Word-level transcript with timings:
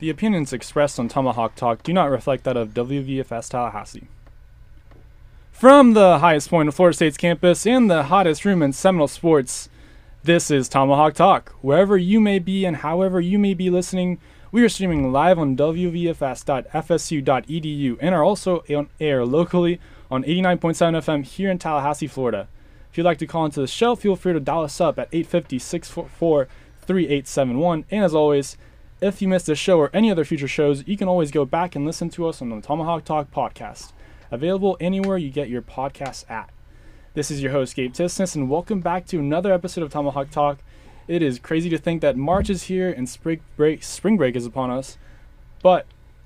The 0.00 0.10
opinions 0.10 0.52
expressed 0.52 0.98
on 0.98 1.08
Tomahawk 1.08 1.54
Talk 1.54 1.82
do 1.82 1.92
not 1.92 2.10
reflect 2.10 2.44
that 2.44 2.56
of 2.56 2.74
WVFS 2.74 3.48
Tallahassee. 3.48 4.08
From 5.52 5.94
the 5.94 6.18
highest 6.18 6.50
point 6.50 6.68
of 6.68 6.74
Florida 6.74 6.96
State's 6.96 7.16
campus 7.16 7.64
and 7.64 7.88
the 7.88 8.02
hottest 8.04 8.44
room 8.44 8.60
in 8.60 8.72
Seminole 8.72 9.08
sports, 9.08 9.68
this 10.24 10.50
is 10.50 10.68
Tomahawk 10.68 11.14
Talk. 11.14 11.54
Wherever 11.60 11.96
you 11.96 12.20
may 12.20 12.40
be 12.40 12.64
and 12.64 12.78
however 12.78 13.20
you 13.20 13.38
may 13.38 13.54
be 13.54 13.70
listening, 13.70 14.18
we 14.50 14.64
are 14.64 14.68
streaming 14.68 15.12
live 15.12 15.38
on 15.38 15.56
wvfs.fsu.edu 15.56 16.38
and 18.00 18.14
are 18.14 18.24
also 18.24 18.64
on 18.70 18.88
air 19.00 19.24
locally 19.24 19.80
on 20.10 20.24
89.7 20.24 21.02
FM 21.02 21.24
here 21.24 21.50
in 21.50 21.58
Tallahassee, 21.58 22.06
Florida. 22.06 22.48
If 22.90 22.98
you'd 22.98 23.04
like 23.04 23.18
to 23.18 23.26
call 23.26 23.44
into 23.44 23.60
the 23.60 23.66
show, 23.66 23.94
feel 23.96 24.16
free 24.16 24.32
to 24.32 24.40
dial 24.40 24.62
us 24.62 24.80
up 24.80 24.98
at 24.98 25.08
850 25.12 25.58
644 25.58 26.48
3871. 26.82 27.84
And 27.90 28.04
as 28.04 28.14
always, 28.14 28.56
if 29.04 29.20
you 29.20 29.28
missed 29.28 29.44
this 29.44 29.58
show 29.58 29.78
or 29.78 29.90
any 29.92 30.10
other 30.10 30.24
future 30.24 30.48
shows, 30.48 30.82
you 30.86 30.96
can 30.96 31.08
always 31.08 31.30
go 31.30 31.44
back 31.44 31.76
and 31.76 31.84
listen 31.84 32.08
to 32.08 32.26
us 32.26 32.40
on 32.40 32.48
the 32.48 32.58
Tomahawk 32.62 33.04
Talk 33.04 33.30
podcast, 33.30 33.92
available 34.30 34.78
anywhere 34.80 35.18
you 35.18 35.28
get 35.28 35.50
your 35.50 35.60
podcasts 35.60 36.24
at. 36.30 36.48
This 37.12 37.30
is 37.30 37.42
your 37.42 37.52
host, 37.52 37.76
Gabe 37.76 37.92
Tisness, 37.92 38.34
and 38.34 38.48
welcome 38.48 38.80
back 38.80 39.04
to 39.08 39.18
another 39.18 39.52
episode 39.52 39.84
of 39.84 39.92
Tomahawk 39.92 40.30
Talk. 40.30 40.60
It 41.06 41.20
is 41.20 41.38
crazy 41.38 41.68
to 41.68 41.76
think 41.76 42.00
that 42.00 42.16
March 42.16 42.48
is 42.48 42.62
here 42.62 42.90
and 42.90 43.06
spring 43.06 43.42
break, 43.58 43.82
spring 43.82 44.16
break 44.16 44.36
is 44.36 44.46
upon 44.46 44.70
us, 44.70 44.96
but 45.62 45.84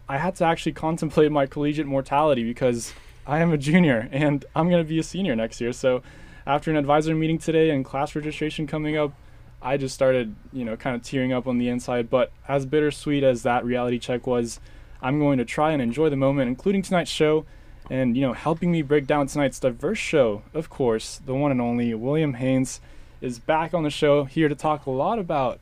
I 0.08 0.18
had 0.18 0.36
to 0.36 0.44
actually 0.44 0.70
contemplate 0.70 1.32
my 1.32 1.46
collegiate 1.46 1.88
mortality 1.88 2.44
because 2.44 2.94
I 3.26 3.40
am 3.40 3.52
a 3.52 3.58
junior 3.58 4.08
and 4.12 4.44
I'm 4.54 4.70
going 4.70 4.84
to 4.84 4.88
be 4.88 5.00
a 5.00 5.02
senior 5.02 5.34
next 5.34 5.60
year. 5.60 5.72
So, 5.72 6.04
after 6.46 6.70
an 6.70 6.76
advisor 6.76 7.12
meeting 7.16 7.38
today 7.38 7.70
and 7.70 7.84
class 7.84 8.14
registration 8.14 8.68
coming 8.68 8.96
up, 8.96 9.14
I 9.60 9.76
just 9.76 9.94
started, 9.94 10.34
you 10.52 10.64
know, 10.64 10.76
kind 10.76 10.94
of 10.94 11.02
tearing 11.02 11.32
up 11.32 11.46
on 11.46 11.58
the 11.58 11.68
inside. 11.68 12.10
But 12.10 12.32
as 12.46 12.66
bittersweet 12.66 13.24
as 13.24 13.42
that 13.42 13.64
reality 13.64 13.98
check 13.98 14.26
was, 14.26 14.60
I'm 15.02 15.18
going 15.18 15.38
to 15.38 15.44
try 15.44 15.72
and 15.72 15.82
enjoy 15.82 16.10
the 16.10 16.16
moment, 16.16 16.48
including 16.48 16.82
tonight's 16.82 17.10
show. 17.10 17.44
And, 17.90 18.16
you 18.16 18.22
know, 18.22 18.34
helping 18.34 18.70
me 18.70 18.82
break 18.82 19.06
down 19.06 19.26
tonight's 19.26 19.58
diverse 19.58 19.98
show, 19.98 20.42
of 20.52 20.68
course, 20.68 21.20
the 21.24 21.34
one 21.34 21.50
and 21.50 21.60
only 21.60 21.94
William 21.94 22.34
Haynes 22.34 22.80
is 23.20 23.38
back 23.38 23.72
on 23.72 23.82
the 23.82 23.90
show 23.90 24.24
here 24.24 24.48
to 24.48 24.54
talk 24.54 24.86
a 24.86 24.90
lot 24.90 25.18
about 25.18 25.58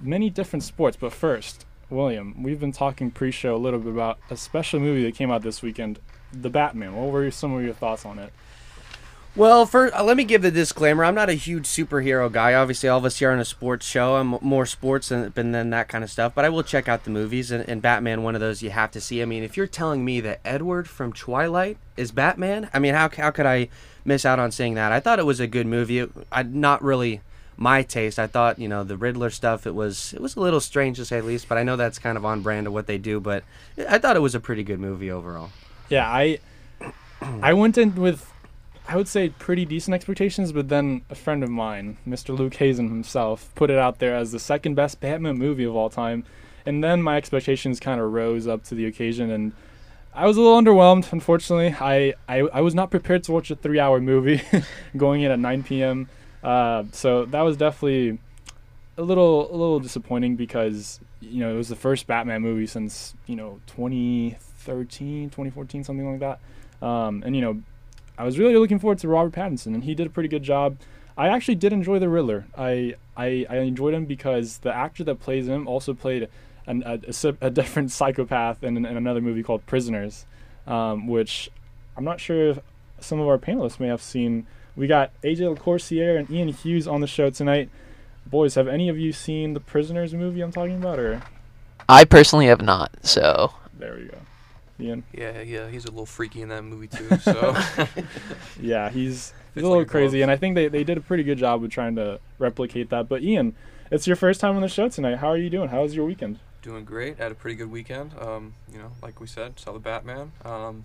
many 0.00 0.30
different 0.30 0.64
sports. 0.64 0.96
But 0.96 1.12
first, 1.12 1.64
William, 1.90 2.42
we've 2.42 2.58
been 2.58 2.72
talking 2.72 3.10
pre 3.10 3.30
show 3.30 3.54
a 3.54 3.58
little 3.58 3.78
bit 3.78 3.92
about 3.92 4.18
a 4.30 4.36
special 4.36 4.80
movie 4.80 5.04
that 5.04 5.14
came 5.14 5.30
out 5.30 5.42
this 5.42 5.62
weekend, 5.62 6.00
The 6.32 6.50
Batman. 6.50 6.94
What 6.94 7.12
were 7.12 7.30
some 7.30 7.54
of 7.54 7.62
your 7.62 7.74
thoughts 7.74 8.04
on 8.04 8.18
it? 8.18 8.32
Well, 9.36 9.66
first, 9.66 9.92
uh, 9.94 10.04
let 10.04 10.16
me 10.16 10.22
give 10.22 10.42
the 10.42 10.52
disclaimer. 10.52 11.04
I'm 11.04 11.16
not 11.16 11.28
a 11.28 11.34
huge 11.34 11.64
superhero 11.64 12.30
guy. 12.30 12.54
Obviously, 12.54 12.88
all 12.88 12.98
of 12.98 13.04
us 13.04 13.18
here 13.18 13.32
on 13.32 13.40
a 13.40 13.44
sports 13.44 13.84
show. 13.84 14.14
I'm 14.14 14.38
more 14.40 14.64
sports 14.64 15.08
than, 15.08 15.32
than 15.34 15.70
that 15.70 15.88
kind 15.88 16.04
of 16.04 16.10
stuff. 16.10 16.36
But 16.36 16.44
I 16.44 16.50
will 16.50 16.62
check 16.62 16.88
out 16.88 17.02
the 17.02 17.10
movies, 17.10 17.50
and, 17.50 17.68
and 17.68 17.82
Batman, 17.82 18.22
one 18.22 18.36
of 18.36 18.40
those 18.40 18.62
you 18.62 18.70
have 18.70 18.92
to 18.92 19.00
see. 19.00 19.22
I 19.22 19.24
mean, 19.24 19.42
if 19.42 19.56
you're 19.56 19.66
telling 19.66 20.04
me 20.04 20.20
that 20.20 20.40
Edward 20.44 20.88
from 20.88 21.12
Twilight 21.12 21.78
is 21.96 22.12
Batman, 22.12 22.70
I 22.72 22.78
mean, 22.78 22.94
how, 22.94 23.08
how 23.08 23.32
could 23.32 23.46
I 23.46 23.70
miss 24.04 24.24
out 24.24 24.38
on 24.38 24.52
seeing 24.52 24.74
that? 24.74 24.92
I 24.92 25.00
thought 25.00 25.18
it 25.18 25.26
was 25.26 25.40
a 25.40 25.48
good 25.48 25.66
movie. 25.66 25.98
It, 25.98 26.12
I 26.30 26.44
not 26.44 26.80
really 26.80 27.20
my 27.56 27.82
taste. 27.82 28.20
I 28.20 28.28
thought, 28.28 28.60
you 28.60 28.68
know, 28.68 28.84
the 28.84 28.96
Riddler 28.96 29.30
stuff. 29.30 29.66
It 29.66 29.74
was 29.74 30.12
it 30.12 30.20
was 30.20 30.36
a 30.36 30.40
little 30.40 30.60
strange 30.60 30.98
to 30.98 31.04
say 31.04 31.18
the 31.18 31.26
least. 31.26 31.48
But 31.48 31.58
I 31.58 31.64
know 31.64 31.74
that's 31.74 31.98
kind 31.98 32.16
of 32.16 32.24
on 32.24 32.42
brand 32.42 32.68
of 32.68 32.72
what 32.72 32.86
they 32.86 32.98
do. 32.98 33.18
But 33.18 33.42
I 33.88 33.98
thought 33.98 34.14
it 34.14 34.20
was 34.20 34.36
a 34.36 34.40
pretty 34.40 34.62
good 34.62 34.78
movie 34.78 35.10
overall. 35.10 35.50
Yeah, 35.88 36.08
I 36.08 36.38
I 37.20 37.52
went 37.52 37.76
in 37.76 37.96
with 37.96 38.30
I 38.86 38.96
would 38.96 39.08
say 39.08 39.30
pretty 39.30 39.64
decent 39.64 39.94
expectations, 39.94 40.52
but 40.52 40.68
then 40.68 41.02
a 41.08 41.14
friend 41.14 41.42
of 41.42 41.48
mine, 41.48 41.96
Mr. 42.06 42.36
Luke 42.36 42.54
Hazen 42.54 42.90
himself, 42.90 43.50
put 43.54 43.70
it 43.70 43.78
out 43.78 43.98
there 43.98 44.14
as 44.14 44.30
the 44.30 44.38
second 44.38 44.74
best 44.74 45.00
Batman 45.00 45.38
movie 45.38 45.64
of 45.64 45.74
all 45.74 45.88
time. 45.88 46.24
And 46.66 46.84
then 46.84 47.02
my 47.02 47.16
expectations 47.16 47.80
kind 47.80 48.00
of 48.00 48.12
rose 48.12 48.46
up 48.46 48.64
to 48.64 48.74
the 48.74 48.84
occasion, 48.84 49.30
and 49.30 49.52
I 50.14 50.26
was 50.26 50.36
a 50.36 50.40
little 50.40 50.60
underwhelmed. 50.60 51.12
Unfortunately, 51.12 51.74
I 51.78 52.14
I, 52.28 52.40
I 52.52 52.60
was 52.60 52.74
not 52.74 52.90
prepared 52.90 53.24
to 53.24 53.32
watch 53.32 53.50
a 53.50 53.56
three-hour 53.56 54.00
movie 54.00 54.42
going 54.96 55.22
in 55.22 55.30
at 55.30 55.38
9 55.38 55.62
p.m. 55.62 56.08
Uh, 56.42 56.84
so 56.92 57.24
that 57.26 57.40
was 57.42 57.56
definitely 57.56 58.18
a 58.96 59.02
little 59.02 59.50
a 59.50 59.56
little 59.56 59.80
disappointing 59.80 60.36
because 60.36 61.00
you 61.20 61.40
know 61.40 61.52
it 61.52 61.56
was 61.56 61.68
the 61.68 61.76
first 61.76 62.06
Batman 62.06 62.42
movie 62.42 62.66
since 62.66 63.14
you 63.26 63.36
know 63.36 63.60
2013, 63.66 65.30
2014, 65.30 65.84
something 65.84 66.10
like 66.10 66.20
that. 66.20 66.86
Um, 66.86 67.22
and 67.26 67.34
you 67.34 67.42
know 67.42 67.62
I 68.16 68.24
was 68.24 68.38
really 68.38 68.56
looking 68.56 68.78
forward 68.78 68.98
to 68.98 69.08
Robert 69.08 69.32
Pattinson, 69.32 69.74
and 69.74 69.84
he 69.84 69.94
did 69.94 70.06
a 70.06 70.10
pretty 70.10 70.28
good 70.28 70.42
job. 70.42 70.76
I 71.16 71.28
actually 71.28 71.56
did 71.56 71.72
enjoy 71.72 71.98
the 71.98 72.08
Riddler. 72.08 72.46
I 72.56 72.94
I, 73.16 73.46
I 73.48 73.58
enjoyed 73.58 73.94
him 73.94 74.06
because 74.06 74.58
the 74.58 74.74
actor 74.74 75.04
that 75.04 75.20
plays 75.20 75.46
him 75.46 75.68
also 75.68 75.94
played 75.94 76.28
an, 76.66 76.82
a, 76.84 77.00
a, 77.06 77.34
a, 77.40 77.50
different 77.50 77.90
psychopath 77.92 78.62
in, 78.62 78.76
in, 78.76 78.96
another 78.96 79.20
movie 79.20 79.42
called 79.42 79.64
Prisoners, 79.66 80.26
um, 80.66 81.06
which 81.06 81.50
I'm 81.96 82.04
not 82.04 82.20
sure 82.20 82.50
if 82.50 82.58
some 83.00 83.20
of 83.20 83.28
our 83.28 83.38
panelists 83.38 83.78
may 83.78 83.88
have 83.88 84.02
seen. 84.02 84.46
We 84.76 84.86
got 84.86 85.12
AJ 85.22 85.56
LaCourciere 85.56 86.18
and 86.18 86.30
Ian 86.30 86.48
Hughes 86.48 86.88
on 86.88 87.00
the 87.00 87.06
show 87.06 87.30
tonight. 87.30 87.68
Boys, 88.26 88.56
have 88.56 88.66
any 88.66 88.88
of 88.88 88.98
you 88.98 89.12
seen 89.12 89.54
the 89.54 89.60
Prisoners 89.60 90.14
movie 90.14 90.40
I'm 90.40 90.50
talking 90.50 90.76
about, 90.76 90.98
or? 90.98 91.22
I 91.88 92.04
personally 92.04 92.46
have 92.46 92.62
not. 92.62 92.90
So. 93.02 93.52
There 93.78 93.94
we 93.94 94.06
go. 94.06 94.18
Ian. 94.80 95.04
Yeah, 95.12 95.40
yeah, 95.42 95.68
he's 95.68 95.84
a 95.84 95.90
little 95.90 96.06
freaky 96.06 96.42
in 96.42 96.48
that 96.48 96.62
movie 96.62 96.88
too. 96.88 97.08
So. 97.20 97.56
yeah, 98.60 98.90
he's 98.90 99.32
he's 99.54 99.62
a 99.62 99.66
little 99.66 99.78
like 99.78 99.88
crazy, 99.88 100.22
and 100.22 100.30
I 100.30 100.36
think 100.36 100.54
they, 100.54 100.68
they 100.68 100.84
did 100.84 100.98
a 100.98 101.00
pretty 101.00 101.22
good 101.22 101.38
job 101.38 101.62
of 101.62 101.70
trying 101.70 101.96
to 101.96 102.18
replicate 102.38 102.90
that. 102.90 103.08
But 103.08 103.22
Ian, 103.22 103.54
it's 103.90 104.06
your 104.06 104.16
first 104.16 104.40
time 104.40 104.56
on 104.56 104.62
the 104.62 104.68
show 104.68 104.88
tonight. 104.88 105.18
How 105.18 105.28
are 105.28 105.36
you 105.36 105.50
doing? 105.50 105.68
How 105.68 105.82
was 105.82 105.94
your 105.94 106.04
weekend? 106.04 106.38
Doing 106.62 106.84
great. 106.84 107.18
Had 107.18 107.30
a 107.30 107.34
pretty 107.34 107.56
good 107.56 107.70
weekend. 107.70 108.12
Um, 108.18 108.54
you 108.72 108.78
know, 108.78 108.90
like 109.02 109.20
we 109.20 109.26
said, 109.26 109.58
saw 109.60 109.72
the 109.72 109.78
Batman. 109.78 110.32
Um, 110.44 110.84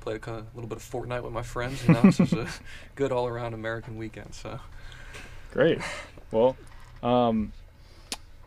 played 0.00 0.20
a, 0.26 0.30
a 0.30 0.44
little 0.54 0.68
bit 0.68 0.76
of 0.76 0.82
Fortnite 0.82 1.22
with 1.22 1.32
my 1.32 1.42
friends, 1.42 1.82
and 1.86 1.96
that 1.96 2.04
was 2.04 2.20
a 2.20 2.48
good 2.94 3.12
all 3.12 3.26
around 3.26 3.54
American 3.54 3.96
weekend. 3.96 4.34
So. 4.34 4.58
Great. 5.52 5.80
Well, 6.30 6.56
um, 7.02 7.52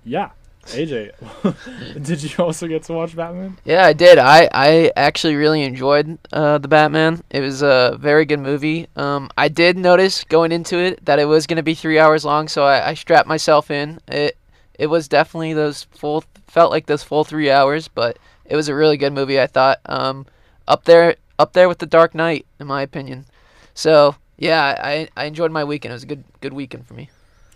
yeah. 0.03 0.31
AJ, 0.67 2.03
did 2.03 2.23
you 2.23 2.43
also 2.43 2.67
get 2.67 2.83
to 2.83 2.93
watch 2.93 3.15
Batman? 3.15 3.57
Yeah, 3.63 3.85
I 3.85 3.93
did. 3.93 4.17
I, 4.17 4.49
I 4.51 4.91
actually 4.95 5.35
really 5.35 5.63
enjoyed 5.63 6.17
uh, 6.33 6.57
the 6.57 6.67
Batman. 6.67 7.23
It 7.29 7.39
was 7.39 7.61
a 7.61 7.97
very 7.99 8.25
good 8.25 8.39
movie. 8.39 8.87
Um, 8.95 9.29
I 9.37 9.47
did 9.47 9.77
notice 9.77 10.23
going 10.25 10.51
into 10.51 10.77
it 10.77 11.05
that 11.05 11.19
it 11.19 11.25
was 11.25 11.47
going 11.47 11.57
to 11.57 11.63
be 11.63 11.73
three 11.73 11.99
hours 11.99 12.25
long, 12.25 12.47
so 12.47 12.63
I, 12.65 12.89
I 12.89 12.93
strapped 12.95 13.27
myself 13.27 13.71
in. 13.71 13.99
It 14.07 14.37
it 14.77 14.87
was 14.87 15.07
definitely 15.07 15.53
those 15.53 15.83
full 15.85 16.23
felt 16.47 16.71
like 16.71 16.85
those 16.85 17.03
full 17.03 17.23
three 17.23 17.49
hours, 17.49 17.87
but 17.87 18.17
it 18.45 18.55
was 18.55 18.69
a 18.69 18.75
really 18.75 18.97
good 18.97 19.13
movie. 19.13 19.39
I 19.39 19.47
thought 19.47 19.79
um, 19.85 20.25
up 20.67 20.83
there 20.83 21.15
up 21.39 21.53
there 21.53 21.67
with 21.67 21.79
the 21.79 21.85
Dark 21.85 22.13
Knight, 22.13 22.45
in 22.59 22.67
my 22.67 22.81
opinion. 22.81 23.25
So 23.73 24.15
yeah, 24.37 24.79
I 24.83 25.07
I 25.15 25.25
enjoyed 25.25 25.51
my 25.51 25.63
weekend. 25.63 25.91
It 25.91 25.95
was 25.95 26.03
a 26.03 26.07
good 26.07 26.23
good 26.41 26.53
weekend 26.53 26.85
for 26.87 26.93
me. 26.93 27.09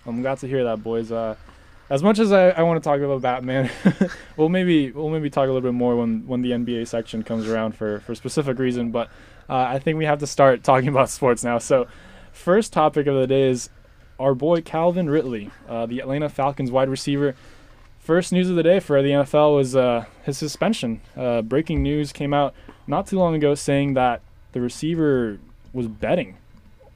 I'm 0.06 0.22
glad 0.22 0.40
to 0.40 0.48
hear 0.48 0.64
that, 0.64 0.84
boys. 0.84 1.12
Uh, 1.12 1.36
as 1.90 2.04
much 2.04 2.20
as 2.20 2.32
I, 2.32 2.50
I 2.50 2.64
want 2.64 2.82
to 2.82 2.88
talk 2.88 3.00
about 3.02 3.22
Batman, 3.22 3.70
we'll 4.38 4.50
maybe 4.50 4.92
we'll 4.92 5.10
maybe 5.10 5.30
talk 5.30 5.44
a 5.44 5.52
little 5.52 5.62
bit 5.62 5.74
more 5.74 5.96
when, 5.96 6.26
when 6.26 6.42
the 6.42 6.52
NBA 6.52 6.88
section 6.88 7.24
comes 7.24 7.48
around 7.48 7.76
for 7.76 8.00
for 8.02 8.16
specific 8.16 8.60
reason. 8.60 8.92
But 8.92 9.10
uh, 9.50 9.56
I 9.56 9.80
think 9.80 9.98
we 9.98 10.06
have 10.06 10.20
to 10.20 10.28
start 10.28 10.64
talking 10.64 10.88
about 10.88 11.10
sports 11.10 11.44
now. 11.44 11.58
So, 11.58 11.88
first 12.32 12.72
topic 12.74 13.08
of 13.08 13.16
the 13.16 13.28
day 13.28 13.50
is 13.50 13.70
our 14.20 14.34
boy 14.34 14.62
Calvin 14.62 15.10
Ridley, 15.10 15.50
uh, 15.68 15.86
the 15.86 16.00
Atlanta 16.00 16.30
Falcons 16.30 16.72
wide 16.72 16.90
receiver. 16.90 17.36
First 18.00 18.32
news 18.32 18.50
of 18.50 18.56
the 18.56 18.64
day 18.64 18.80
for 18.80 19.02
the 19.02 19.10
NFL 19.10 19.56
was 19.56 19.76
uh, 19.76 20.06
his 20.24 20.38
suspension. 20.38 21.02
Uh, 21.16 21.44
breaking 21.44 21.84
news 21.84 22.12
came 22.12 22.34
out 22.34 22.56
not 22.88 23.06
too 23.06 23.20
long 23.20 23.36
ago 23.36 23.54
saying 23.54 23.94
that 23.94 24.22
the 24.54 24.62
receiver 24.62 25.38
was 25.72 25.88
betting 25.88 26.38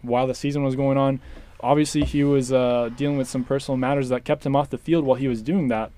while 0.02 0.26
the 0.26 0.34
season 0.34 0.64
was 0.64 0.76
going 0.76 0.98
on 0.98 1.20
obviously 1.66 2.04
he 2.04 2.24
was 2.24 2.54
uh, 2.54 2.92
dealing 2.96 3.18
with 3.18 3.28
some 3.28 3.44
personal 3.44 3.76
matters 3.76 4.10
that 4.10 4.24
kept 4.24 4.46
him 4.46 4.56
off 4.56 4.70
the 4.70 4.78
field 4.78 5.04
while 5.04 5.18
he 5.18 5.28
was 5.28 5.42
doing 5.42 5.68
that. 5.70 5.92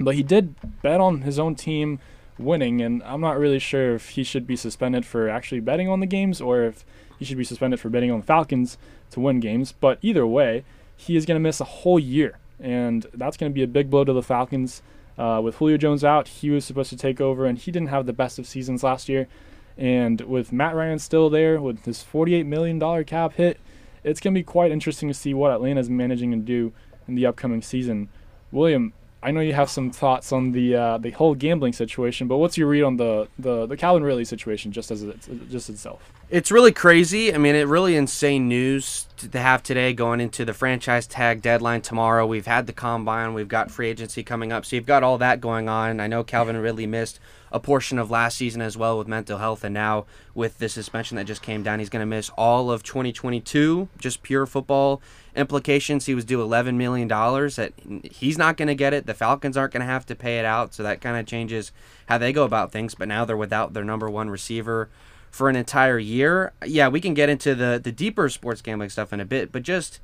But 0.00 0.14
he 0.14 0.22
did 0.22 0.54
bet 0.80 0.98
on 0.98 1.20
his 1.20 1.38
own 1.38 1.54
team 1.54 1.98
winning, 2.38 2.80
and 2.80 3.02
I'm 3.02 3.20
not 3.20 3.38
really 3.38 3.58
sure 3.58 3.94
if 3.94 4.10
he 4.10 4.24
should 4.24 4.46
be 4.46 4.56
suspended 4.56 5.04
for 5.04 5.28
actually 5.28 5.60
betting 5.60 5.90
on 5.90 6.00
the 6.00 6.06
games 6.06 6.40
or 6.40 6.62
if 6.62 6.86
he 7.18 7.24
should 7.26 7.36
be 7.36 7.44
suspended 7.44 7.80
for 7.80 7.90
betting 7.90 8.10
on 8.10 8.20
the 8.20 8.26
Falcons 8.26 8.78
to 9.10 9.20
win 9.20 9.40
games. 9.40 9.72
But 9.72 9.98
either 10.00 10.26
way, 10.26 10.64
he 10.96 11.16
is 11.16 11.26
going 11.26 11.36
to 11.36 11.48
miss 11.48 11.60
a 11.60 11.64
whole 11.64 11.98
year, 11.98 12.38
and 12.58 13.06
that's 13.12 13.36
going 13.36 13.52
to 13.52 13.54
be 13.54 13.62
a 13.62 13.68
big 13.68 13.90
blow 13.90 14.04
to 14.04 14.12
the 14.14 14.22
Falcons. 14.22 14.80
Uh, 15.18 15.40
with 15.44 15.56
Julio 15.56 15.76
Jones 15.76 16.02
out, 16.02 16.28
he 16.28 16.48
was 16.48 16.64
supposed 16.64 16.90
to 16.90 16.96
take 16.96 17.20
over, 17.20 17.44
and 17.44 17.58
he 17.58 17.70
didn't 17.70 17.88
have 17.88 18.06
the 18.06 18.14
best 18.14 18.38
of 18.38 18.46
seasons 18.46 18.82
last 18.82 19.10
year. 19.10 19.28
And 19.76 20.22
with 20.22 20.50
Matt 20.50 20.74
Ryan 20.74 20.98
still 20.98 21.28
there, 21.28 21.60
with 21.60 21.84
his 21.84 22.02
$48 22.02 22.46
million 22.46 23.04
cap 23.04 23.34
hit, 23.34 23.60
it's 24.04 24.20
going 24.20 24.34
to 24.34 24.38
be 24.38 24.44
quite 24.44 24.70
interesting 24.70 25.08
to 25.08 25.14
see 25.14 25.34
what 25.34 25.50
Atlanta 25.50 25.80
is 25.80 25.90
managing 25.90 26.30
to 26.30 26.36
do 26.36 26.72
in 27.08 27.14
the 27.14 27.26
upcoming 27.26 27.62
season. 27.62 28.08
William, 28.52 28.92
I 29.22 29.30
know 29.30 29.40
you 29.40 29.54
have 29.54 29.70
some 29.70 29.90
thoughts 29.90 30.32
on 30.32 30.52
the 30.52 30.76
uh, 30.76 30.98
the 30.98 31.10
whole 31.10 31.34
gambling 31.34 31.72
situation, 31.72 32.28
but 32.28 32.36
what's 32.36 32.58
your 32.58 32.68
read 32.68 32.82
on 32.82 32.98
the 32.98 33.26
the, 33.38 33.66
the 33.66 33.76
Calvin 33.76 34.04
Ridley 34.04 34.26
situation 34.26 34.70
just 34.70 34.90
as 34.90 35.02
it, 35.02 35.50
just 35.50 35.70
itself? 35.70 36.12
It's 36.28 36.50
really 36.52 36.72
crazy. 36.72 37.34
I 37.34 37.38
mean, 37.38 37.54
it 37.54 37.66
really 37.66 37.96
insane 37.96 38.48
news 38.48 39.06
to 39.32 39.40
have 39.40 39.62
today 39.62 39.92
going 39.92 40.20
into 40.20 40.44
the 40.44 40.54
franchise 40.54 41.06
tag 41.06 41.42
deadline 41.42 41.82
tomorrow. 41.82 42.26
We've 42.26 42.46
had 42.46 42.66
the 42.66 42.72
combine, 42.72 43.34
we've 43.34 43.48
got 43.48 43.70
free 43.70 43.88
agency 43.88 44.22
coming 44.22 44.52
up, 44.52 44.64
so 44.64 44.76
you've 44.76 44.86
got 44.86 45.02
all 45.02 45.18
that 45.18 45.40
going 45.40 45.68
on. 45.68 46.00
I 46.00 46.06
know 46.06 46.24
Calvin 46.24 46.56
Ridley 46.56 46.86
missed 46.86 47.18
a 47.52 47.60
portion 47.60 47.98
of 47.98 48.10
last 48.10 48.36
season 48.36 48.60
as 48.60 48.76
well 48.76 48.98
with 48.98 49.06
mental 49.06 49.38
health, 49.38 49.62
and 49.62 49.72
now 49.72 50.06
with 50.34 50.58
the 50.58 50.68
suspension 50.68 51.16
that 51.16 51.24
just 51.24 51.40
came 51.40 51.62
down, 51.62 51.78
he's 51.78 51.88
going 51.88 52.00
to 52.00 52.06
miss 52.06 52.28
all 52.30 52.70
of 52.70 52.82
2022. 52.82 53.88
Just 53.96 54.22
pure 54.22 54.44
football 54.44 55.00
implications. 55.36 56.06
He 56.06 56.14
was 56.14 56.24
due 56.24 56.42
11 56.42 56.76
million 56.76 57.06
dollars. 57.06 57.56
That 57.56 57.72
he's 58.02 58.36
not 58.36 58.56
going 58.56 58.68
to 58.68 58.74
get 58.74 58.92
it. 58.92 59.06
The 59.06 59.14
Falcons 59.14 59.56
aren't 59.56 59.72
going 59.72 59.82
to 59.82 59.86
have 59.86 60.04
to 60.06 60.16
pay 60.16 60.38
it 60.40 60.44
out, 60.44 60.74
so 60.74 60.82
that 60.82 61.00
kind 61.00 61.16
of 61.16 61.26
changes 61.26 61.70
how 62.08 62.18
they 62.18 62.32
go 62.32 62.42
about 62.42 62.72
things. 62.72 62.94
But 62.96 63.06
now 63.06 63.24
they're 63.24 63.36
without 63.36 63.72
their 63.72 63.84
number 63.84 64.10
one 64.10 64.30
receiver 64.30 64.90
for 65.34 65.48
an 65.48 65.56
entire 65.56 65.98
year. 65.98 66.52
Yeah, 66.64 66.86
we 66.86 67.00
can 67.00 67.12
get 67.12 67.28
into 67.28 67.56
the 67.56 67.80
the 67.82 67.90
deeper 67.90 68.28
sports 68.28 68.62
gambling 68.62 68.90
stuff 68.90 69.12
in 69.12 69.18
a 69.18 69.24
bit, 69.24 69.50
but 69.50 69.64
just 69.64 69.98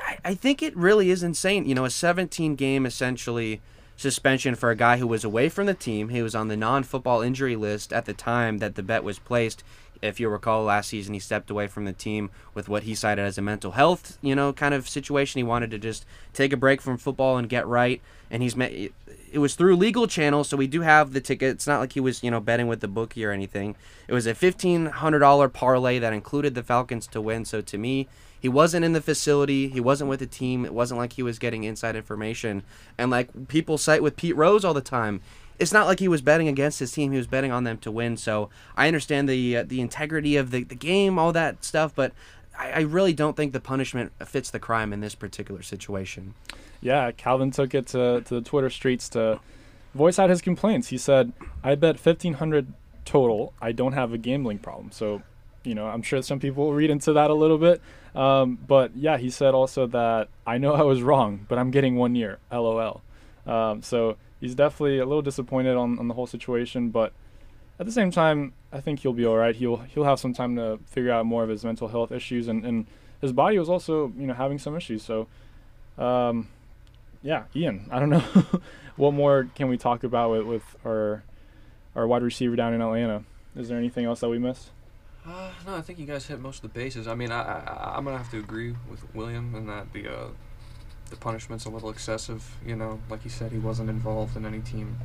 I, 0.00 0.18
I 0.24 0.34
think 0.34 0.62
it 0.62 0.76
really 0.76 1.10
is 1.10 1.24
insane. 1.24 1.68
You 1.68 1.74
know, 1.74 1.84
a 1.84 1.90
17 1.90 2.54
game 2.54 2.86
essentially 2.86 3.60
suspension 3.96 4.54
for 4.54 4.70
a 4.70 4.76
guy 4.76 4.98
who 4.98 5.08
was 5.08 5.24
away 5.24 5.48
from 5.48 5.66
the 5.66 5.74
team. 5.74 6.10
He 6.10 6.22
was 6.22 6.36
on 6.36 6.46
the 6.46 6.56
non-football 6.56 7.22
injury 7.22 7.56
list 7.56 7.92
at 7.92 8.04
the 8.04 8.14
time 8.14 8.58
that 8.58 8.76
the 8.76 8.84
bet 8.84 9.02
was 9.02 9.18
placed. 9.18 9.64
If 10.02 10.20
you 10.20 10.28
recall, 10.28 10.64
last 10.64 10.88
season 10.88 11.14
he 11.14 11.20
stepped 11.20 11.50
away 11.50 11.66
from 11.66 11.84
the 11.84 11.92
team 11.92 12.30
with 12.54 12.68
what 12.68 12.84
he 12.84 12.94
cited 12.94 13.24
as 13.24 13.38
a 13.38 13.42
mental 13.42 13.72
health, 13.72 14.18
you 14.22 14.34
know, 14.34 14.52
kind 14.52 14.74
of 14.74 14.88
situation. 14.88 15.38
He 15.38 15.44
wanted 15.44 15.70
to 15.72 15.78
just 15.78 16.04
take 16.32 16.52
a 16.52 16.56
break 16.56 16.80
from 16.80 16.98
football 16.98 17.36
and 17.36 17.48
get 17.48 17.66
right. 17.66 18.00
And 18.30 18.42
he's 18.42 18.56
met. 18.56 18.72
It 18.72 19.38
was 19.38 19.54
through 19.54 19.76
legal 19.76 20.06
channels, 20.06 20.48
so 20.48 20.56
we 20.56 20.66
do 20.66 20.82
have 20.82 21.12
the 21.12 21.20
ticket. 21.20 21.50
It's 21.50 21.66
not 21.66 21.80
like 21.80 21.94
he 21.94 22.00
was, 22.00 22.22
you 22.22 22.30
know, 22.30 22.40
betting 22.40 22.66
with 22.66 22.80
the 22.80 22.88
bookie 22.88 23.24
or 23.24 23.30
anything. 23.30 23.74
It 24.06 24.12
was 24.12 24.26
a 24.26 24.34
fifteen 24.34 24.86
hundred 24.86 25.20
dollar 25.20 25.48
parlay 25.48 25.98
that 25.98 26.12
included 26.12 26.54
the 26.54 26.62
Falcons 26.62 27.06
to 27.08 27.20
win. 27.20 27.44
So 27.44 27.60
to 27.62 27.78
me, 27.78 28.06
he 28.38 28.48
wasn't 28.48 28.84
in 28.84 28.92
the 28.92 29.00
facility. 29.00 29.68
He 29.68 29.80
wasn't 29.80 30.10
with 30.10 30.20
the 30.20 30.26
team. 30.26 30.64
It 30.64 30.74
wasn't 30.74 30.98
like 30.98 31.14
he 31.14 31.22
was 31.22 31.38
getting 31.38 31.64
inside 31.64 31.96
information. 31.96 32.62
And 32.98 33.10
like 33.10 33.48
people 33.48 33.78
cite 33.78 34.02
with 34.02 34.16
Pete 34.16 34.36
Rose 34.36 34.64
all 34.64 34.74
the 34.74 34.80
time, 34.80 35.22
it's 35.58 35.72
not 35.72 35.86
like 35.86 36.00
he 36.00 36.08
was 36.08 36.22
betting 36.22 36.48
against 36.48 36.78
his 36.78 36.92
team. 36.92 37.12
He 37.12 37.18
was 37.18 37.26
betting 37.26 37.52
on 37.52 37.64
them 37.64 37.78
to 37.78 37.90
win. 37.90 38.16
So 38.16 38.50
I 38.76 38.86
understand 38.86 39.28
the 39.28 39.58
uh, 39.58 39.64
the 39.66 39.80
integrity 39.80 40.36
of 40.36 40.50
the, 40.50 40.64
the 40.64 40.74
game, 40.74 41.18
all 41.18 41.32
that 41.32 41.64
stuff, 41.64 41.94
but 41.94 42.12
I, 42.58 42.70
I 42.70 42.80
really 42.80 43.12
don't 43.12 43.36
think 43.36 43.52
the 43.52 43.60
punishment 43.60 44.12
fits 44.26 44.50
the 44.50 44.58
crime 44.58 44.92
in 44.92 45.00
this 45.00 45.14
particular 45.14 45.62
situation. 45.62 46.34
Yeah, 46.80 47.10
Calvin 47.12 47.50
took 47.50 47.74
it 47.74 47.86
to, 47.88 48.22
to 48.22 48.34
the 48.34 48.40
Twitter 48.40 48.70
streets 48.70 49.08
to 49.10 49.40
voice 49.94 50.18
out 50.18 50.30
his 50.30 50.40
complaints. 50.40 50.88
He 50.88 50.98
said, 50.98 51.32
"I 51.64 51.74
bet 51.74 51.98
fifteen 51.98 52.34
hundred 52.34 52.72
total. 53.04 53.52
I 53.60 53.72
don't 53.72 53.94
have 53.94 54.12
a 54.12 54.18
gambling 54.18 54.58
problem." 54.58 54.92
So, 54.92 55.22
you 55.64 55.74
know, 55.74 55.86
I'm 55.86 56.02
sure 56.02 56.22
some 56.22 56.38
people 56.38 56.66
will 56.66 56.74
read 56.74 56.90
into 56.90 57.12
that 57.14 57.30
a 57.30 57.34
little 57.34 57.58
bit. 57.58 57.80
Um, 58.14 58.58
but 58.66 58.96
yeah, 58.96 59.16
he 59.16 59.30
said 59.30 59.54
also 59.54 59.86
that 59.88 60.28
I 60.46 60.58
know 60.58 60.74
I 60.74 60.82
was 60.82 61.02
wrong, 61.02 61.46
but 61.48 61.58
I'm 61.58 61.70
getting 61.70 61.96
one 61.96 62.14
year. 62.14 62.38
LOL. 62.50 63.02
Um, 63.46 63.82
so 63.82 64.16
he's 64.40 64.54
definitely 64.54 64.98
a 64.98 65.06
little 65.06 65.22
disappointed 65.22 65.76
on, 65.76 65.98
on 65.98 66.08
the 66.08 66.14
whole 66.14 66.26
situation, 66.26 66.90
but 66.90 67.12
at 67.78 67.86
the 67.86 67.92
same 67.92 68.10
time, 68.10 68.52
I 68.72 68.80
think 68.80 69.00
he'll 69.00 69.12
be 69.12 69.24
all 69.24 69.36
right. 69.36 69.54
He'll 69.54 69.76
he'll 69.76 70.04
have 70.04 70.18
some 70.18 70.32
time 70.32 70.56
to 70.56 70.78
figure 70.86 71.12
out 71.12 71.26
more 71.26 71.44
of 71.44 71.48
his 71.48 71.64
mental 71.64 71.88
health 71.88 72.10
issues, 72.10 72.48
and, 72.48 72.64
and 72.64 72.86
his 73.20 73.32
body 73.32 73.58
was 73.58 73.68
also 73.68 74.12
you 74.16 74.26
know 74.26 74.34
having 74.34 74.58
some 74.58 74.76
issues. 74.76 75.02
So, 75.02 75.28
um, 75.96 76.48
yeah, 77.22 77.44
Ian, 77.54 77.88
I 77.90 78.00
don't 78.00 78.10
know 78.10 78.20
what 78.96 79.14
more 79.14 79.48
can 79.54 79.68
we 79.68 79.76
talk 79.76 80.02
about 80.02 80.30
with, 80.30 80.46
with 80.46 80.76
our 80.84 81.22
our 81.94 82.06
wide 82.06 82.22
receiver 82.22 82.56
down 82.56 82.74
in 82.74 82.82
Atlanta. 82.82 83.24
Is 83.56 83.68
there 83.68 83.78
anything 83.78 84.04
else 84.04 84.20
that 84.20 84.28
we 84.28 84.38
missed? 84.38 84.70
Uh, 85.26 85.50
no, 85.66 85.76
I 85.76 85.82
think 85.82 85.98
you 85.98 86.06
guys 86.06 86.26
hit 86.26 86.40
most 86.40 86.64
of 86.64 86.72
the 86.72 86.78
bases. 86.78 87.06
I 87.06 87.14
mean, 87.14 87.30
I, 87.30 87.42
I 87.42 87.96
I'm 87.96 88.04
gonna 88.04 88.18
have 88.18 88.30
to 88.30 88.38
agree 88.38 88.74
with 88.90 89.14
William 89.14 89.54
in 89.54 89.66
that 89.66 89.92
the 89.92 90.08
uh, 90.08 90.28
the 91.10 91.16
punishment's 91.16 91.64
a 91.64 91.70
little 91.70 91.90
excessive. 91.90 92.56
You 92.64 92.76
know, 92.76 93.00
like 93.10 93.22
he 93.22 93.28
said, 93.28 93.52
he 93.52 93.58
wasn't 93.58 93.90
involved 93.90 94.36
in 94.36 94.44
any 94.44 94.60
team 94.60 94.98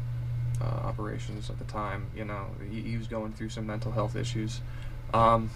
uh, 0.61 0.65
operations 0.65 1.49
at 1.49 1.57
the 1.59 1.65
time. 1.65 2.07
You 2.15 2.25
know, 2.25 2.47
he, 2.69 2.81
he, 2.81 2.97
was 2.97 3.07
going 3.07 3.33
through 3.33 3.49
some 3.49 3.67
mental 3.67 3.91
health 3.91 4.15
issues. 4.15 4.61
Um, 5.13 5.49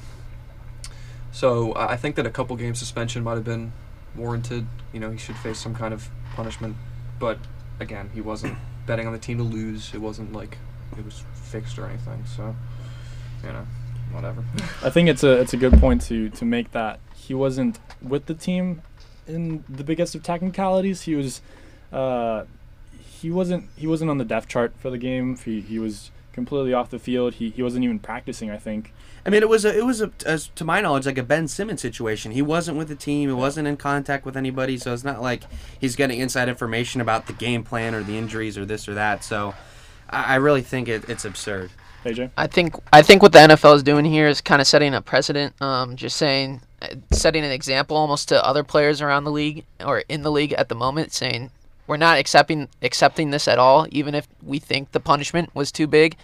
so 1.32 1.76
I 1.76 1.98
think 1.98 2.16
that 2.16 2.26
a 2.26 2.30
couple 2.30 2.56
game 2.56 2.76
suspension 2.76 3.24
might 3.24 3.36
have 3.36 3.44
been 3.44 3.72
warranted. 4.16 4.66
You 4.94 5.00
know, 5.00 5.12
he 5.12 5.18
should 5.18 5.38
face 5.38 5.60
some 5.60 5.76
kind 5.76 5.94
of 5.94 6.10
punishment. 6.36 6.76
But 7.20 7.40
again, 7.80 8.10
he 8.14 8.22
wasn't 8.22 8.58
betting 8.86 9.08
on 9.08 9.14
the 9.14 9.20
team 9.20 9.38
to 9.38 9.44
lose. 9.44 9.94
It 9.94 10.02
wasn't 10.02 10.34
like 10.34 10.58
it 10.98 11.06
was 11.06 11.24
fixed 11.34 11.78
or 11.78 11.88
anything. 11.88 12.26
So, 12.26 12.56
you 13.44 13.52
know, 13.52 13.66
whatever. 14.12 14.44
I 14.84 14.90
think 14.90 15.10
it's 15.10 15.24
a 15.24 15.34
it's 15.40 15.54
a 15.54 15.58
good 15.58 15.80
point 15.80 16.02
to 16.04 16.30
to 16.30 16.46
make 16.46 16.72
that 16.72 17.00
he 17.16 17.34
wasn't 17.34 17.80
with 18.02 18.26
the 18.26 18.34
team 18.34 18.82
in 19.28 19.64
the 19.70 19.84
biggest 19.84 20.16
of 20.16 20.24
technicalities. 20.24 21.04
He 21.04 21.16
was 21.16 21.42
uh, 21.92 22.46
he 23.20 23.32
wasn't 23.32 23.70
he 23.76 23.88
wasn't 23.88 24.10
on 24.10 24.18
the 24.18 24.26
depth 24.26 24.48
chart 24.48 24.74
for 24.78 24.90
the 24.90 24.98
game. 24.98 25.38
He 25.38 25.62
he 25.62 25.80
was 25.80 26.12
completely 26.34 26.74
off 26.74 26.90
the 26.90 27.00
field. 27.00 27.36
He 27.36 27.50
he 27.50 27.64
wasn't 27.64 27.84
even 27.84 28.00
practicing. 28.00 28.50
I 28.52 28.58
think. 28.58 28.94
I 29.26 29.30
mean, 29.30 29.44
it 29.44 29.50
was 29.50 29.66
a, 29.66 29.78
it 29.78 29.86
was 29.86 30.02
a, 30.02 30.10
as 30.26 30.48
to 30.56 30.64
my 30.64 30.80
knowledge, 30.80 31.06
like 31.06 31.18
a 31.18 31.24
Ben 31.24 31.50
Simmons 31.50 31.82
situation. 31.82 32.32
He 32.32 32.42
wasn't 32.42 32.78
with 32.78 32.88
the 32.88 32.96
team. 32.96 33.28
He 33.28 33.36
wasn't 33.36 33.68
in 33.68 33.76
contact 33.76 34.26
with 34.26 34.38
anybody. 34.38 34.78
So 34.78 34.94
it's 34.94 35.04
not 35.04 35.22
like 35.22 35.44
he's 35.78 35.98
getting 35.98 36.20
inside 36.20 36.48
information 36.48 37.02
about 37.02 37.28
the 37.28 37.34
game 37.34 37.64
plan 37.64 37.94
or 37.94 38.04
the 38.04 38.18
injuries 38.18 38.58
or 38.58 38.66
this 38.66 38.88
or 38.88 38.94
that. 38.94 39.26
So 39.26 39.54
I, 40.10 40.24
I 40.24 40.36
really 40.36 40.62
think 40.62 40.88
it, 40.88 41.10
it's 41.10 41.26
absurd. 41.26 41.72
AJ, 42.04 42.32
I 42.38 42.48
think 42.48 42.76
I 42.94 43.02
think 43.02 43.22
what 43.22 43.32
the 43.32 43.40
NFL 43.40 43.76
is 43.76 43.84
doing 43.84 44.06
here 44.06 44.28
is 44.28 44.42
kind 44.42 44.62
of 44.62 44.68
setting 44.68 44.94
a 44.94 45.02
precedent. 45.02 45.60
Um, 45.62 45.96
just 45.96 46.18
saying, 46.18 46.62
setting 47.12 47.44
an 47.44 47.52
example 47.52 47.98
almost 47.98 48.30
to 48.30 48.46
other 48.46 48.64
players 48.64 49.02
around 49.02 49.24
the 49.24 49.32
league 49.32 49.66
or 49.84 50.00
in 50.08 50.22
the 50.22 50.32
league 50.32 50.54
at 50.54 50.70
the 50.70 50.76
moment, 50.76 51.12
saying 51.12 51.52
we're 51.88 51.98
not 51.98 52.18
accepting 52.18 52.70
accepting 52.82 53.32
this 53.32 53.48
at 53.48 53.60
all, 53.60 53.88
even 53.92 54.16
if 54.16 54.28
we 54.44 54.60
think 54.60 54.92
the 54.92 55.00
punishment 55.00 55.54
was 55.56 55.72
too 55.72 55.88
big. 55.88 56.18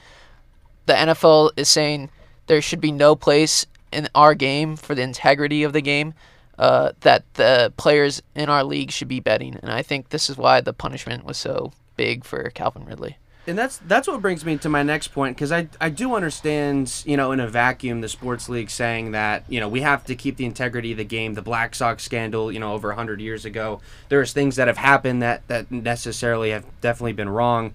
The 0.85 0.93
NFL 0.93 1.51
is 1.55 1.69
saying 1.69 2.09
there 2.47 2.61
should 2.61 2.81
be 2.81 2.91
no 2.91 3.15
place 3.15 3.65
in 3.91 4.09
our 4.13 4.35
game 4.35 4.75
for 4.75 4.95
the 4.95 5.01
integrity 5.01 5.63
of 5.63 5.73
the 5.73 5.81
game 5.81 6.13
uh, 6.57 6.91
that 7.01 7.23
the 7.35 7.73
players 7.77 8.21
in 8.35 8.49
our 8.49 8.63
league 8.63 8.91
should 8.91 9.07
be 9.07 9.19
betting, 9.19 9.55
and 9.61 9.71
I 9.71 9.81
think 9.81 10.09
this 10.09 10.29
is 10.29 10.37
why 10.37 10.61
the 10.61 10.73
punishment 10.73 11.25
was 11.25 11.37
so 11.37 11.71
big 11.95 12.25
for 12.25 12.49
Calvin 12.49 12.85
Ridley 12.85 13.17
and 13.45 13.57
that's 13.57 13.77
that's 13.79 14.07
what 14.07 14.21
brings 14.21 14.45
me 14.45 14.57
to 14.57 14.69
my 14.69 14.83
next 14.83 15.09
point 15.09 15.35
because 15.35 15.51
I 15.51 15.67
I 15.81 15.89
do 15.89 16.15
understand 16.15 17.03
you 17.05 17.17
know 17.17 17.31
in 17.31 17.39
a 17.39 17.47
vacuum 17.47 18.01
the 18.01 18.07
sports 18.07 18.47
league 18.47 18.69
saying 18.69 19.11
that 19.11 19.43
you 19.49 19.59
know 19.59 19.67
we 19.67 19.81
have 19.81 20.05
to 20.05 20.15
keep 20.15 20.37
the 20.37 20.45
integrity 20.45 20.91
of 20.91 20.97
the 20.97 21.03
game. 21.03 21.33
The 21.33 21.41
Black 21.41 21.75
Sox 21.75 22.03
scandal 22.03 22.51
you 22.51 22.59
know 22.59 22.73
over 22.73 22.93
hundred 22.93 23.19
years 23.19 23.43
ago. 23.43 23.81
There's 24.09 24.31
things 24.33 24.55
that 24.55 24.67
have 24.67 24.77
happened 24.77 25.21
that 25.21 25.47
that 25.47 25.71
necessarily 25.71 26.51
have 26.51 26.65
definitely 26.79 27.13
been 27.13 27.29
wrong, 27.29 27.73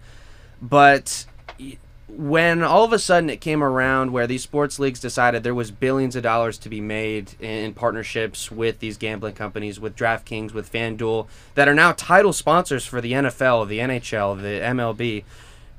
but 0.63 1.27
when 2.09 2.63
all 2.63 2.85
of 2.85 2.93
a 2.95 2.99
sudden 2.99 3.29
it 3.29 3.39
came 3.39 3.63
around 3.63 4.11
where 4.13 4.27
these 4.27 4.43
sports 4.43 4.79
leagues 4.79 4.99
decided 4.99 5.43
there 5.43 5.55
was 5.55 5.71
billions 5.71 6.17
of 6.17 6.23
dollars 6.23 6.57
to 6.57 6.71
be 6.71 6.81
made 6.81 7.35
in 7.39 7.75
partnerships 7.75 8.51
with 8.51 8.79
these 8.79 8.97
gambling 8.97 9.35
companies, 9.35 9.79
with 9.79 9.95
DraftKings, 9.95 10.55
with 10.55 10.73
FanDuel, 10.73 11.27
that 11.55 11.69
are 11.69 11.75
now 11.75 11.93
title 11.93 12.33
sponsors 12.33 12.87
for 12.87 13.03
the 13.03 13.13
NFL, 13.13 13.69
the 13.69 13.79
NHL, 13.79 14.41
the 14.41 14.65
MLB 14.65 15.25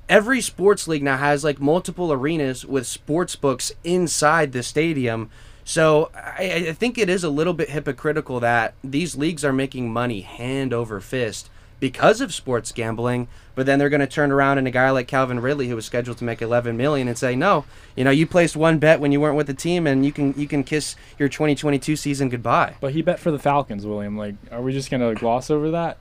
every 0.10 0.42
sports 0.42 0.88
league 0.88 1.04
now 1.04 1.18
has 1.18 1.44
like 1.44 1.62
multiple 1.62 2.12
arenas 2.12 2.66
with 2.66 2.88
sports 2.88 3.36
books 3.36 3.72
inside 3.84 4.51
the 4.51 4.63
stadium. 4.63 5.30
So 5.63 6.10
I, 6.16 6.66
I, 6.70 6.74
think 6.74 6.98
it 6.98 7.10
is 7.10 7.24
a 7.24 7.30
little 7.30 7.54
bit 7.54 7.70
hypocritical 7.70 8.39
that 8.39 8.74
these 8.84 9.16
leagues 9.16 9.46
are 9.46 9.54
making 9.54 9.94
money 9.94 10.22
hand 10.22 10.74
over 10.74 11.00
fist 11.00 11.48
because 11.80 12.22
of 12.22 12.34
sports 12.34 12.72
gambling, 12.72 13.28
but 13.56 13.66
then 13.66 13.78
they're 13.80 13.89
going 13.89 14.00
to 14.01 14.08
turn 14.08 14.32
around 14.32 14.58
and 14.58 14.68
a 14.68 14.72
guy 14.72 14.89
like 14.89 15.08
Calvin 15.08 15.39
Ridley, 15.39 15.70
who 15.70 15.75
was 15.75 15.86
scheduled 15.86 16.18
to 16.18 16.24
make 16.24 16.42
11 16.42 16.75
million, 16.75 17.08
and 17.08 17.18
say, 17.18 17.36
"No, 17.36 17.66
you 17.96 18.04
know, 18.04 18.12
you 18.12 18.25
placed 18.28 18.58
one 18.58 18.80
bet 18.80 19.00
when 19.00 19.12
you 19.12 19.22
weren't 19.22 19.38
with 19.38 19.48
the 19.48 19.54
team, 19.54 19.88
and 19.88 20.06
you 20.06 20.12
can 20.12 20.34
you 20.36 20.48
can 20.48 20.63
kiss 20.63 20.96
your 21.18 21.30
2022 21.30 21.96
season 21.96 22.30
goodbye." 22.30 22.75
But 22.82 22.94
he 22.94 23.01
bet 23.01 23.20
for 23.20 23.32
the 23.32 23.39
Falcons, 23.39 23.86
William. 23.86 24.18
Like, 24.18 24.36
are 24.51 24.62
we 24.62 24.74
just 24.74 24.92
going 24.92 25.08
to 25.08 25.18
gloss 25.20 25.50
over 25.50 25.72
that? 25.72 25.98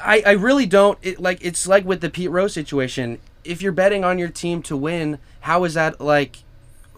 I, 0.00 0.22
I 0.24 0.32
really 0.32 0.66
don't 0.66 0.98
it, 1.02 1.20
like 1.20 1.38
it's 1.44 1.66
like 1.66 1.84
with 1.84 2.00
the 2.00 2.10
Pete 2.10 2.30
Rose 2.30 2.52
situation. 2.52 3.18
If 3.44 3.62
you're 3.62 3.72
betting 3.72 4.04
on 4.04 4.18
your 4.18 4.28
team 4.28 4.62
to 4.64 4.76
win, 4.76 5.18
how 5.40 5.64
is 5.64 5.74
that 5.74 6.00
like? 6.00 6.38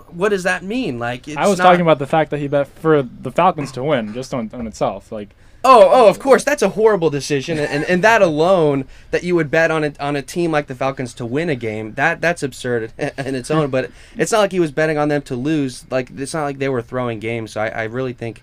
What 0.08 0.30
does 0.30 0.42
that 0.42 0.64
mean? 0.64 0.98
Like 0.98 1.28
I 1.28 1.48
was 1.48 1.58
not... 1.58 1.64
talking 1.64 1.82
about 1.82 1.98
the 1.98 2.06
fact 2.06 2.30
that 2.30 2.38
he 2.38 2.48
bet 2.48 2.66
for 2.66 3.02
the 3.02 3.30
Falcons 3.30 3.72
to 3.72 3.84
win, 3.84 4.12
just 4.12 4.34
on, 4.34 4.50
on 4.52 4.66
itself. 4.66 5.12
Like 5.12 5.30
oh 5.62 5.88
oh, 5.90 6.08
of 6.08 6.18
course 6.18 6.42
that's 6.42 6.62
a 6.62 6.70
horrible 6.70 7.10
decision, 7.10 7.58
and, 7.58 7.84
and 7.84 8.02
that 8.02 8.22
alone 8.22 8.86
that 9.12 9.22
you 9.22 9.34
would 9.36 9.50
bet 9.50 9.70
on 9.70 9.84
a 9.84 9.92
on 10.00 10.16
a 10.16 10.22
team 10.22 10.50
like 10.50 10.66
the 10.66 10.74
Falcons 10.74 11.14
to 11.14 11.26
win 11.26 11.48
a 11.48 11.54
game 11.54 11.94
that 11.94 12.20
that's 12.20 12.42
absurd 12.42 12.92
in 12.98 13.34
its 13.34 13.50
own. 13.50 13.70
but 13.70 13.90
it's 14.16 14.32
not 14.32 14.40
like 14.40 14.52
he 14.52 14.60
was 14.60 14.72
betting 14.72 14.98
on 14.98 15.08
them 15.08 15.22
to 15.22 15.36
lose. 15.36 15.88
Like 15.90 16.10
it's 16.16 16.34
not 16.34 16.44
like 16.44 16.58
they 16.58 16.68
were 16.68 16.82
throwing 16.82 17.20
games. 17.20 17.52
So 17.52 17.60
I, 17.60 17.68
I 17.68 17.82
really 17.84 18.12
think 18.12 18.42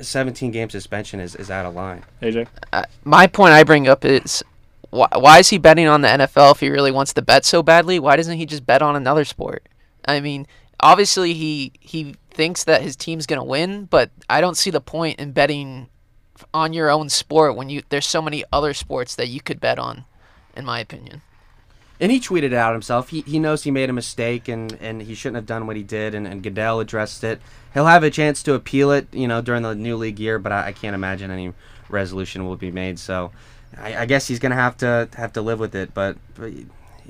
17 0.00 0.50
game 0.50 0.70
suspension 0.70 1.20
is, 1.20 1.34
is 1.34 1.50
out 1.50 1.66
of 1.66 1.74
line. 1.74 2.02
AJ? 2.22 2.48
Uh, 2.72 2.84
my 3.04 3.26
point 3.26 3.52
I 3.52 3.64
bring 3.64 3.88
up 3.88 4.04
is 4.04 4.42
why, 4.90 5.08
why 5.14 5.38
is 5.40 5.48
he 5.48 5.58
betting 5.58 5.88
on 5.88 6.00
the 6.00 6.08
NFL 6.08 6.52
if 6.52 6.60
he 6.60 6.68
really 6.70 6.92
wants 6.92 7.12
to 7.14 7.22
bet 7.22 7.44
so 7.44 7.62
badly? 7.62 7.98
Why 7.98 8.16
doesn't 8.16 8.38
he 8.38 8.46
just 8.46 8.64
bet 8.64 8.82
on 8.82 8.96
another 8.96 9.24
sport? 9.24 9.66
I 10.06 10.20
mean, 10.20 10.46
obviously 10.80 11.34
he 11.34 11.72
he 11.80 12.14
thinks 12.30 12.64
that 12.64 12.82
his 12.82 12.96
team's 12.96 13.26
gonna 13.26 13.44
win, 13.44 13.86
but 13.86 14.10
I 14.28 14.40
don't 14.40 14.56
see 14.56 14.70
the 14.70 14.80
point 14.80 15.18
in 15.18 15.32
betting 15.32 15.88
on 16.52 16.72
your 16.72 16.90
own 16.90 17.08
sport 17.08 17.56
when 17.56 17.68
you 17.68 17.82
there's 17.88 18.06
so 18.06 18.22
many 18.22 18.44
other 18.52 18.74
sports 18.74 19.14
that 19.16 19.28
you 19.28 19.40
could 19.40 19.60
bet 19.60 19.78
on, 19.78 20.04
in 20.56 20.64
my 20.64 20.80
opinion. 20.80 21.22
And 22.00 22.10
he 22.10 22.18
tweeted 22.18 22.44
it 22.44 22.54
out 22.54 22.72
himself. 22.72 23.10
He, 23.10 23.20
he 23.22 23.38
knows 23.38 23.62
he 23.62 23.70
made 23.70 23.88
a 23.88 23.92
mistake 23.92 24.48
and, 24.48 24.76
and 24.80 25.02
he 25.02 25.14
shouldn't 25.14 25.36
have 25.36 25.46
done 25.46 25.66
what 25.66 25.76
he 25.76 25.82
did. 25.82 26.14
And, 26.14 26.26
and 26.26 26.42
Goodell 26.42 26.80
addressed 26.80 27.22
it. 27.22 27.40
He'll 27.72 27.86
have 27.86 28.02
a 28.02 28.10
chance 28.10 28.42
to 28.44 28.54
appeal 28.54 28.90
it, 28.90 29.06
you 29.12 29.28
know, 29.28 29.40
during 29.40 29.62
the 29.62 29.74
new 29.74 29.96
league 29.96 30.18
year. 30.18 30.38
But 30.38 30.52
I, 30.52 30.68
I 30.68 30.72
can't 30.72 30.94
imagine 30.94 31.30
any 31.30 31.52
resolution 31.88 32.46
will 32.46 32.56
be 32.56 32.70
made. 32.70 32.98
So 32.98 33.30
I, 33.78 33.96
I 33.98 34.06
guess 34.06 34.26
he's 34.26 34.38
gonna 34.38 34.54
have 34.54 34.76
to 34.78 35.08
have 35.16 35.32
to 35.34 35.42
live 35.42 35.60
with 35.60 35.74
it. 35.74 35.94
But, 35.94 36.16
but 36.34 36.52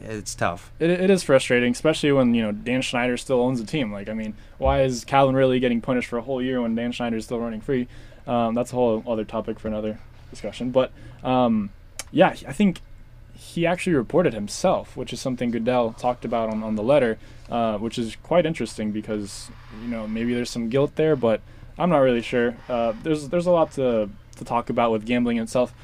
it's 0.02 0.34
tough. 0.34 0.72
It, 0.78 0.90
it 0.90 1.10
is 1.10 1.22
frustrating, 1.22 1.72
especially 1.72 2.12
when 2.12 2.34
you 2.34 2.42
know 2.42 2.52
Dan 2.52 2.82
Snyder 2.82 3.16
still 3.16 3.40
owns 3.40 3.60
the 3.60 3.66
team. 3.66 3.92
Like, 3.92 4.08
I 4.08 4.14
mean, 4.14 4.34
why 4.58 4.82
is 4.82 5.04
Calvin 5.04 5.34
really 5.34 5.60
getting 5.60 5.80
punished 5.80 6.08
for 6.08 6.18
a 6.18 6.22
whole 6.22 6.42
year 6.42 6.60
when 6.60 6.74
Dan 6.74 6.92
Snyder 6.92 7.16
is 7.16 7.24
still 7.24 7.38
running 7.38 7.60
free? 7.60 7.88
Um, 8.26 8.54
that's 8.54 8.72
a 8.72 8.74
whole 8.74 9.02
other 9.06 9.24
topic 9.24 9.58
for 9.60 9.68
another 9.68 9.98
discussion. 10.30 10.70
But 10.70 10.92
um, 11.22 11.70
yeah, 12.10 12.28
I 12.46 12.52
think 12.52 12.80
he 13.44 13.66
actually 13.66 13.94
reported 13.94 14.32
himself, 14.32 14.96
which 14.96 15.12
is 15.12 15.20
something 15.20 15.50
Goodell 15.50 15.92
talked 15.92 16.24
about 16.24 16.48
on, 16.48 16.62
on 16.62 16.76
the 16.76 16.82
letter, 16.82 17.18
uh, 17.50 17.76
which 17.76 17.98
is 17.98 18.16
quite 18.22 18.46
interesting 18.46 18.90
because 18.90 19.50
you 19.82 19.88
know 19.88 20.08
maybe 20.08 20.34
there's 20.34 20.50
some 20.50 20.70
guilt 20.70 20.96
there, 20.96 21.14
but 21.14 21.42
I'm 21.78 21.90
not 21.90 21.98
really 21.98 22.22
sure. 22.22 22.56
Uh, 22.68 22.94
there's 23.02 23.28
there's 23.28 23.46
a 23.46 23.50
lot 23.50 23.72
to 23.72 24.08
to 24.36 24.44
talk 24.44 24.70
about 24.70 24.90
with 24.92 25.04
gambling 25.04 25.38
itself. 25.38 25.74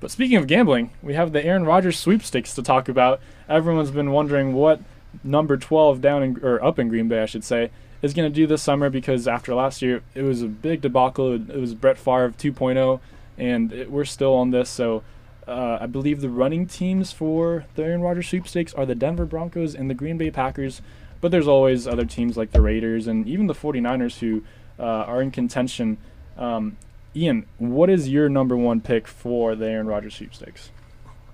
But 0.00 0.10
speaking 0.10 0.36
of 0.38 0.46
gambling, 0.46 0.90
we 1.02 1.14
have 1.14 1.32
the 1.32 1.44
Aaron 1.44 1.64
Rodgers 1.64 1.98
sweepstakes 1.98 2.54
to 2.54 2.62
talk 2.62 2.88
about. 2.88 3.20
Everyone's 3.48 3.90
been 3.90 4.10
wondering 4.10 4.54
what 4.54 4.80
number 5.22 5.56
12 5.56 6.00
down 6.00 6.22
in, 6.22 6.40
or 6.42 6.62
up 6.64 6.78
in 6.78 6.88
Green 6.88 7.08
Bay, 7.08 7.22
I 7.22 7.26
should 7.26 7.44
say, 7.44 7.70
is 8.02 8.12
going 8.12 8.30
to 8.30 8.34
do 8.34 8.46
this 8.46 8.62
summer 8.62 8.90
because 8.90 9.28
after 9.28 9.54
last 9.54 9.80
year, 9.82 10.02
it 10.14 10.22
was 10.22 10.42
a 10.42 10.48
big 10.48 10.80
debacle. 10.80 11.34
It 11.34 11.60
was 11.60 11.74
Brett 11.74 11.96
Favre 11.96 12.34
2.0, 12.36 13.00
and 13.38 13.72
it, 13.72 13.90
we're 13.90 14.04
still 14.04 14.34
on 14.34 14.50
this. 14.50 14.68
So 14.68 15.02
uh, 15.46 15.78
I 15.80 15.86
believe 15.86 16.20
the 16.20 16.28
running 16.28 16.66
teams 16.66 17.12
for 17.12 17.66
the 17.74 17.84
Aaron 17.84 18.00
Rodgers 18.00 18.28
sweepstakes 18.28 18.72
are 18.74 18.86
the 18.86 18.94
Denver 18.94 19.26
Broncos 19.26 19.74
and 19.74 19.90
the 19.90 19.94
Green 19.94 20.16
Bay 20.16 20.30
Packers. 20.30 20.80
But 21.20 21.30
there's 21.30 21.48
always 21.48 21.86
other 21.86 22.04
teams 22.04 22.36
like 22.36 22.52
the 22.52 22.60
Raiders 22.60 23.06
and 23.06 23.26
even 23.26 23.46
the 23.46 23.54
49ers 23.54 24.18
who 24.18 24.42
uh, 24.78 24.82
are 24.82 25.22
in 25.22 25.30
contention. 25.30 25.98
Um, 26.36 26.76
Ian, 27.16 27.46
what 27.58 27.88
is 27.88 28.08
your 28.08 28.28
number 28.28 28.56
one 28.56 28.80
pick 28.80 29.06
for 29.06 29.54
the 29.54 29.66
Aaron 29.66 29.86
Rodgers 29.86 30.16
sweepstakes? 30.16 30.70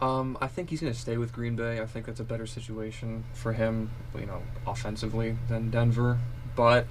Um, 0.00 0.38
I 0.40 0.46
think 0.46 0.70
he's 0.70 0.80
going 0.80 0.92
to 0.92 0.98
stay 0.98 1.16
with 1.18 1.32
Green 1.32 1.56
Bay. 1.56 1.80
I 1.80 1.86
think 1.86 2.06
that's 2.06 2.20
a 2.20 2.24
better 2.24 2.46
situation 2.46 3.24
for 3.34 3.52
him, 3.52 3.90
you 4.18 4.26
know, 4.26 4.42
offensively 4.66 5.36
than 5.48 5.70
Denver. 5.70 6.18
But 6.56 6.86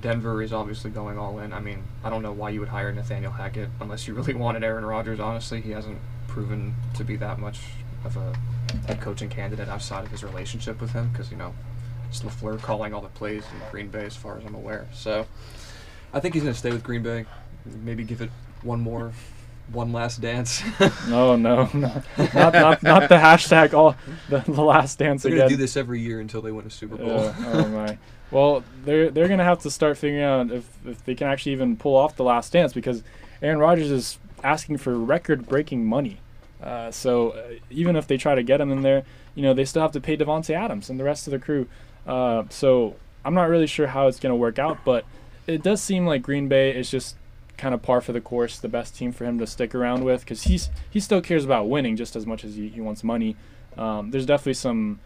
Denver 0.00 0.42
is 0.42 0.52
obviously 0.52 0.90
going 0.90 1.18
all 1.18 1.38
in. 1.38 1.52
I 1.52 1.60
mean, 1.60 1.84
I 2.04 2.10
don't 2.10 2.22
know 2.22 2.32
why 2.32 2.50
you 2.50 2.60
would 2.60 2.68
hire 2.68 2.92
Nathaniel 2.92 3.32
Hackett 3.32 3.70
unless 3.80 4.06
you 4.06 4.14
really 4.14 4.34
wanted 4.44 4.64
Aaron 4.64 4.84
Rodgers. 4.84 5.18
Honestly, 5.20 5.60
he 5.60 5.70
hasn't 5.70 5.98
proven 6.36 6.74
to 6.92 7.02
be 7.02 7.16
that 7.16 7.38
much 7.38 7.60
of 8.04 8.14
a 8.18 8.36
head 8.86 9.00
coaching 9.00 9.30
candidate 9.30 9.70
outside 9.70 10.04
of 10.04 10.10
his 10.10 10.22
relationship 10.22 10.78
with 10.82 10.92
him, 10.92 11.08
because 11.08 11.30
you 11.30 11.36
know, 11.38 11.54
it's 12.10 12.20
Lafleur 12.20 12.60
calling 12.60 12.92
all 12.92 13.00
the 13.00 13.08
plays 13.08 13.42
in 13.42 13.70
Green 13.70 13.88
Bay, 13.88 14.04
as 14.04 14.14
far 14.14 14.36
as 14.36 14.44
I'm 14.44 14.54
aware. 14.54 14.86
So, 14.92 15.26
I 16.12 16.20
think 16.20 16.34
he's 16.34 16.42
going 16.42 16.52
to 16.52 16.58
stay 16.58 16.72
with 16.72 16.82
Green 16.82 17.02
Bay. 17.02 17.24
Maybe 17.64 18.04
give 18.04 18.20
it 18.20 18.28
one 18.60 18.82
more 18.82 19.12
one 19.72 19.94
last 19.94 20.20
dance. 20.20 20.62
no, 21.08 21.36
no, 21.36 21.70
no, 21.72 22.02
not, 22.34 22.52
not, 22.52 22.82
not 22.82 23.08
the 23.08 23.16
hashtag 23.16 23.72
all 23.72 23.96
the, 24.28 24.40
the 24.40 24.62
last 24.62 24.98
dance 24.98 25.22
They're 25.22 25.32
again. 25.32 25.46
gonna 25.46 25.48
do 25.48 25.56
this 25.56 25.76
every 25.76 26.00
year 26.00 26.20
until 26.20 26.42
they 26.42 26.52
win 26.52 26.66
a 26.66 26.70
Super 26.70 26.96
Bowl. 26.96 27.08
Yeah, 27.08 27.34
oh 27.46 27.68
my. 27.68 27.98
Well, 28.30 28.62
they're 28.84 29.10
they're 29.10 29.26
gonna 29.26 29.42
have 29.42 29.60
to 29.62 29.70
start 29.70 29.98
figuring 29.98 30.22
out 30.22 30.52
if 30.52 30.68
if 30.86 31.04
they 31.04 31.16
can 31.16 31.26
actually 31.26 31.52
even 31.52 31.76
pull 31.76 31.96
off 31.96 32.14
the 32.14 32.22
last 32.22 32.52
dance 32.52 32.72
because 32.72 33.02
Aaron 33.42 33.58
Rodgers 33.58 33.90
is 33.90 34.18
asking 34.44 34.76
for 34.76 34.96
record-breaking 34.96 35.84
money. 35.84 36.20
Uh, 36.62 36.90
so 36.90 37.30
uh, 37.30 37.42
even 37.70 37.96
if 37.96 38.06
they 38.06 38.16
try 38.16 38.34
to 38.34 38.42
get 38.42 38.60
him 38.60 38.70
in 38.72 38.82
there, 38.82 39.04
you 39.34 39.42
know 39.42 39.54
they 39.54 39.64
still 39.64 39.82
have 39.82 39.92
to 39.92 40.00
pay 40.00 40.16
Davante 40.16 40.54
Adams 40.54 40.88
and 40.90 40.98
the 40.98 41.04
rest 41.04 41.26
of 41.26 41.30
the 41.30 41.38
crew. 41.38 41.66
Uh, 42.06 42.44
so 42.48 42.96
I'm 43.24 43.34
not 43.34 43.48
really 43.48 43.66
sure 43.66 43.88
how 43.88 44.06
it's 44.08 44.20
gonna 44.20 44.36
work 44.36 44.58
out, 44.58 44.84
but 44.84 45.04
it 45.46 45.62
does 45.62 45.82
seem 45.82 46.06
like 46.06 46.22
Green 46.22 46.48
Bay 46.48 46.74
is 46.74 46.90
just 46.90 47.16
kind 47.56 47.74
of 47.74 47.82
par 47.82 48.00
for 48.00 48.12
the 48.12 48.20
course, 48.20 48.58
the 48.58 48.68
best 48.68 48.96
team 48.96 49.12
for 49.12 49.24
him 49.24 49.38
to 49.38 49.46
stick 49.46 49.74
around 49.74 50.04
with 50.04 50.20
because 50.20 50.44
he's 50.44 50.70
he 50.90 51.00
still 51.00 51.20
cares 51.20 51.44
about 51.44 51.68
winning 51.68 51.96
just 51.96 52.16
as 52.16 52.26
much 52.26 52.44
as 52.44 52.56
he, 52.56 52.68
he 52.68 52.80
wants 52.80 53.02
money. 53.02 53.36
Um, 53.76 54.10
there's 54.10 54.26
definitely 54.26 54.54
some, 54.54 55.00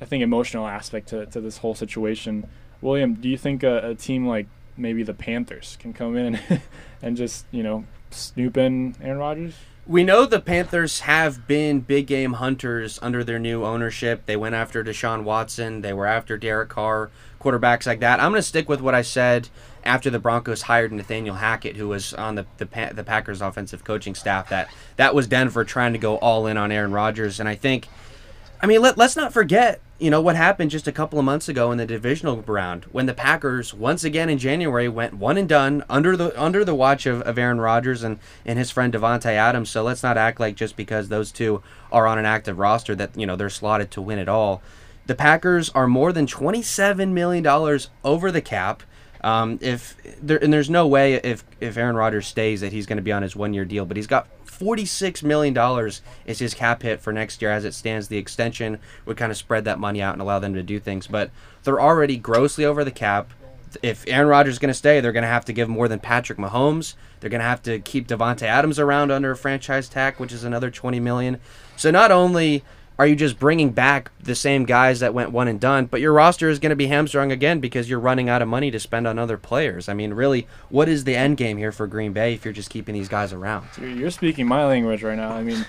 I 0.00 0.06
think, 0.06 0.22
emotional 0.22 0.66
aspect 0.66 1.08
to, 1.08 1.26
to 1.26 1.40
this 1.40 1.58
whole 1.58 1.74
situation. 1.74 2.48
William, 2.80 3.14
do 3.14 3.28
you 3.28 3.36
think 3.36 3.62
a, 3.62 3.90
a 3.90 3.94
team 3.94 4.26
like 4.26 4.46
maybe 4.76 5.02
the 5.02 5.14
Panthers 5.14 5.76
can 5.80 5.92
come 5.92 6.16
in 6.16 6.38
and 7.02 7.16
just 7.16 7.46
you 7.50 7.62
know 7.62 7.84
snoop 8.10 8.56
in 8.56 8.94
Aaron 9.02 9.18
Rodgers? 9.18 9.54
We 9.88 10.04
know 10.04 10.26
the 10.26 10.38
Panthers 10.38 11.00
have 11.00 11.46
been 11.46 11.80
big 11.80 12.06
game 12.06 12.34
hunters 12.34 12.98
under 13.00 13.24
their 13.24 13.38
new 13.38 13.64
ownership. 13.64 14.26
They 14.26 14.36
went 14.36 14.54
after 14.54 14.84
Deshaun 14.84 15.24
Watson. 15.24 15.80
They 15.80 15.94
were 15.94 16.04
after 16.04 16.36
Derek 16.36 16.68
Carr, 16.68 17.08
quarterbacks 17.40 17.86
like 17.86 18.00
that. 18.00 18.20
I'm 18.20 18.30
going 18.30 18.38
to 18.38 18.46
stick 18.46 18.68
with 18.68 18.82
what 18.82 18.94
I 18.94 19.00
said 19.00 19.48
after 19.84 20.10
the 20.10 20.18
Broncos 20.18 20.60
hired 20.60 20.92
Nathaniel 20.92 21.36
Hackett, 21.36 21.76
who 21.76 21.88
was 21.88 22.12
on 22.12 22.34
the 22.34 22.44
the, 22.58 22.66
the 22.94 23.02
Packers 23.02 23.40
offensive 23.40 23.82
coaching 23.82 24.14
staff. 24.14 24.50
That 24.50 24.68
that 24.96 25.14
was 25.14 25.26
Denver 25.26 25.64
trying 25.64 25.94
to 25.94 25.98
go 25.98 26.18
all 26.18 26.46
in 26.46 26.58
on 26.58 26.70
Aaron 26.70 26.92
Rodgers, 26.92 27.40
and 27.40 27.48
I 27.48 27.54
think, 27.54 27.88
I 28.60 28.66
mean, 28.66 28.82
let, 28.82 28.98
let's 28.98 29.16
not 29.16 29.32
forget, 29.32 29.80
you 29.98 30.10
know, 30.10 30.20
what 30.20 30.36
happened 30.36 30.70
just 30.70 30.86
a 30.86 30.92
couple 30.92 31.18
of 31.18 31.24
months 31.24 31.48
ago 31.48 31.72
in 31.72 31.78
the 31.78 31.86
divisional 31.86 32.40
round 32.42 32.84
when 32.84 33.06
the 33.06 33.14
Packers 33.14 33.74
once 33.74 34.04
again 34.04 34.28
in 34.28 34.38
January 34.38 34.88
went 34.88 35.14
one 35.14 35.36
and 35.36 35.48
done 35.48 35.82
under 35.90 36.16
the 36.16 36.40
under 36.40 36.64
the 36.64 36.74
watch 36.74 37.04
of, 37.04 37.20
of 37.22 37.36
Aaron 37.36 37.60
Rodgers 37.60 38.04
and 38.04 38.20
and 38.46 38.58
his 38.58 38.70
friend 38.70 38.92
Davante 38.92 39.26
Adams. 39.26 39.70
So 39.70 39.82
let's 39.82 40.04
not 40.04 40.16
act 40.16 40.38
like 40.38 40.54
just 40.54 40.76
because 40.76 41.08
those 41.08 41.32
two 41.32 41.62
are 41.90 42.06
on 42.06 42.18
an 42.18 42.26
active 42.26 42.58
roster 42.58 42.94
that 42.94 43.16
you 43.16 43.26
know 43.26 43.34
they're 43.34 43.50
slotted 43.50 43.90
to 43.92 44.02
win 44.02 44.20
it 44.20 44.28
all. 44.28 44.62
The 45.06 45.16
Packers 45.16 45.70
are 45.70 45.88
more 45.88 46.12
than 46.12 46.26
$27 46.26 47.12
million 47.12 47.80
over 48.04 48.30
the 48.30 48.42
cap. 48.42 48.82
Um, 49.24 49.58
if 49.62 49.96
there, 50.22 50.36
and 50.42 50.52
there's 50.52 50.70
no 50.70 50.86
way 50.86 51.14
if 51.14 51.44
if 51.60 51.76
Aaron 51.76 51.96
Rodgers 51.96 52.28
stays 52.28 52.60
that 52.60 52.72
he's 52.72 52.86
going 52.86 52.98
to 52.98 53.02
be 53.02 53.10
on 53.10 53.22
his 53.22 53.34
one 53.34 53.52
year 53.52 53.64
deal, 53.64 53.84
but 53.84 53.96
he's 53.96 54.06
got 54.06 54.28
46 54.58 55.22
million 55.22 55.54
dollars 55.54 56.02
is 56.26 56.40
his 56.40 56.52
cap 56.52 56.82
hit 56.82 57.00
for 57.00 57.12
next 57.12 57.40
year 57.40 57.50
as 57.50 57.64
it 57.64 57.74
stands. 57.74 58.08
The 58.08 58.18
extension 58.18 58.80
would 59.06 59.16
kind 59.16 59.30
of 59.30 59.38
spread 59.38 59.64
that 59.64 59.78
money 59.78 60.02
out 60.02 60.14
and 60.14 60.20
allow 60.20 60.40
them 60.40 60.54
to 60.54 60.62
do 60.62 60.80
things, 60.80 61.06
but 61.06 61.30
they're 61.62 61.80
already 61.80 62.16
grossly 62.16 62.64
over 62.64 62.84
the 62.84 62.90
cap. 62.90 63.30
If 63.82 64.04
Aaron 64.08 64.28
Rodgers 64.28 64.54
is 64.54 64.58
going 64.58 64.70
to 64.70 64.74
stay, 64.74 65.00
they're 65.00 65.12
going 65.12 65.22
to 65.22 65.28
have 65.28 65.44
to 65.44 65.52
give 65.52 65.68
more 65.68 65.88
than 65.88 66.00
Patrick 66.00 66.38
Mahomes. 66.38 66.94
They're 67.20 67.30
going 67.30 67.40
to 67.40 67.46
have 67.46 67.62
to 67.64 67.78
keep 67.78 68.08
Davante 68.08 68.42
Adams 68.42 68.78
around 68.78 69.12
under 69.12 69.30
a 69.30 69.36
franchise 69.36 69.88
tag, 69.88 70.14
which 70.16 70.32
is 70.32 70.42
another 70.42 70.70
20 70.70 70.98
million. 71.00 71.38
So 71.76 71.90
not 71.90 72.10
only 72.10 72.64
are 72.98 73.06
you 73.06 73.14
just 73.14 73.38
bringing 73.38 73.70
back 73.70 74.10
the 74.20 74.34
same 74.34 74.64
guys 74.64 75.00
that 75.00 75.14
went 75.14 75.30
one 75.30 75.46
and 75.46 75.60
done, 75.60 75.86
but 75.86 76.00
your 76.00 76.12
roster 76.12 76.48
is 76.48 76.58
going 76.58 76.70
to 76.70 76.76
be 76.76 76.88
hamstrung 76.88 77.30
again 77.30 77.60
because 77.60 77.88
you're 77.88 78.00
running 78.00 78.28
out 78.28 78.42
of 78.42 78.48
money 78.48 78.72
to 78.72 78.80
spend 78.80 79.06
on 79.06 79.18
other 79.18 79.38
players? 79.38 79.88
I 79.88 79.94
mean, 79.94 80.14
really, 80.14 80.48
what 80.68 80.88
is 80.88 81.04
the 81.04 81.14
end 81.14 81.36
game 81.36 81.58
here 81.58 81.70
for 81.70 81.86
Green 81.86 82.12
Bay 82.12 82.34
if 82.34 82.44
you're 82.44 82.52
just 82.52 82.70
keeping 82.70 82.94
these 82.94 83.08
guys 83.08 83.32
around? 83.32 83.68
You're 83.80 84.10
speaking 84.10 84.48
my 84.48 84.66
language 84.66 85.04
right 85.04 85.16
now. 85.16 85.30
I 85.30 85.44
mean, 85.44 85.64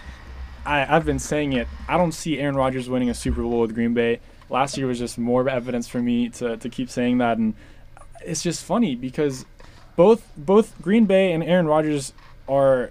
I, 0.65 0.95
I've 0.95 1.05
been 1.05 1.19
saying 1.19 1.53
it. 1.53 1.67
I 1.87 1.97
don't 1.97 2.13
see 2.13 2.39
Aaron 2.39 2.55
Rodgers 2.55 2.89
winning 2.89 3.11
a 3.11 3.13
Super 3.13 3.43
Bowl 3.43 3.61
with 3.61 3.75
Green 3.75 3.93
Bay. 3.93 4.21
Last 4.49 4.75
year 4.75 4.87
was 4.87 4.97
just 4.97 5.19
more 5.19 5.47
evidence 5.47 5.87
for 5.87 6.01
me 6.01 6.29
to, 6.29 6.57
to 6.57 6.69
keep 6.69 6.89
saying 6.89 7.19
that, 7.19 7.37
and 7.37 7.53
it's 8.25 8.41
just 8.41 8.65
funny 8.65 8.95
because 8.95 9.45
both 9.95 10.27
both 10.35 10.81
Green 10.81 11.05
Bay 11.05 11.31
and 11.31 11.43
Aaron 11.43 11.67
Rodgers 11.67 12.13
are 12.47 12.89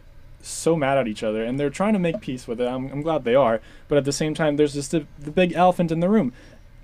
so 0.48 0.76
mad 0.76 0.98
at 0.98 1.08
each 1.08 1.22
other 1.22 1.44
and 1.44 1.58
they're 1.58 1.70
trying 1.70 1.92
to 1.92 1.98
make 1.98 2.20
peace 2.20 2.46
with 2.46 2.60
it. 2.60 2.66
I'm, 2.66 2.90
I'm 2.90 3.02
glad 3.02 3.24
they 3.24 3.34
are. 3.34 3.60
But 3.88 3.98
at 3.98 4.04
the 4.04 4.12
same 4.12 4.34
time, 4.34 4.56
there's 4.56 4.74
just 4.74 4.90
the, 4.90 5.06
the 5.18 5.30
big 5.30 5.52
elephant 5.52 5.92
in 5.92 6.00
the 6.00 6.08
room. 6.08 6.32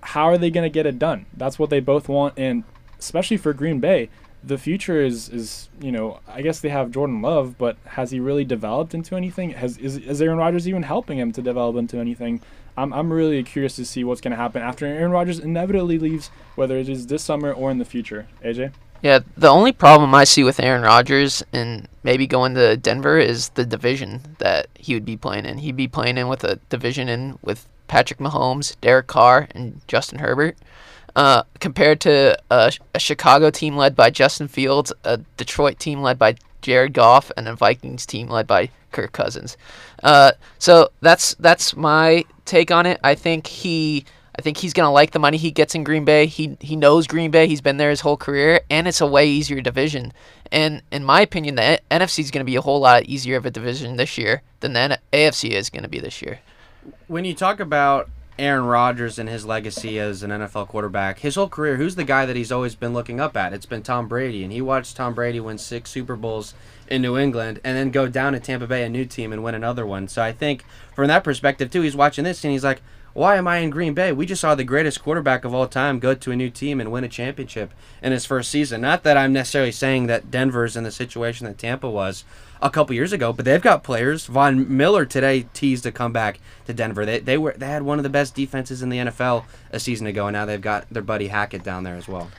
How 0.03 0.25
are 0.25 0.39
they 0.39 0.51
going 0.51 0.65
to 0.65 0.71
get 0.71 0.87
it 0.87 0.99
done? 0.99 1.27
That's 1.37 1.59
what 1.59 1.71
they 1.71 1.81
both 1.81 2.09
want. 2.09 2.35
And 2.37 2.65
especially 2.99 3.37
for 3.37 3.53
Green 3.53 3.81
Bay, 3.81 4.11
the 4.43 4.59
future 4.59 5.01
is, 5.01 5.29
is 5.31 5.69
you 5.81 5.91
know, 5.91 6.21
I 6.29 6.43
guess 6.43 6.61
they 6.61 6.69
have 6.69 6.91
Jordan 6.91 7.23
Love, 7.23 7.57
but 7.57 7.77
has 7.87 8.11
he 8.11 8.21
really 8.21 8.45
developed 8.45 8.95
into 8.95 9.17
anything? 9.17 9.51
Has 9.51 9.79
is, 9.79 9.97
is 9.97 10.21
Aaron 10.21 10.39
Rodgers 10.39 10.69
even 10.69 10.83
helping 10.83 11.19
him 11.19 11.33
to 11.33 11.43
develop 11.43 11.77
into 11.77 11.99
anything? 11.99 12.43
I'm, 12.77 12.93
I'm 12.93 13.13
really 13.13 13.43
curious 13.43 13.77
to 13.77 13.85
see 13.85 14.05
what's 14.05 14.21
going 14.21 14.33
to 14.33 14.37
happen 14.37 14.61
after 14.61 14.85
Aaron 14.85 15.13
Rodgers 15.13 15.39
inevitably 15.39 15.99
leaves, 15.99 16.29
whether 16.57 16.77
it 16.77 16.89
is 16.89 17.07
this 17.07 17.23
summer 17.23 17.53
or 17.53 17.71
in 17.71 17.79
the 17.79 17.85
future. 17.85 18.27
AJ? 18.45 18.73
Yeah, 19.05 19.19
the 19.37 19.51
only 19.51 19.73
problem 19.73 20.15
I 20.15 20.25
see 20.25 20.45
with 20.45 20.59
Aaron 20.59 20.81
Rodgers 20.81 21.45
and 21.53 21.89
maybe 22.05 22.27
going 22.27 22.55
to 22.55 22.75
Denver 22.79 23.19
is 23.19 23.51
the 23.51 23.67
division 23.67 24.23
that 24.39 24.69
he 24.77 24.95
would 24.95 25.05
be 25.05 25.19
playing 25.19 25.45
in. 25.45 25.59
He'd 25.59 25.77
be 25.77 25.89
playing 25.89 26.17
in 26.17 26.27
with 26.29 26.43
a 26.43 26.57
division 26.71 27.11
in 27.11 27.39
with 27.43 27.69
Patrick 27.87 28.19
Mahomes, 28.19 28.81
Derek 28.81 29.07
Carr, 29.07 29.47
and 29.51 29.83
Justin 29.89 30.21
Herbert. 30.21 30.57
Uh, 31.15 31.43
compared 31.61 32.01
to 32.01 32.39
a, 32.51 32.73
a, 32.95 32.99
Chicago 32.99 33.51
team 33.51 33.77
led 33.77 33.95
by 33.95 34.09
Justin 34.09 34.49
Fields, 34.49 34.91
a 35.05 35.19
Detroit 35.37 35.79
team 35.79 36.01
led 36.01 36.19
by 36.19 36.37
Jared 36.63 36.95
Goff, 36.95 37.31
and 37.37 37.47
a 37.47 37.55
Vikings 37.55 38.07
team 38.07 38.29
led 38.29 38.47
by 38.47 38.71
Kirk 38.91 39.13
Cousins. 39.13 39.59
Uh, 40.03 40.33
so 40.59 40.89
that's 41.03 41.35
that's 41.35 41.77
my 41.77 42.25
take 42.47 42.71
on 42.71 42.87
it. 42.87 43.01
I 43.05 43.17
think 43.17 43.49
he 43.49 44.07
I 44.37 44.43
think 44.43 44.57
he's 44.57 44.73
going 44.73 44.87
to 44.87 44.91
like 44.91 45.13
the 45.13 45.19
money 45.19 45.37
he 45.37 45.51
gets 45.51 45.75
in 45.75 45.85
Green 45.85 46.05
Bay. 46.05 46.27
He 46.27 46.57
he 46.61 46.75
knows 46.75 47.07
Green 47.07 47.31
Bay. 47.31 47.47
He's 47.47 47.61
been 47.61 47.77
there 47.77 47.91
his 47.91 48.01
whole 48.01 48.17
career, 48.17 48.61
and 48.69 48.89
it's 48.89 49.01
a 49.01 49.07
way 49.07 49.29
easier 49.29 49.61
division. 49.61 50.13
And 50.51 50.83
in 50.91 51.05
my 51.05 51.21
opinion, 51.21 51.55
the 51.55 51.81
NFC 51.91 52.19
is 52.19 52.31
going 52.31 52.41
to 52.41 52.51
be 52.51 52.57
a 52.57 52.61
whole 52.61 52.81
lot 52.81 53.05
easier 53.05 53.37
of 53.37 53.47
a 53.47 53.51
division 53.51 53.97
this 53.97 54.19
year 54.19 54.43
than 54.61 54.73
the 54.73 54.99
AFC 55.13 55.51
is 55.51 55.71
going 55.71 55.85
to 55.85 55.89
be 55.89 56.01
this 56.01 56.21
year. 56.21 56.41
When 57.07 57.25
you 57.25 57.35
talk 57.35 57.61
about 57.61 58.11
Aaron 58.39 58.67
Rodgers 58.67 59.19
and 59.19 59.29
his 59.29 59.47
legacy 59.47 60.01
as 60.01 60.25
an 60.25 60.31
NFL 60.31 60.69
quarterback, 60.69 61.21
his 61.21 61.37
whole 61.37 61.49
career, 61.49 61.77
who's 61.77 61.95
the 61.95 62.05
guy 62.05 62.27
that 62.27 62.35
he's 62.35 62.51
always 62.51 62.75
been 62.75 62.93
looking 62.93 63.21
up 63.21 63.37
at? 63.37 63.53
It's 63.53 63.67
been 63.67 63.83
Tom 63.83 64.09
Brady, 64.09 64.43
and 64.43 64.53
he 64.53 64.61
watched 64.61 64.97
Tom 64.97 65.15
Brady 65.15 65.39
win 65.39 65.59
six 65.59 65.91
Super 65.91 66.17
Bowls 66.17 66.55
in 66.89 67.03
New 67.03 67.17
England 67.17 67.61
and 67.65 67.77
then 67.77 67.91
go 67.91 68.09
down 68.09 68.33
to 68.33 68.41
Tampa 68.41 68.67
Bay, 68.67 68.83
a 68.83 68.89
new 68.89 69.05
team, 69.05 69.33
and 69.33 69.45
win 69.45 69.55
another 69.55 69.87
one. 69.87 70.09
So 70.09 70.23
I 70.23 70.33
think 70.33 70.65
from 70.95 71.07
that 71.09 71.25
perspective 71.25 71.71
too, 71.71 71.83
he's 71.83 71.97
watching 71.97 72.25
this 72.25 72.45
and 72.45 72.53
he's 72.53 72.65
like, 72.65 72.83
why 73.15 73.37
am 73.37 73.49
I 73.49 73.59
in 73.59 73.71
Green 73.71 73.95
Bay? 73.95 74.13
We 74.13 74.27
just 74.27 74.41
saw 74.41 74.55
the 74.55 74.65
greatest 74.65 75.03
quarterback 75.03 75.45
of 75.45 75.55
all 75.55 75.67
time 75.67 75.99
go 76.01 76.15
to 76.15 76.31
a 76.33 76.37
new 76.37 76.51
team 76.51 76.81
and 76.81 76.93
win 76.93 77.05
a 77.05 77.09
championship 77.09 77.73
in 78.03 78.13
his 78.13 78.27
first 78.27 78.51
season. 78.51 78.81
Not 78.81 79.05
that 79.05 79.17
I'm 79.17 79.33
necessarily 79.33 79.73
saying 79.73 80.09
that 80.09 80.31
Denver's 80.31 80.77
in 80.77 80.85
the 80.85 80.91
situation 80.91 81.47
that 81.47 81.57
Tampa 81.57 81.89
was 81.89 82.25
a 82.61 82.71
couple 82.71 82.95
years 82.95 83.13
ago, 83.13 83.33
but 83.33 83.45
they've 83.45 83.63
got 83.63 83.85
players. 83.85 84.27
Von 84.27 84.77
Miller 84.77 85.05
today 85.05 85.47
teased 85.55 85.85
to 85.85 85.93
come 85.93 86.13
back 86.13 86.41
to 86.67 86.75
Denver. 86.75 87.07
They, 87.07 87.21
they 87.21 87.39
were 87.39 87.55
they 87.57 87.67
had 87.67 87.83
one 87.83 87.99
of 87.99 88.03
the 88.03 88.09
best 88.09 88.35
defenses 88.35 88.83
in 88.83 88.89
the 88.89 88.99
NFL 88.99 89.45
a 89.71 89.79
season 89.79 90.07
ago, 90.07 90.27
and 90.27 90.35
now 90.35 90.45
they've 90.45 90.61
got 90.61 90.89
their 90.91 91.03
buddy 91.03 91.29
Hackett 91.29 91.63
down 91.63 91.85
there 91.85 91.97
as 91.97 92.09
well. 92.09 92.31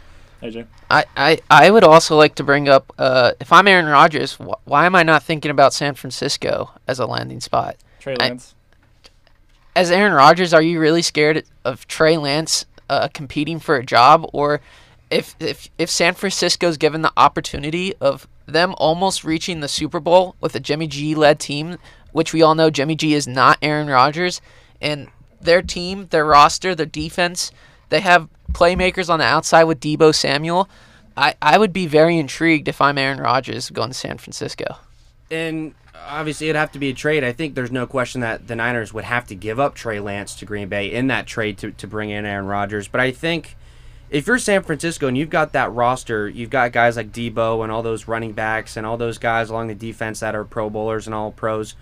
AJ. 0.42 0.68
I, 0.90 1.06
I, 1.16 1.40
I 1.50 1.72
would 1.72 1.84
also 1.84 2.18
like 2.18 2.36
to 2.36 2.44
bring 2.44 2.68
up 2.68 2.92
uh, 2.98 3.32
if 3.40 3.54
I'm 3.54 3.68
Aaron 3.68 3.86
Rodgers, 3.86 4.34
wh- 4.34 4.68
why 4.68 4.86
am 4.86 4.96
I 4.96 5.04
not 5.04 5.24
thinking 5.24 5.52
about 5.52 5.74
San 5.74 5.96
Francisco 5.96 6.72
as 6.88 7.00
a 7.00 7.06
landing 7.06 7.40
spot? 7.40 7.78
Trey 8.00 8.16
I- 8.20 8.28
Lance. 8.30 8.55
As 9.76 9.92
Aaron 9.92 10.14
Rodgers, 10.14 10.54
are 10.54 10.62
you 10.62 10.80
really 10.80 11.02
scared 11.02 11.44
of 11.66 11.88
Trey 11.88 12.18
Lance 12.18 12.66
uh, 12.90 13.10
competing 13.14 13.60
for 13.60 13.76
a 13.76 13.86
job, 13.86 14.26
or 14.32 14.62
if 15.12 15.36
if 15.40 15.70
if 15.78 15.90
San 15.90 16.14
Francisco's 16.14 16.78
given 16.78 17.02
the 17.02 17.12
opportunity 17.18 17.94
of 18.00 18.28
them 18.46 18.74
almost 18.78 19.24
reaching 19.24 19.60
the 19.60 19.68
Super 19.68 20.00
Bowl 20.00 20.36
with 20.40 20.56
a 20.56 20.60
Jimmy 20.60 20.88
G 20.88 21.14
led 21.16 21.40
team, 21.40 21.78
which 22.14 22.32
we 22.32 22.42
all 22.42 22.56
know 22.56 22.70
Jimmy 22.70 22.96
G 22.96 23.14
is 23.14 23.28
not 23.28 23.58
Aaron 23.62 23.88
Rodgers, 23.88 24.40
and 24.82 25.10
their 25.42 25.62
team, 25.62 26.08
their 26.08 26.26
roster, 26.26 26.74
their 26.74 26.86
defense, 26.86 27.52
they 27.90 28.00
have 28.00 28.30
playmakers 28.54 29.10
on 29.10 29.20
the 29.20 29.26
outside 29.26 29.66
with 29.66 29.80
Deebo 29.80 30.16
Samuel. 30.16 30.70
I, 31.18 31.36
I 31.42 31.58
would 31.58 31.74
be 31.74 31.88
very 31.88 32.18
intrigued 32.18 32.68
if 32.68 32.82
I'm 32.82 32.98
Aaron 32.98 33.20
Rodgers 33.20 33.70
going 33.70 33.90
to 33.90 33.94
San 33.94 34.18
Francisco. 34.18 34.78
and 35.32 35.74
obviously 36.08 36.48
it'd 36.48 36.60
have 36.60 36.72
to 36.74 36.80
be 36.80 36.90
a 36.90 36.94
trade. 36.94 37.24
I 37.24 37.32
think 37.32 37.56
there's 37.56 37.72
no 37.72 37.88
question 37.88 38.22
that 38.22 38.48
the 38.48 38.56
Niners 38.56 38.94
would 38.94 39.04
have 39.06 39.28
to 39.28 39.36
give 39.36 39.60
up 39.60 39.76
Trey 39.76 40.00
Lance 40.00 40.36
to 40.36 40.46
Green 40.46 40.68
Bay 40.70 40.92
in 40.92 41.08
that 41.08 41.28
trade 41.28 41.58
to, 41.60 41.72
to 41.72 41.88
bring 41.88 42.10
in 42.10 42.26
Aaron 42.26 42.46
Rodgers. 42.48 42.88
But 42.88 43.02
I 43.02 43.12
think 43.12 43.56
if 44.10 44.28
you're 44.28 44.38
San 44.38 44.64
Francisco 44.64 45.08
and 45.08 45.18
you've 45.18 45.30
got 45.30 45.54
that 45.54 45.72
roster, 45.72 46.30
you've 46.30 46.50
got 46.50 46.72
guys 46.72 46.96
like 46.96 47.12
Deebo 47.12 47.64
and 47.64 47.72
all 47.72 47.84
those 47.84 48.08
running 48.08 48.34
backs 48.34 48.78
and 48.78 48.86
all 48.86 48.98
those 48.98 49.18
guys 49.18 49.50
along 49.50 49.68
the 49.68 49.76
defense 49.76 50.20
that 50.20 50.36
are 50.36 50.44
Pro 50.44 50.70
Bowlers 50.70 51.08
and 51.08 51.14
all 51.14 51.32
pros. 51.32 51.76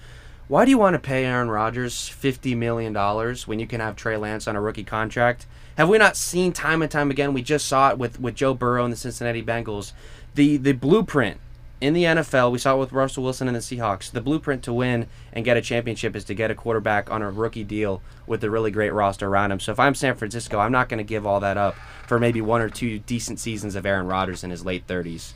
Why 0.47 0.65
do 0.65 0.71
you 0.71 0.77
want 0.77 0.93
to 0.93 0.99
pay 0.99 1.25
Aaron 1.25 1.49
Rodgers 1.49 2.07
fifty 2.07 2.53
million 2.53 2.93
dollars 2.93 3.47
when 3.47 3.59
you 3.59 3.67
can 3.67 3.79
have 3.79 3.95
Trey 3.95 4.17
Lance 4.17 4.47
on 4.47 4.55
a 4.55 4.61
rookie 4.61 4.83
contract? 4.83 5.45
Have 5.77 5.89
we 5.89 5.97
not 5.97 6.15
seen 6.17 6.53
time 6.53 6.81
and 6.81 6.91
time 6.91 7.09
again? 7.09 7.33
We 7.33 7.41
just 7.41 7.67
saw 7.67 7.89
it 7.89 7.97
with, 7.97 8.19
with 8.19 8.35
Joe 8.35 8.53
Burrow 8.53 8.83
and 8.83 8.93
the 8.93 8.97
Cincinnati 8.97 9.41
Bengals. 9.41 9.93
The 10.35 10.57
the 10.57 10.73
blueprint 10.73 11.39
in 11.83 11.93
the 11.93 12.05
NFL, 12.05 12.49
we 12.49 12.59
saw 12.59 12.75
it 12.75 12.79
with 12.79 12.93
Russell 12.93 13.25
Wilson 13.25 13.49
and 13.49 13.57
the 13.57 13.59
Seahawks. 13.59 14.09
The 14.09 14.21
blueprint 14.21 14.63
to 14.63 14.71
win 14.71 15.07
and 15.33 15.43
get 15.43 15.57
a 15.57 15.61
championship 15.61 16.15
is 16.15 16.23
to 16.23 16.33
get 16.33 16.49
a 16.49 16.55
quarterback 16.55 17.11
on 17.11 17.21
a 17.21 17.29
rookie 17.29 17.65
deal 17.65 18.01
with 18.25 18.41
a 18.45 18.49
really 18.49 18.71
great 18.71 18.93
roster 18.93 19.27
around 19.27 19.51
him. 19.51 19.59
So 19.59 19.73
if 19.73 19.81
I'm 19.81 19.93
San 19.93 20.15
Francisco, 20.15 20.59
I'm 20.59 20.71
not 20.71 20.87
going 20.87 20.99
to 20.99 21.03
give 21.03 21.25
all 21.25 21.41
that 21.41 21.57
up 21.57 21.75
for 22.07 22.19
maybe 22.19 22.39
one 22.39 22.61
or 22.61 22.69
two 22.69 22.99
decent 22.99 23.41
seasons 23.41 23.75
of 23.75 23.85
Aaron 23.85 24.07
Rodgers 24.07 24.45
in 24.45 24.49
his 24.49 24.63
late 24.63 24.87
30s. 24.87 25.33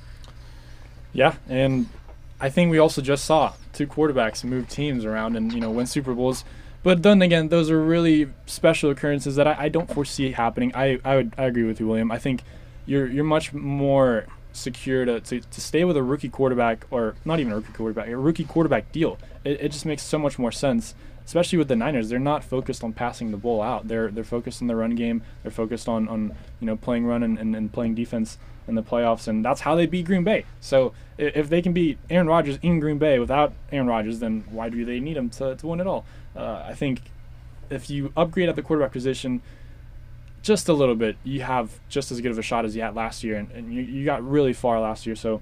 Yeah, 1.11 1.35
and 1.49 1.89
I 2.39 2.49
think 2.49 2.71
we 2.71 2.77
also 2.77 3.01
just 3.01 3.25
saw 3.25 3.51
two 3.73 3.85
quarterbacks 3.85 4.45
move 4.45 4.69
teams 4.69 5.03
around 5.03 5.35
and 5.35 5.51
you 5.51 5.59
know 5.59 5.71
win 5.71 5.85
Super 5.85 6.13
Bowls. 6.13 6.45
But 6.81 7.03
then 7.03 7.21
again, 7.21 7.49
those 7.49 7.69
are 7.69 7.81
really 7.81 8.29
special 8.45 8.89
occurrences 8.89 9.35
that 9.35 9.47
I, 9.47 9.63
I 9.63 9.69
don't 9.69 9.93
foresee 9.93 10.31
happening. 10.31 10.71
I, 10.73 10.99
I 11.03 11.17
would 11.17 11.33
I 11.37 11.43
agree 11.43 11.63
with 11.63 11.81
you, 11.81 11.87
William. 11.87 12.09
I 12.09 12.19
think 12.19 12.43
you're 12.85 13.07
you're 13.07 13.25
much 13.25 13.51
more 13.51 14.27
secure 14.57 15.05
to, 15.05 15.19
to, 15.21 15.39
to 15.39 15.61
stay 15.61 15.83
with 15.83 15.97
a 15.97 16.03
rookie 16.03 16.29
quarterback 16.29 16.85
or 16.91 17.15
not 17.25 17.39
even 17.39 17.53
a 17.53 17.55
rookie 17.55 17.73
quarterback, 17.73 18.07
a 18.07 18.17
rookie 18.17 18.43
quarterback 18.43 18.91
deal. 18.91 19.17
It, 19.43 19.61
it 19.61 19.71
just 19.71 19.85
makes 19.85 20.03
so 20.03 20.17
much 20.17 20.37
more 20.37 20.51
sense, 20.51 20.95
especially 21.25 21.57
with 21.57 21.67
the 21.67 21.75
Niners. 21.75 22.09
They're 22.09 22.19
not 22.19 22.43
focused 22.43 22.83
on 22.83 22.93
passing 22.93 23.31
the 23.31 23.37
ball 23.37 23.61
out. 23.61 23.87
They're 23.87 24.09
they're 24.09 24.23
focused 24.23 24.61
on 24.61 24.67
the 24.67 24.75
run 24.75 24.95
game. 24.95 25.21
They're 25.43 25.51
focused 25.51 25.87
on, 25.87 26.07
on 26.07 26.35
you 26.59 26.67
know 26.67 26.75
playing 26.75 27.05
run 27.05 27.23
and, 27.23 27.37
and, 27.37 27.55
and 27.55 27.71
playing 27.71 27.95
defense 27.95 28.37
in 28.67 28.75
the 28.75 28.83
playoffs, 28.83 29.27
and 29.27 29.45
that's 29.45 29.61
how 29.61 29.75
they 29.75 29.85
beat 29.85 30.05
Green 30.05 30.23
Bay. 30.23 30.45
So 30.59 30.93
if 31.17 31.49
they 31.49 31.61
can 31.61 31.73
beat 31.73 31.97
Aaron 32.09 32.27
Rodgers 32.27 32.59
in 32.61 32.79
Green 32.79 32.97
Bay 32.97 33.17
without 33.17 33.53
Aaron 33.71 33.87
Rodgers, 33.87 34.19
then 34.19 34.43
why 34.49 34.69
do 34.69 34.83
they 34.83 34.99
need 34.99 35.15
him 35.15 35.29
to, 35.31 35.55
to 35.55 35.67
win 35.67 35.79
it 35.79 35.87
all? 35.87 36.05
Uh, 36.35 36.63
I 36.67 36.73
think 36.73 37.01
if 37.69 37.89
you 37.89 38.11
upgrade 38.15 38.49
at 38.49 38.55
the 38.55 38.61
quarterback 38.61 38.91
position 38.91 39.41
just 40.41 40.69
a 40.69 40.73
little 40.73 40.95
bit, 40.95 41.17
you 41.23 41.41
have 41.41 41.79
just 41.89 42.11
as 42.11 42.21
good 42.21 42.31
of 42.31 42.39
a 42.39 42.41
shot 42.41 42.65
as 42.65 42.75
you 42.75 42.81
had 42.81 42.95
last 42.95 43.23
year, 43.23 43.37
and, 43.37 43.51
and 43.51 43.73
you, 43.73 43.81
you 43.81 44.05
got 44.05 44.27
really 44.27 44.53
far 44.53 44.79
last 44.79 45.05
year. 45.05 45.15
So, 45.15 45.41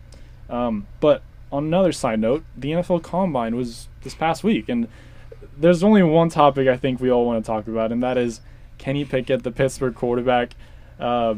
um, 0.49 0.87
but 0.99 1.21
on 1.51 1.65
another 1.65 1.91
side 1.91 2.19
note, 2.19 2.43
the 2.57 2.71
NFL 2.71 3.03
Combine 3.03 3.55
was 3.55 3.87
this 4.01 4.15
past 4.15 4.43
week, 4.43 4.69
and 4.69 4.87
there's 5.57 5.83
only 5.83 6.03
one 6.03 6.29
topic 6.29 6.67
I 6.67 6.77
think 6.77 6.99
we 6.99 7.09
all 7.09 7.25
want 7.25 7.43
to 7.43 7.47
talk 7.47 7.67
about, 7.67 7.91
and 7.91 8.01
that 8.03 8.17
is 8.17 8.41
Kenny 8.77 9.05
Pickett, 9.05 9.43
the 9.43 9.51
Pittsburgh 9.51 9.95
quarterback. 9.95 10.55
Uh, 10.99 11.35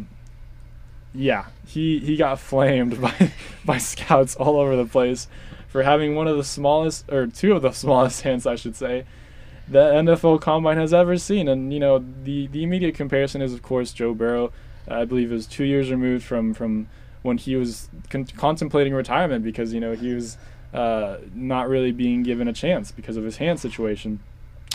yeah, 1.13 1.46
he 1.65 2.00
he 2.00 2.15
got 2.15 2.39
flamed 2.39 3.02
by 3.02 3.32
by 3.65 3.78
scouts 3.78 4.36
all 4.36 4.58
over 4.58 4.76
the 4.76 4.86
place 4.86 5.28
for 5.67 5.84
having 5.84 6.15
one 6.15 6.28
of 6.28 6.38
the 6.38 6.43
smallest 6.43 7.10
or 7.12 7.28
two 7.28 7.54
of 7.54 7.62
the 7.62 7.72
smallest 7.74 8.22
hands, 8.22 8.48
I 8.48 8.56
should 8.56 8.76
say, 8.76 9.06
the 9.70 9.80
NFL 9.80 10.42
Combine 10.42 10.78
has 10.78 10.94
ever 10.94 11.18
seen. 11.18 11.48
And 11.48 11.74
you 11.74 11.80
know, 11.80 12.04
the 12.24 12.48
the 12.48 12.64
immediate 12.64 12.96
comparison 12.96 13.42
is 13.42 13.54
of 13.54 13.62
course 13.62 13.94
Joe 13.94 14.14
Burrow. 14.14 14.52
I 14.88 15.04
believe 15.06 15.32
is 15.32 15.46
two 15.46 15.66
years 15.66 15.92
removed 15.92 16.24
from 16.24 16.54
from 16.54 16.88
when 17.22 17.38
he 17.38 17.56
was 17.56 17.90
con- 18.10 18.26
contemplating 18.26 18.94
retirement 18.94 19.44
because 19.44 19.74
you 19.74 19.80
know 19.80 19.94
he 19.94 20.14
was 20.14 20.38
uh, 20.74 21.18
not 21.34 21.68
really 21.68 21.92
being 21.92 22.24
given 22.24 22.48
a 22.48 22.54
chance 22.54 22.92
because 22.92 23.18
of 23.18 23.24
his 23.24 23.38
hand 23.38 23.60
situation. 23.60 24.20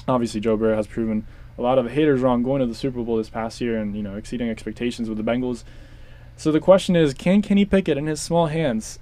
Obviously, 0.09 0.41
Joe 0.41 0.57
Burrow 0.57 0.77
has 0.77 0.87
proven 0.87 1.27
a 1.59 1.63
lot 1.63 1.79
of 1.79 1.91
haters 1.91 2.21
wrong 2.21 2.43
going 2.43 2.61
to 2.61 2.67
the 2.67 2.75
Super 2.75 3.03
Bowl 3.03 3.17
this 3.17 3.31
past 3.31 3.61
year 3.61 3.79
and 3.79 3.97
you 3.97 4.03
know 4.03 4.17
exceeding 4.17 4.51
expectations 4.51 5.09
with 5.09 5.19
the 5.19 5.25
Bengals. 5.25 5.65
So 6.37 6.51
the 6.51 6.61
question 6.61 6.97
is, 6.97 7.15
can 7.15 7.43
Kenny 7.43 7.65
Pickett 7.65 7.99
in 7.99 8.07
his 8.07 8.21
small 8.21 8.47
hands 8.47 8.99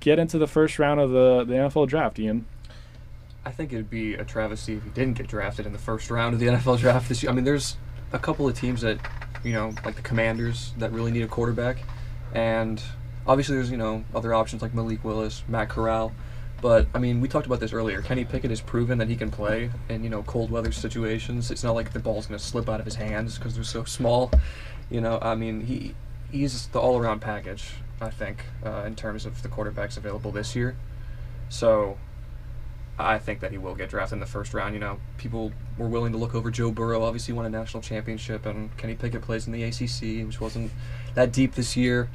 get 0.00 0.18
into 0.18 0.38
the 0.38 0.46
first 0.46 0.78
round 0.78 1.00
of 1.00 1.10
the, 1.10 1.44
the 1.44 1.54
NFL 1.54 1.88
draft, 1.88 2.18
Ian? 2.18 2.46
I 3.46 3.50
think 3.50 3.72
it'd 3.72 3.90
be 3.90 4.14
a 4.14 4.24
travesty 4.24 4.74
if 4.74 4.84
he 4.84 4.90
didn't 4.90 5.18
get 5.18 5.26
drafted 5.26 5.66
in 5.66 5.72
the 5.72 5.78
first 5.78 6.10
round 6.10 6.34
of 6.34 6.40
the 6.40 6.46
NFL 6.46 6.78
draft 6.78 7.08
this 7.08 7.22
year. 7.22 7.30
I 7.30 7.34
mean, 7.34 7.44
there's 7.44 7.76
a 8.12 8.18
couple 8.18 8.48
of 8.48 8.58
teams 8.58 8.80
that, 8.80 8.98
you 9.42 9.52
know, 9.52 9.74
like 9.84 9.96
the 9.96 10.02
Commanders 10.02 10.72
that 10.78 10.92
really 10.92 11.10
need 11.10 11.22
a 11.22 11.28
quarterback, 11.28 11.78
and 12.32 12.82
obviously 13.26 13.56
there's 13.56 13.70
you 13.70 13.76
know 13.76 14.04
other 14.14 14.34
options 14.34 14.62
like 14.62 14.74
Malik 14.74 15.04
Willis, 15.04 15.42
Matt 15.48 15.68
Corral. 15.68 16.12
But 16.60 16.86
I 16.94 16.98
mean, 16.98 17.20
we 17.20 17.28
talked 17.28 17.46
about 17.46 17.60
this 17.60 17.74
earlier. 17.74 18.00
Kenny 18.00 18.24
Pickett 18.24 18.50
has 18.50 18.62
proven 18.62 18.96
that 18.98 19.08
he 19.08 19.16
can 19.16 19.30
play 19.30 19.70
in 19.88 20.02
you 20.02 20.10
know 20.10 20.22
cold 20.22 20.50
weather 20.50 20.72
situations. 20.72 21.50
It's 21.50 21.62
not 21.62 21.74
like 21.74 21.92
the 21.92 21.98
ball's 21.98 22.26
going 22.26 22.38
to 22.38 22.44
slip 22.44 22.68
out 22.68 22.80
of 22.80 22.86
his 22.86 22.94
hands 22.94 23.36
because 23.36 23.54
they're 23.54 23.64
so 23.64 23.84
small. 23.84 24.30
You 24.90 25.00
know, 25.00 25.18
I 25.20 25.34
mean, 25.34 25.66
he 25.66 25.94
he's 26.30 26.68
the 26.68 26.80
all-around 26.80 27.20
package. 27.20 27.74
I 28.00 28.10
think 28.10 28.44
uh, 28.64 28.84
in 28.86 28.96
terms 28.96 29.26
of 29.26 29.42
the 29.42 29.48
quarterbacks 29.48 29.96
available 29.96 30.30
this 30.30 30.56
year. 30.56 30.76
So 31.48 31.98
I 32.98 33.18
think 33.18 33.40
that 33.40 33.50
he 33.50 33.58
will 33.58 33.74
get 33.74 33.90
drafted 33.90 34.14
in 34.14 34.20
the 34.20 34.26
first 34.26 34.54
round. 34.54 34.74
You 34.74 34.80
know, 34.80 35.00
people 35.18 35.52
were 35.76 35.88
willing 35.88 36.12
to 36.12 36.18
look 36.18 36.34
over 36.34 36.50
Joe 36.50 36.70
Burrow. 36.70 37.02
Obviously, 37.02 37.34
won 37.34 37.44
a 37.44 37.50
national 37.50 37.82
championship, 37.82 38.46
and 38.46 38.76
Kenny 38.76 38.94
Pickett 38.94 39.22
plays 39.22 39.46
in 39.46 39.52
the 39.52 39.64
ACC, 39.64 40.26
which 40.26 40.40
wasn't 40.40 40.70
that 41.14 41.32
deep 41.32 41.54
this 41.54 41.76
year. 41.76 42.08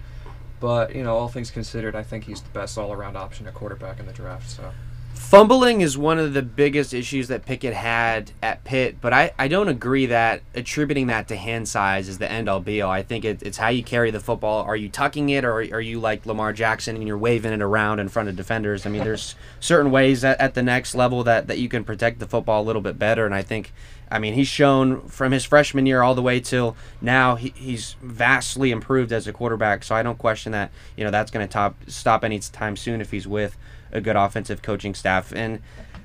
But 0.60 0.96
you 0.96 1.04
know, 1.04 1.16
all 1.16 1.28
things 1.28 1.52
considered, 1.52 1.96
I 1.96 2.04
think 2.04 2.26
he's 2.26 2.42
the 2.42 2.50
best 2.50 2.78
all-around 2.78 3.18
option 3.18 3.48
at 3.48 3.54
quarterback 3.54 4.00
in 4.00 4.06
the 4.06 4.14
draft. 4.14 4.50
So 4.50 4.72
Fumbling 5.20 5.82
is 5.82 5.96
one 5.96 6.18
of 6.18 6.34
the 6.34 6.42
biggest 6.42 6.92
issues 6.92 7.28
that 7.28 7.46
Pickett 7.46 7.74
had 7.74 8.32
at 8.42 8.64
Pitt, 8.64 9.00
but 9.00 9.14
I, 9.14 9.32
I 9.38 9.48
don't 9.48 9.68
agree 9.68 10.08
that 10.08 10.42
attributing 10.56 11.08
that 11.08 11.28
to 11.28 11.36
hand 11.36 11.68
size 11.68 12.08
is 12.08 12.18
the 12.18 12.32
end 12.32 12.50
all 12.50 12.62
be 12.62 12.82
all. 12.82 12.90
I 12.90 13.04
think 13.04 13.26
it, 13.26 13.44
it's 13.44 13.58
how 13.58 13.68
you 13.68 13.84
carry 13.84 14.10
the 14.12 14.22
football. 14.22 14.64
Are 14.64 14.78
you 14.78 14.88
tucking 14.90 15.30
it, 15.30 15.44
or 15.44 15.56
are 15.58 15.82
you 15.82 16.00
like 16.00 16.26
Lamar 16.26 16.54
Jackson 16.54 16.96
and 16.96 17.06
you're 17.06 17.18
waving 17.18 17.52
it 17.52 17.62
around 17.62 18.00
in 18.00 18.08
front 18.08 18.30
of 18.30 18.38
defenders? 18.38 18.88
I 18.88 18.90
mean, 18.90 19.04
there's 19.04 19.36
certain 19.60 19.92
ways 19.92 20.24
at, 20.24 20.40
at 20.40 20.54
the 20.56 20.64
next 20.64 20.96
level 20.96 21.24
that, 21.26 21.48
that 21.48 21.60
you 21.60 21.68
can 21.68 21.84
protect 21.84 22.20
the 22.20 22.26
football 22.26 22.64
a 22.64 22.66
little 22.66 22.82
bit 22.82 22.98
better, 22.98 23.26
and 23.26 23.36
I 23.36 23.44
think. 23.44 23.72
I 24.12 24.18
mean, 24.18 24.34
he's 24.34 24.48
shown 24.48 25.08
from 25.08 25.32
his 25.32 25.46
freshman 25.46 25.86
year 25.86 26.02
all 26.02 26.16
the 26.16 26.24
way 26.24 26.40
till 26.40 26.76
now. 27.00 27.36
He, 27.36 27.54
he's 27.56 27.96
vastly 28.02 28.72
improved 28.72 29.12
as 29.12 29.28
a 29.28 29.32
quarterback, 29.32 29.84
so 29.84 29.94
I 29.94 30.02
don't 30.02 30.18
question 30.18 30.52
that. 30.54 30.72
You 30.98 31.04
know, 31.04 31.12
that's 31.12 31.30
going 31.30 31.48
to 31.48 31.54
top 31.54 31.76
stop 31.86 32.24
anytime 32.24 32.76
soon 32.76 33.02
if 33.02 33.12
he's 33.12 33.28
with 33.28 33.56
a 33.92 34.02
good 34.02 34.16
offensive 34.16 34.62
coaching 34.62 34.94
staff. 34.94 35.32
And 35.34 35.62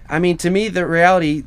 I 0.08 0.18
mean, 0.18 0.36
to 0.38 0.50
me, 0.50 0.68
the 0.68 0.86
reality, 0.86 1.44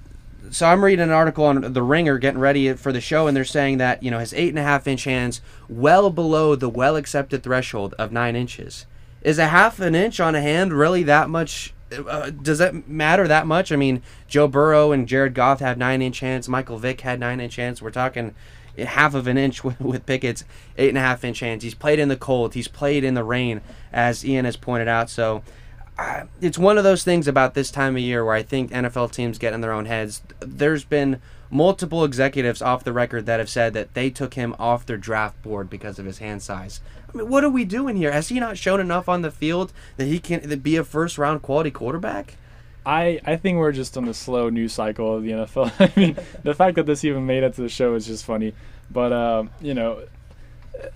so 0.51 0.67
I'm 0.67 0.83
reading 0.83 1.03
an 1.03 1.11
article 1.11 1.45
on 1.45 1.73
the 1.73 1.83
Ringer, 1.83 2.17
getting 2.17 2.39
ready 2.39 2.73
for 2.73 2.91
the 2.91 3.01
show, 3.01 3.27
and 3.27 3.35
they're 3.35 3.45
saying 3.45 3.77
that 3.77 4.03
you 4.03 4.11
know 4.11 4.19
his 4.19 4.33
eight 4.33 4.49
and 4.49 4.59
a 4.59 4.63
half 4.63 4.87
inch 4.87 5.03
hands 5.03 5.41
well 5.69 6.09
below 6.09 6.55
the 6.55 6.69
well 6.69 6.95
accepted 6.95 7.43
threshold 7.43 7.93
of 7.99 8.11
nine 8.11 8.35
inches. 8.35 8.85
Is 9.21 9.39
a 9.39 9.47
half 9.47 9.79
an 9.79 9.95
inch 9.95 10.19
on 10.19 10.35
a 10.35 10.41
hand 10.41 10.73
really 10.73 11.03
that 11.03 11.29
much? 11.29 11.73
Uh, 11.91 12.29
does 12.29 12.57
that 12.59 12.87
matter 12.87 13.27
that 13.27 13.47
much? 13.47 13.71
I 13.71 13.75
mean, 13.77 14.01
Joe 14.27 14.47
Burrow 14.47 14.91
and 14.91 15.07
Jared 15.07 15.33
Goff 15.33 15.59
have 15.59 15.77
nine 15.77 16.01
inch 16.01 16.19
hands. 16.19 16.49
Michael 16.49 16.77
Vick 16.77 17.01
had 17.01 17.19
nine 17.19 17.39
inch 17.39 17.55
hands. 17.55 17.81
We're 17.81 17.91
talking 17.91 18.35
half 18.77 19.15
of 19.15 19.27
an 19.27 19.37
inch 19.37 19.63
with, 19.63 19.79
with 19.79 20.05
Pickett's 20.05 20.43
eight 20.77 20.89
and 20.89 20.97
a 20.97 21.01
half 21.01 21.23
inch 21.23 21.39
hands. 21.39 21.63
He's 21.63 21.73
played 21.73 21.99
in 21.99 22.09
the 22.09 22.17
cold. 22.17 22.53
He's 22.53 22.67
played 22.67 23.03
in 23.03 23.13
the 23.13 23.23
rain, 23.23 23.61
as 23.91 24.25
Ian 24.25 24.45
has 24.45 24.57
pointed 24.57 24.87
out. 24.87 25.09
So 25.09 25.43
uh, 25.97 26.25
it's 26.41 26.57
one 26.57 26.77
of 26.77 26.83
those 26.83 27.03
things 27.03 27.27
about 27.27 27.53
this 27.53 27.71
time 27.71 27.95
of 27.95 28.01
year 28.01 28.23
where 28.23 28.35
I 28.35 28.43
think 28.43 28.71
NFL 28.71 29.11
teams 29.11 29.37
get 29.37 29.53
in 29.53 29.61
their 29.61 29.73
own 29.73 29.85
heads. 29.85 30.21
There's 30.39 30.83
been 30.83 31.19
multiple 31.49 32.03
executives 32.03 32.61
off 32.61 32.83
the 32.83 32.93
record 32.93 33.25
that 33.25 33.39
have 33.39 33.49
said 33.49 33.73
that 33.73 33.93
they 33.93 34.09
took 34.09 34.35
him 34.35 34.55
off 34.59 34.85
their 34.85 34.97
draft 34.97 35.41
board 35.41 35.69
because 35.69 35.97
of 35.97 36.05
his 36.05 36.19
hand 36.19 36.43
size. 36.43 36.81
I 37.11 37.17
mean, 37.17 37.29
what 37.29 37.43
are 37.43 37.49
we 37.49 37.65
doing 37.65 37.95
here? 37.95 38.11
Has 38.11 38.29
he 38.29 38.39
not 38.39 38.57
shown 38.57 38.79
enough 38.79 39.09
on 39.09 39.21
the 39.21 39.31
field 39.31 39.73
that 39.95 40.05
he 40.05 40.19
can 40.19 40.59
be 40.59 40.75
a 40.75 40.83
first 40.83 41.17
round 41.17 41.41
quality 41.41 41.71
quarterback? 41.71 42.35
I, 42.85 43.19
I 43.25 43.35
think 43.35 43.57
we're 43.57 43.73
just 43.73 43.97
on 43.97 44.05
the 44.05 44.13
slow 44.13 44.49
news 44.49 44.73
cycle 44.73 45.15
of 45.15 45.23
the 45.23 45.31
NFL. 45.31 45.73
I 45.79 45.99
mean, 45.99 46.17
the 46.43 46.53
fact 46.53 46.75
that 46.75 46.85
this 46.85 47.03
even 47.03 47.25
made 47.25 47.43
it 47.43 47.55
to 47.55 47.61
the 47.61 47.69
show 47.69 47.95
is 47.95 48.05
just 48.05 48.23
funny. 48.23 48.53
But 48.89 49.11
um, 49.11 49.49
you 49.61 49.73
know, 49.73 50.03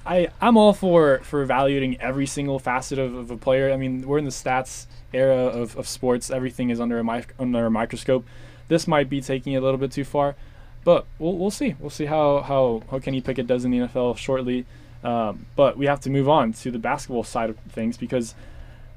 I 0.06 0.30
I'm 0.40 0.58
all 0.58 0.74
for 0.74 1.20
for 1.24 1.42
evaluating 1.42 2.00
every 2.00 2.26
single 2.26 2.60
facet 2.60 3.00
of, 3.00 3.14
of 3.14 3.32
a 3.32 3.38
player. 3.38 3.72
I 3.72 3.78
mean, 3.78 4.08
we're 4.08 4.18
in 4.18 4.26
the 4.26 4.32
stats 4.32 4.88
era 5.14 5.48
of, 5.48 5.76
of 5.78 5.88
sports. 5.88 6.30
Everything 6.30 6.70
is 6.70 6.80
under 6.80 7.00
a 7.00 7.04
mic- 7.04 7.34
under 7.40 7.66
a 7.66 7.72
microscope. 7.72 8.26
This 8.68 8.88
might 8.88 9.10
be 9.10 9.22
taking 9.22 9.54
it 9.54 9.58
a 9.58 9.62
little 9.62 9.78
bit 9.78 9.92
too 9.92 10.04
far, 10.04 10.36
but 10.84 11.06
we'll 11.20 11.38
we'll 11.38 11.52
see. 11.52 11.76
We'll 11.80 11.90
see 11.90 12.06
how 12.06 12.42
how 12.42 12.84
how 12.90 13.00
Kenny 13.00 13.22
Pickett 13.22 13.48
does 13.48 13.66
in 13.66 13.72
the 13.72 13.80
NFL 13.80 14.18
shortly. 14.18 14.66
Um, 15.04 15.48
but 15.56 15.78
we 15.78 15.88
have 15.88 16.00
to 16.02 16.10
move 16.10 16.30
on 16.30 16.54
to 16.54 16.70
the 16.70 16.78
basketball 16.78 17.24
side 17.24 17.50
of 17.50 17.58
things 17.70 17.98
because 17.98 18.36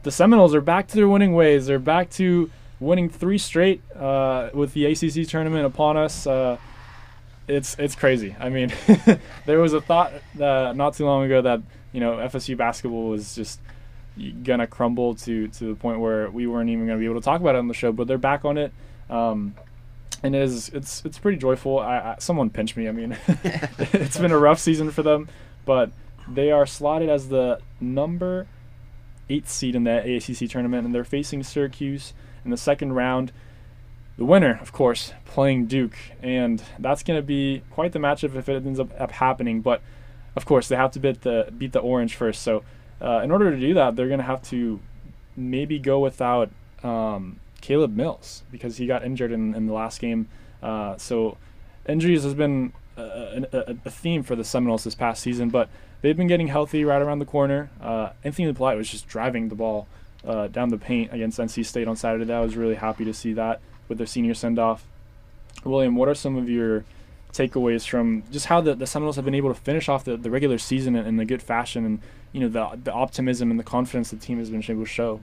the 0.03 0.11
Seminoles 0.11 0.55
are 0.55 0.61
back 0.61 0.87
to 0.89 0.97
their 0.97 1.09
winning 1.09 1.35
ways. 1.35 1.67
They're 1.67 1.79
back 1.79 2.11
to 2.11 2.51
winning 2.79 3.09
three 3.09 3.39
straight 3.39 3.83
uh, 3.97 4.51
with 4.53 4.75
the 4.75 4.85
ACC 4.87 5.27
tournament 5.27 5.65
upon 5.65 5.97
us. 5.97 6.27
Uh, 6.27 6.59
it's 7.49 7.77
it's 7.79 7.95
crazy. 7.95 8.35
I 8.39 8.49
mean, 8.49 8.73
there 9.47 9.61
was 9.61 9.73
a 9.73 9.81
thought 9.81 10.13
uh, 10.41 10.73
not 10.75 10.95
too 10.95 11.05
long 11.05 11.25
ago 11.25 11.43
that 11.43 11.61
you 11.93 12.01
know 12.01 12.17
FSU 12.17 12.57
basketball 12.57 13.09
was 13.09 13.35
just 13.35 13.61
gonna 14.43 14.67
crumble 14.67 15.15
to 15.17 15.49
to 15.49 15.65
the 15.65 15.75
point 15.75 16.01
where 16.01 16.31
we 16.31 16.47
weren't 16.47 16.71
even 16.71 16.87
gonna 16.87 16.99
be 16.99 17.05
able 17.05 17.17
to 17.17 17.25
talk 17.25 17.41
about 17.41 17.55
it 17.55 17.59
on 17.59 17.69
the 17.69 17.75
show. 17.75 17.93
But 17.93 18.07
they're 18.07 18.19
back 18.19 18.45
on 18.45 18.59
it, 18.59 18.73
um, 19.11 19.55
and 20.23 20.35
it 20.35 20.43
is 20.43 20.71
it's 20.71 21.05
it's 21.05 21.19
pretty 21.19 21.39
joyful. 21.39 21.79
I, 21.79 21.97
I 21.97 22.17
someone 22.19 22.51
pinched 22.51 22.77
me. 22.77 22.89
I 22.89 22.93
mean, 22.93 23.17
it's 23.29 24.19
been 24.19 24.33
a 24.33 24.39
rough 24.39 24.59
season 24.59 24.91
for 24.91 25.03
them, 25.03 25.29
but 25.65 25.91
they 26.29 26.51
are 26.51 26.67
slotted 26.67 27.11
as 27.11 27.29
the 27.29 27.61
number 27.81 28.47
eight 29.29 29.49
seed 29.49 29.75
in 29.75 29.85
the 29.85 30.17
ACC 30.17 30.49
tournament, 30.51 30.87
and 30.87 30.95
they're 30.95 31.05
facing 31.05 31.43
Syracuse 31.43 32.15
in 32.45 32.51
the 32.51 32.57
second 32.57 32.93
round. 32.93 33.33
The 34.17 34.25
winner, 34.25 34.59
of 34.63 34.73
course, 34.73 35.13
playing 35.25 35.67
Duke, 35.67 35.97
and 36.23 36.63
that's 36.79 37.03
going 37.03 37.19
to 37.19 37.23
be 37.23 37.63
quite 37.71 37.93
the 37.93 37.99
matchup 37.99 38.37
if 38.37 38.49
it 38.49 38.65
ends 38.65 38.79
up, 38.79 38.89
up, 39.01 39.11
happening. 39.11 39.61
But 39.61 39.83
of 40.37 40.45
course, 40.45 40.69
they 40.69 40.77
have 40.77 40.93
to 40.93 41.01
beat 41.01 41.23
the 41.23 41.53
beat 41.57 41.73
the 41.73 41.81
Orange 41.81 42.15
first. 42.15 42.43
So 42.43 42.63
uh, 43.01 43.21
in 43.25 43.33
order 43.33 43.51
to 43.51 43.59
do 43.59 43.75
that, 43.75 43.97
they're 43.97 44.07
going 44.07 44.21
to 44.21 44.25
have 44.25 44.43
to 44.51 44.79
maybe 45.37 45.81
go 45.81 45.99
without 45.99 46.51
um, 46.85 47.41
Caleb 47.61 47.97
Mills 47.97 48.45
because 48.53 48.77
he 48.77 48.87
got 48.87 49.05
injured 49.05 49.33
in, 49.33 49.53
in 49.55 49.67
the 49.67 49.73
last 49.73 50.01
game. 50.01 50.29
Uh, 50.63 50.97
so 50.97 51.37
injuries 51.89 52.23
has 52.23 52.35
been 52.35 52.73
a, 52.97 53.47
a, 53.53 53.77
a, 53.85 53.91
theme 53.91 54.23
for 54.23 54.37
the 54.37 54.45
Seminoles 54.45 54.85
this 54.85 54.95
past 54.95 55.23
season, 55.23 55.51
but 55.51 55.69
they've 56.01 56.17
been 56.17 56.29
getting 56.29 56.47
healthy 56.47 56.85
right 56.85 57.03
around 57.03 57.19
the 57.19 57.27
corner. 57.27 57.71
Uh, 57.81 58.11
Anthony 58.23 58.53
Polite 58.53 58.77
was 58.77 58.89
just 58.89 59.09
driving 59.09 59.49
the 59.49 59.55
ball 59.55 59.89
uh, 60.25 60.47
down 60.47 60.69
the 60.69 60.79
paint 60.79 61.13
against 61.13 61.39
NC 61.39 61.67
State 61.67 61.89
on 61.89 61.97
Saturday. 61.97 62.33
I 62.33 62.41
was 62.41 62.57
really 62.57 62.77
happy 62.77 63.05
to 63.05 63.13
see 63.13 63.33
that 63.35 63.61
with 63.89 63.99
their 63.99 64.07
senior 64.07 64.35
send 64.35 64.59
off. 64.59 64.87
William, 65.65 65.97
what 65.97 66.09
are 66.09 66.15
some 66.15 66.37
of 66.37 66.49
your 66.49 66.85
takeaways 67.33 67.87
from 67.87 68.23
just 68.31 68.47
how 68.47 68.61
the, 68.61 68.75
the 68.75 68.87
Seminoles 68.87 69.17
have 69.17 69.25
been 69.25 69.35
able 69.35 69.53
to 69.53 69.61
finish 69.61 69.89
off 69.89 70.05
the, 70.05 70.17
the 70.17 70.31
regular 70.31 70.57
season 70.57 70.95
in, 70.95 71.05
in 71.07 71.21
a 71.21 71.25
good 71.25 71.43
fashion 71.43 71.85
and 71.85 72.01
you 72.33 72.41
know 72.41 72.49
the 72.49 72.79
the 72.85 72.93
optimism 72.93 73.51
and 73.51 73.59
the 73.59 73.65
confidence 73.65 74.11
the 74.11 74.17
team 74.17 74.39
has 74.39 74.51
been 74.51 74.63
able 74.69 74.85
to 74.85 74.87
show? 74.87 75.21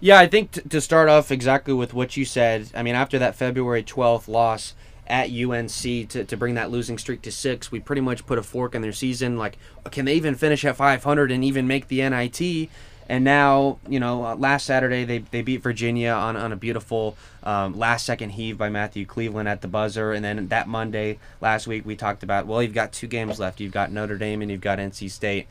Yeah, 0.00 0.18
I 0.18 0.26
think 0.26 0.52
t- 0.52 0.60
to 0.62 0.80
start 0.80 1.08
off 1.08 1.30
exactly 1.30 1.74
with 1.74 1.94
what 1.94 2.16
you 2.16 2.24
said. 2.24 2.70
I 2.74 2.82
mean, 2.82 2.94
after 2.94 3.18
that 3.18 3.34
February 3.34 3.82
12th 3.82 4.28
loss 4.28 4.74
at 5.06 5.30
UNC 5.30 6.08
to, 6.08 6.24
to 6.24 6.36
bring 6.36 6.54
that 6.54 6.70
losing 6.70 6.98
streak 6.98 7.22
to 7.22 7.32
six, 7.32 7.70
we 7.70 7.80
pretty 7.80 8.00
much 8.02 8.26
put 8.26 8.38
a 8.38 8.42
fork 8.42 8.74
in 8.74 8.82
their 8.82 8.92
season. 8.92 9.36
Like, 9.36 9.58
can 9.90 10.04
they 10.04 10.14
even 10.14 10.34
finish 10.34 10.64
at 10.64 10.76
500 10.76 11.30
and 11.30 11.44
even 11.44 11.66
make 11.66 11.88
the 11.88 12.08
NIT? 12.08 12.70
And 13.08 13.24
now, 13.24 13.78
you 13.88 14.00
know, 14.00 14.24
uh, 14.24 14.34
last 14.34 14.66
Saturday 14.66 15.04
they, 15.04 15.18
they 15.18 15.42
beat 15.42 15.62
Virginia 15.62 16.10
on, 16.10 16.36
on 16.36 16.52
a 16.52 16.56
beautiful 16.56 17.16
um, 17.42 17.78
last 17.78 18.04
second 18.04 18.30
heave 18.30 18.58
by 18.58 18.68
Matthew 18.68 19.06
Cleveland 19.06 19.48
at 19.48 19.60
the 19.60 19.68
buzzer. 19.68 20.12
And 20.12 20.24
then 20.24 20.48
that 20.48 20.66
Monday 20.66 21.18
last 21.40 21.66
week 21.66 21.86
we 21.86 21.94
talked 21.94 22.22
about, 22.22 22.46
well, 22.46 22.62
you've 22.62 22.74
got 22.74 22.92
two 22.92 23.06
games 23.06 23.38
left. 23.38 23.60
You've 23.60 23.72
got 23.72 23.92
Notre 23.92 24.18
Dame 24.18 24.42
and 24.42 24.50
you've 24.50 24.60
got 24.60 24.78
NC 24.78 25.10
State. 25.10 25.46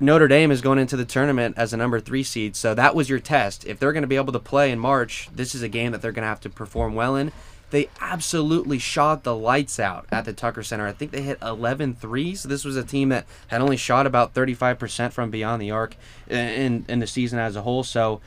Notre 0.00 0.26
Dame 0.26 0.50
is 0.50 0.60
going 0.60 0.80
into 0.80 0.96
the 0.96 1.04
tournament 1.04 1.54
as 1.56 1.72
a 1.72 1.76
number 1.76 2.00
three 2.00 2.24
seed, 2.24 2.56
so 2.56 2.74
that 2.74 2.96
was 2.96 3.08
your 3.08 3.20
test. 3.20 3.64
If 3.64 3.78
they're 3.78 3.92
going 3.92 4.02
to 4.02 4.08
be 4.08 4.16
able 4.16 4.32
to 4.32 4.40
play 4.40 4.72
in 4.72 4.78
March, 4.80 5.28
this 5.32 5.54
is 5.54 5.62
a 5.62 5.68
game 5.68 5.92
that 5.92 6.02
they're 6.02 6.12
going 6.12 6.24
to 6.24 6.28
have 6.28 6.40
to 6.40 6.50
perform 6.50 6.96
well 6.96 7.14
in. 7.14 7.30
They 7.74 7.90
absolutely 8.00 8.78
shot 8.78 9.24
the 9.24 9.34
lights 9.34 9.80
out 9.80 10.06
at 10.12 10.26
the 10.26 10.32
Tucker 10.32 10.62
Center. 10.62 10.86
I 10.86 10.92
think 10.92 11.10
they 11.10 11.22
hit 11.22 11.38
11 11.42 11.96
threes. 11.96 12.44
This 12.44 12.64
was 12.64 12.76
a 12.76 12.84
team 12.84 13.08
that 13.08 13.26
had 13.48 13.60
only 13.60 13.76
shot 13.76 14.06
about 14.06 14.32
35% 14.32 15.10
from 15.10 15.32
beyond 15.32 15.60
the 15.60 15.72
arc 15.72 15.96
in, 16.28 16.84
in 16.88 17.00
the 17.00 17.06
season 17.08 17.40
as 17.40 17.56
a 17.56 17.62
whole. 17.62 17.82
So 17.82 18.20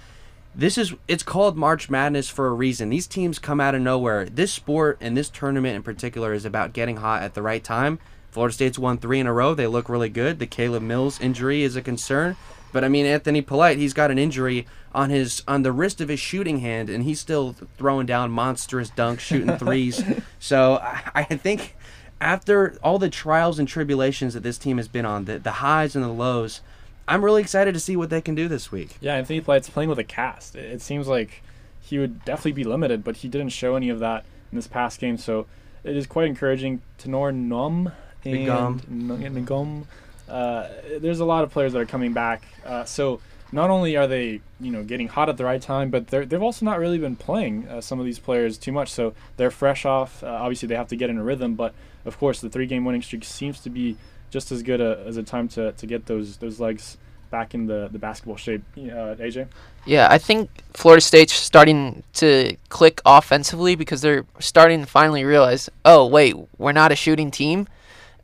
this 0.54 0.78
is 0.78 0.96
it's 1.08 1.24
called 1.24 1.56
March 1.56 1.90
Madness 1.90 2.28
for 2.28 2.48
a 2.48 2.54
reason. 2.54 2.90
These 2.90 3.08
teams 3.08 3.40
come 3.40 3.62
out 3.62 3.74
of 3.74 3.82
nowhere. 3.82 4.26
This 4.26 4.52
sport 4.52 4.98
and 5.00 5.16
this 5.16 5.30
tournament 5.30 5.78
in 5.78 5.82
particular 5.82 6.34
is 6.34 6.44
about 6.44 6.74
getting 6.74 6.98
hot 6.98 7.24
at 7.24 7.34
the 7.34 7.42
right 7.42 7.64
time. 7.64 8.00
Florida 8.32 8.54
State's 8.54 8.78
won 8.78 8.98
three 8.98 9.22
in 9.22 9.28
a 9.28 9.34
row. 9.34 9.54
They 9.54 9.68
look 9.68 9.88
really 9.88 10.10
good. 10.10 10.40
The 10.40 10.46
Caleb 10.46 10.84
Mills 10.84 11.22
injury 11.22 11.64
is 11.64 11.78
a 11.78 11.82
concern. 11.82 12.36
But 12.72 12.84
I 12.84 12.90
mean, 12.90 13.06
Anthony 13.06 13.42
Polite, 13.42 13.78
he's 13.78 13.94
got 13.94 14.12
an 14.12 14.18
injury 14.18 14.68
on 14.94 15.10
his 15.10 15.44
on 15.48 15.64
the 15.64 15.72
wrist 15.72 16.02
of 16.02 16.10
his 16.10 16.20
shooting 16.20 16.60
hand, 16.60 16.90
and 16.90 17.04
he's 17.04 17.20
still 17.20 17.54
throwing 17.78 18.06
down 18.06 18.32
monstrous 18.32 18.90
dunks, 18.90 19.20
shooting 19.20 19.58
threes. 19.58 20.04
so 20.40 20.76
I, 20.76 21.12
I, 21.16 21.24
think 21.24 21.76
after 22.20 22.78
all 22.84 23.00
the 23.00 23.10
trials 23.10 23.60
and 23.60 23.68
tribulations 23.68 24.34
that 24.34 24.44
this 24.44 24.58
team 24.58 24.78
has 24.78 24.88
been 24.88 25.06
on, 25.06 25.26
the 25.26 25.40
the 25.40 25.54
highs 25.54 25.96
and 25.96 26.04
the 26.04 26.10
lows, 26.10 26.62
I'm 27.08 27.24
really 27.24 27.42
excited 27.42 27.74
to 27.74 27.80
see 27.80 27.96
what 27.96 28.10
they 28.10 28.22
can 28.22 28.36
do 28.36 28.48
this 28.48 28.72
week. 28.72 28.98
Yeah, 29.00 29.16
Anthony 29.16 29.40
Polite's 29.42 29.70
playing 29.70 29.90
with 29.90 30.00
a 30.00 30.04
cast. 30.04 30.56
It, 30.56 30.66
it 30.66 30.82
seems 30.82 31.08
like 31.08 31.42
he 31.80 32.00
would 32.00 32.26
definitely 32.26 32.54
be 32.54 32.64
limited, 32.64 33.04
but 33.04 33.18
he 33.18 33.28
didn't 33.28 33.50
show 33.50 33.76
any 33.76 33.90
of 33.90 34.00
that 34.00 34.26
in 34.52 34.58
this 34.58 34.68
past 34.68 35.00
game. 35.00 35.18
So 35.18 35.46
it 35.84 35.96
is 35.96 36.06
quite 36.06 36.28
encouraging. 36.28 36.82
Tenor 36.98 37.32
Num 37.32 37.92
and 38.26 38.82
Ngom 39.46 39.86
uh, 40.30 40.68
there's 41.00 41.20
a 41.20 41.26
lot 41.26 41.44
of 41.44 41.52
players 41.52 41.74
that 41.74 41.80
are 41.80 41.86
coming 41.86 42.14
back. 42.14 42.44
Uh, 42.66 42.84
so 42.84 43.20
not 43.52 43.70
only 43.70 43.96
are 43.96 44.08
they 44.08 44.42
you 44.60 44.72
know 44.72 44.84
getting 44.84 45.08
hot 45.08 45.30
at 45.30 45.38
the 45.38 45.46
right 45.46 45.62
time, 45.62 45.90
but 45.90 46.08
they 46.08 46.20
have 46.20 46.44
also 46.44 46.66
not 46.66 46.80
really 46.80 46.98
been 46.98 47.16
playing 47.16 47.68
uh, 47.68 47.82
some 47.82 48.00
of 48.00 48.06
these 48.06 48.20
players 48.20 48.58
too 48.58 48.72
much. 48.72 48.92
So 48.92 49.14
they're 49.38 49.52
fresh 49.52 49.86
off. 49.86 50.24
Uh, 50.24 50.28
obviously, 50.28 50.68
they 50.68 50.76
have 50.76 50.90
to 50.90 50.96
get 50.96 51.10
in 51.10 51.18
a 51.18 51.24
rhythm, 51.24 51.56
but 51.56 51.74
of 52.06 52.18
course, 52.18 52.42
the 52.42 52.50
three-game 52.50 52.86
winning 52.86 53.02
streak 53.02 53.24
seems 53.24 53.60
to 53.62 53.70
be 53.70 53.98
just 54.30 54.52
as 54.52 54.64
good 54.64 54.82
a, 54.82 55.04
as 55.06 55.18
a 55.18 55.24
time 55.24 55.48
to, 55.50 55.72
to 55.74 55.86
get 55.86 56.06
those 56.06 56.38
those 56.38 56.60
legs 56.60 56.98
back 57.30 57.54
in 57.54 57.68
the, 57.68 57.90
the 57.92 58.00
basketball 58.00 58.38
shape. 58.38 58.64
Uh, 58.78 59.16
AJ. 59.16 59.48
Yeah, 59.86 60.08
I 60.10 60.18
think 60.18 60.50
Florida 60.74 61.02
State's 61.02 61.34
starting 61.34 62.04
to 62.14 62.56
click 62.70 63.02
offensively 63.06 63.76
because 63.76 64.02
they're 64.02 64.26
starting 64.40 64.82
to 64.82 64.86
finally 64.86 65.24
realize, 65.24 65.70
oh 65.86 66.06
wait, 66.06 66.36
we're 66.58 66.72
not 66.72 66.92
a 66.92 66.96
shooting 66.96 67.32
team, 67.32 67.68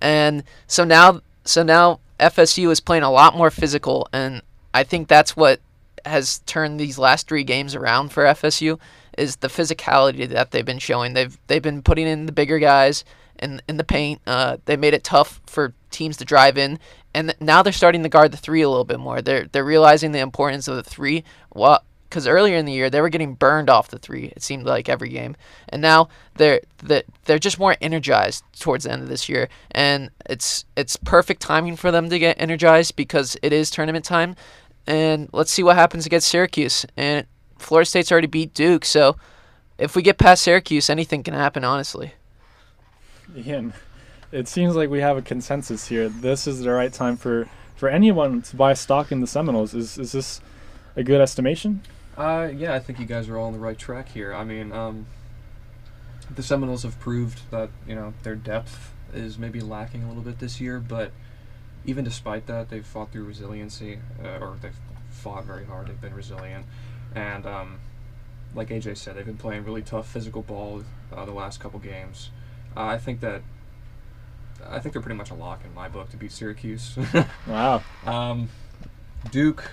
and 0.02 0.44
so 0.68 0.84
now 0.84 1.22
so 1.44 1.64
now 1.64 2.00
FSU 2.20 2.72
is 2.72 2.80
playing 2.80 3.04
a 3.04 3.12
lot 3.12 3.36
more 3.36 3.52
physical, 3.52 4.08
and 4.14 4.42
I 4.74 4.84
think 4.84 5.08
that's 5.08 5.36
what 5.36 5.60
has 6.06 6.40
turned 6.40 6.80
these 6.80 6.98
last 6.98 7.28
three 7.28 7.44
games 7.44 7.76
around 7.76 8.12
for 8.12 8.24
FSU 8.24 8.80
is 9.18 9.38
the 9.38 9.48
physicality 9.48 10.28
that 10.28 10.52
they've 10.52 10.66
been 10.66 10.80
showing. 10.80 11.14
They've 11.14 11.38
they've 11.48 11.62
been 11.62 11.82
putting 11.82 12.08
in 12.08 12.26
the 12.26 12.32
bigger 12.32 12.60
guys 12.60 13.04
in 13.40 13.62
in 13.68 13.78
the 13.78 13.84
paint. 13.84 14.22
Uh, 14.26 14.58
they 14.66 14.78
made 14.78 14.94
it 14.94 15.04
tough 15.04 15.42
for 15.46 15.74
teams 15.92 16.18
to 16.18 16.26
drive 16.26 16.58
in, 16.58 16.80
and 17.14 17.36
now 17.40 17.62
they're 17.62 17.74
starting 17.74 18.04
to 18.04 18.10
guard 18.10 18.32
the 18.32 18.38
three 18.38 18.62
a 18.62 18.70
little 18.70 18.86
bit 18.86 19.00
more. 19.00 19.22
They're 19.22 19.48
they're 19.52 19.66
realizing 19.66 20.12
the 20.12 20.20
importance 20.20 20.68
of 20.68 20.76
the 20.76 20.84
three. 20.84 21.24
What 21.50 21.84
because 22.14 22.28
earlier 22.28 22.56
in 22.58 22.66
the 22.66 22.72
year 22.72 22.92
they 22.92 23.02
were 23.02 23.10
getting 23.10 23.34
burned 23.34 23.72
off 23.72 23.88
the 23.88 23.98
three. 23.98 24.26
It 24.36 24.44
seemed 24.44 24.68
like 24.68 24.88
every 24.88 25.10
game, 25.10 25.36
and 25.70 25.82
now 25.82 26.10
they're 26.36 26.62
they're 27.26 27.40
just 27.40 27.58
more 27.58 27.76
energized 27.82 28.44
towards 28.60 28.84
the 28.84 28.92
end 28.92 29.02
of 29.02 29.10
this 29.10 29.28
year, 29.28 29.50
and 29.72 30.12
it's 30.28 30.66
it's 30.78 30.96
perfect 30.96 31.42
timing 31.42 31.76
for 31.76 31.90
them 31.90 32.12
to 32.12 32.20
get 32.20 32.40
energized 32.40 32.96
because 32.96 33.36
it 33.42 33.52
is 33.52 33.72
tournament 33.72 34.06
time, 34.06 34.36
and 34.86 35.28
let's 35.34 35.52
see 35.52 35.64
what 35.64 35.76
happens 35.76 36.06
against 36.06 36.28
Syracuse. 36.28 36.86
And 36.96 37.26
Florida 37.58 37.90
State's 37.90 38.12
already 38.12 38.28
beat 38.28 38.54
Duke, 38.54 38.86
so 38.86 39.18
if 39.80 39.96
we 39.96 40.04
get 40.04 40.20
past 40.20 40.44
Syracuse, 40.44 40.92
anything 40.92 41.24
can 41.24 41.34
happen. 41.34 41.64
Honestly. 41.64 42.14
Ian, 43.36 43.74
it 44.32 44.48
seems 44.48 44.76
like 44.76 44.92
we 44.92 45.02
have 45.02 45.18
a 45.18 45.24
consensus 45.24 45.88
here. 45.88 46.10
This 46.10 46.46
is 46.46 46.60
the 46.60 46.70
right 46.70 46.94
time 46.94 47.18
for, 47.18 47.50
for 47.76 47.90
anyone 47.90 48.44
to 48.44 48.56
buy 48.56 48.76
stock 48.76 49.12
in 49.12 49.22
the 49.22 49.26
Seminoles. 49.26 49.74
Is 49.74 49.98
is 49.98 50.12
this 50.12 50.42
a 50.96 51.04
good 51.04 51.22
estimation? 51.22 51.82
Uh, 52.18 52.50
yeah, 52.56 52.74
I 52.74 52.80
think 52.80 53.00
you 53.00 53.06
guys 53.06 53.28
are 53.28 53.38
all 53.38 53.48
on 53.48 53.54
the 53.54 53.60
right 53.60 53.78
track 53.78 54.10
here. 54.10 54.34
I 54.34 54.44
mean, 54.44 54.72
um, 54.72 55.08
the 56.34 56.44
Seminoles 56.44 56.84
have 56.84 57.00
proved 57.00 57.50
that 57.52 57.70
you 57.88 57.96
know 57.96 58.14
their 58.24 58.36
depth 58.36 58.92
is 59.14 59.38
maybe 59.38 59.62
lacking 59.62 60.04
a 60.04 60.08
little 60.08 60.24
bit 60.24 60.40
this 60.40 60.62
year, 60.62 60.80
but 60.80 61.12
even 61.86 62.04
despite 62.04 62.48
that, 62.48 62.70
they've 62.70 62.86
fought 62.86 63.12
through 63.12 63.26
resiliency, 63.26 64.00
uh, 64.24 64.38
or 64.40 64.58
they've 64.62 64.78
fought 65.10 65.46
very 65.46 65.66
hard. 65.66 65.88
They've 65.88 66.00
been 66.00 66.14
resilient, 66.16 66.66
and 67.16 67.46
um, 67.46 67.80
like 68.56 68.70
AJ 68.70 68.98
said, 68.98 69.16
they've 69.16 69.26
been 69.26 69.38
playing 69.38 69.66
really 69.66 69.82
tough 69.82 70.08
physical 70.08 70.42
ball 70.44 70.84
uh, 71.16 71.26
the 71.26 71.32
last 71.34 71.60
couple 71.60 71.80
games. 71.80 72.30
Uh, 72.76 72.86
I 72.86 72.98
think 72.98 73.20
that 73.22 73.42
I 74.68 74.80
think 74.80 74.94
they're 74.94 75.02
pretty 75.02 75.18
much 75.18 75.32
a 75.32 75.36
lock 75.36 75.62
in 75.66 75.74
my 75.74 75.90
book 75.90 76.10
to 76.12 76.18
beat 76.18 76.32
Syracuse. 76.32 76.98
Wow. 77.48 77.84
um, 78.06 78.50
Duke, 79.32 79.70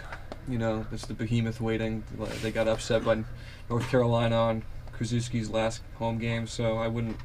you 0.48 0.59
know, 0.59 0.87
it's 0.92 1.07
the 1.07 1.14
behemoth 1.14 1.61
waiting. 1.61 2.05
They 2.42 2.50
got 2.50 2.68
upset 2.68 3.05
by 3.05 3.24
North 3.68 3.88
Carolina 3.88 4.37
on 4.37 4.62
Krzyzewski's 4.96 5.50
last 5.50 5.83
home 5.96 6.18
game, 6.18 6.46
so 6.46 6.76
I 6.76 6.88
wouldn't 6.88 7.16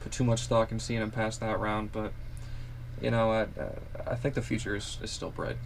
put 0.00 0.12
too 0.12 0.24
much 0.24 0.40
stock 0.40 0.72
in 0.72 0.80
seeing 0.80 1.02
him 1.02 1.10
pass 1.10 1.36
that 1.38 1.58
round. 1.58 1.92
But 1.92 2.12
you 3.00 3.10
know, 3.10 3.30
I, 3.30 3.46
I 4.06 4.14
think 4.14 4.34
the 4.34 4.42
future 4.42 4.76
is, 4.76 4.98
is 5.02 5.10
still 5.10 5.30
bright. 5.30 5.56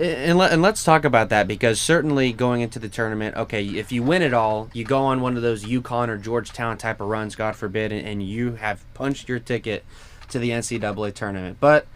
And, 0.00 0.38
let, 0.38 0.52
and 0.52 0.62
let's 0.62 0.84
talk 0.84 1.04
about 1.04 1.28
that 1.30 1.48
because 1.48 1.80
certainly 1.80 2.32
going 2.32 2.60
into 2.60 2.78
the 2.78 2.88
tournament, 2.88 3.36
okay, 3.36 3.64
if 3.64 3.90
you 3.90 4.02
win 4.02 4.22
it 4.22 4.32
all, 4.32 4.70
you 4.72 4.84
go 4.84 5.02
on 5.02 5.20
one 5.20 5.36
of 5.36 5.42
those 5.42 5.64
UConn 5.64 6.08
or 6.08 6.16
Georgetown 6.16 6.78
type 6.78 7.00
of 7.00 7.08
runs, 7.08 7.34
God 7.34 7.56
forbid, 7.56 7.90
and, 7.90 8.06
and 8.06 8.22
you 8.22 8.54
have 8.54 8.84
punched 8.94 9.28
your 9.28 9.40
ticket 9.40 9.84
to 10.28 10.38
the 10.38 10.50
NCAA 10.50 11.14
tournament. 11.14 11.56
But 11.58 11.86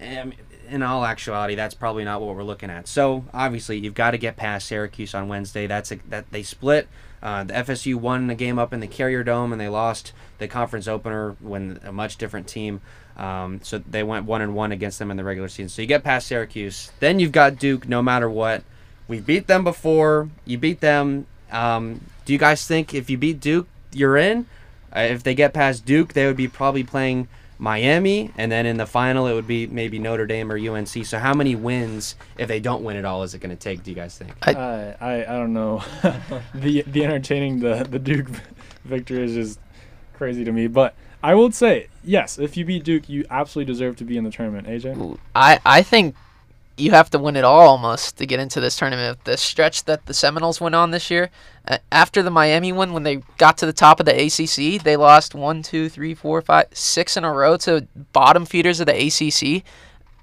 um, 0.00 0.34
in 0.70 0.82
all 0.82 1.04
actuality, 1.04 1.54
that's 1.54 1.74
probably 1.74 2.04
not 2.04 2.20
what 2.20 2.34
we're 2.34 2.42
looking 2.42 2.70
at. 2.70 2.88
So 2.88 3.24
obviously, 3.32 3.78
you've 3.78 3.94
got 3.94 4.12
to 4.12 4.18
get 4.18 4.36
past 4.36 4.66
Syracuse 4.66 5.14
on 5.14 5.28
Wednesday. 5.28 5.66
That's 5.66 5.92
a, 5.92 5.96
that 6.08 6.30
they 6.30 6.42
split. 6.42 6.88
Uh, 7.22 7.44
the 7.44 7.54
FSU 7.54 7.96
won 7.96 8.28
the 8.28 8.34
game 8.34 8.58
up 8.58 8.72
in 8.72 8.80
the 8.80 8.86
Carrier 8.86 9.24
Dome, 9.24 9.52
and 9.52 9.60
they 9.60 9.68
lost 9.68 10.12
the 10.38 10.46
conference 10.46 10.86
opener 10.86 11.36
when 11.40 11.80
a 11.82 11.92
much 11.92 12.16
different 12.16 12.46
team. 12.46 12.80
Um, 13.16 13.60
so 13.64 13.78
they 13.78 14.04
went 14.04 14.26
one 14.26 14.42
and 14.42 14.54
one 14.54 14.70
against 14.70 15.00
them 15.00 15.10
in 15.10 15.16
the 15.16 15.24
regular 15.24 15.48
season. 15.48 15.68
So 15.68 15.82
you 15.82 15.88
get 15.88 16.04
past 16.04 16.28
Syracuse, 16.28 16.92
then 17.00 17.18
you've 17.18 17.32
got 17.32 17.58
Duke. 17.58 17.88
No 17.88 18.00
matter 18.00 18.30
what, 18.30 18.62
we 19.08 19.18
beat 19.18 19.48
them 19.48 19.64
before. 19.64 20.28
You 20.44 20.58
beat 20.58 20.80
them. 20.80 21.26
Um, 21.50 22.00
do 22.24 22.32
you 22.32 22.38
guys 22.38 22.66
think 22.66 22.94
if 22.94 23.10
you 23.10 23.18
beat 23.18 23.40
Duke, 23.40 23.66
you're 23.92 24.16
in? 24.16 24.46
Uh, 24.94 25.00
if 25.00 25.22
they 25.22 25.34
get 25.34 25.52
past 25.52 25.84
Duke, 25.84 26.12
they 26.12 26.26
would 26.26 26.36
be 26.36 26.46
probably 26.48 26.84
playing 26.84 27.26
Miami, 27.58 28.30
and 28.38 28.50
then 28.52 28.66
in 28.66 28.76
the 28.76 28.86
final 28.86 29.26
it 29.26 29.34
would 29.34 29.46
be 29.48 29.66
maybe 29.66 29.98
Notre 29.98 30.26
Dame 30.26 30.50
or 30.52 30.56
UNC. 30.56 31.04
So 31.04 31.18
how 31.18 31.34
many 31.34 31.56
wins, 31.56 32.14
if 32.38 32.46
they 32.48 32.60
don't 32.60 32.84
win 32.84 32.96
it 32.96 33.04
all, 33.04 33.22
is 33.24 33.34
it 33.34 33.40
going 33.40 33.50
to 33.50 33.56
take? 33.56 33.82
Do 33.82 33.90
you 33.90 33.96
guys 33.96 34.16
think? 34.16 34.32
I- 34.42 34.52
I, 34.54 34.96
I, 35.00 35.14
I 35.22 35.38
don't 35.38 35.52
know. 35.52 35.82
the 36.54 36.82
the 36.82 37.04
entertaining 37.04 37.58
the 37.60 37.86
the 37.88 37.98
Duke 37.98 38.28
victory 38.84 39.24
is 39.24 39.34
just 39.34 39.60
crazy 40.14 40.44
to 40.44 40.52
me. 40.52 40.68
But 40.68 40.94
I 41.22 41.34
will 41.34 41.50
say 41.50 41.88
yes. 42.04 42.38
If 42.38 42.56
you 42.56 42.64
beat 42.64 42.84
Duke, 42.84 43.08
you 43.08 43.24
absolutely 43.28 43.72
deserve 43.72 43.96
to 43.96 44.04
be 44.04 44.16
in 44.16 44.24
the 44.24 44.30
tournament. 44.30 44.68
AJ. 44.68 45.18
I 45.34 45.58
I 45.66 45.82
think 45.82 46.14
you 46.78 46.92
have 46.92 47.10
to 47.10 47.18
win 47.18 47.36
it 47.36 47.44
all 47.44 47.68
almost 47.68 48.16
to 48.18 48.26
get 48.26 48.40
into 48.40 48.60
this 48.60 48.76
tournament. 48.76 49.24
The 49.24 49.36
stretch 49.36 49.84
that 49.84 50.06
the 50.06 50.14
Seminoles 50.14 50.60
went 50.60 50.74
on 50.74 50.90
this 50.90 51.10
year, 51.10 51.30
uh, 51.66 51.78
after 51.90 52.22
the 52.22 52.30
Miami 52.30 52.72
one, 52.72 52.92
when 52.92 53.02
they 53.02 53.16
got 53.36 53.58
to 53.58 53.66
the 53.66 53.72
top 53.72 54.00
of 54.00 54.06
the 54.06 54.12
ACC, 54.12 54.82
they 54.82 54.96
lost 54.96 55.34
one, 55.34 55.62
two, 55.62 55.88
three, 55.88 56.14
four, 56.14 56.40
five, 56.40 56.66
six 56.72 57.16
in 57.16 57.24
a 57.24 57.32
row 57.32 57.56
to 57.58 57.86
bottom 58.12 58.46
feeders 58.46 58.80
of 58.80 58.86
the 58.86 58.94
ACC. 58.94 59.64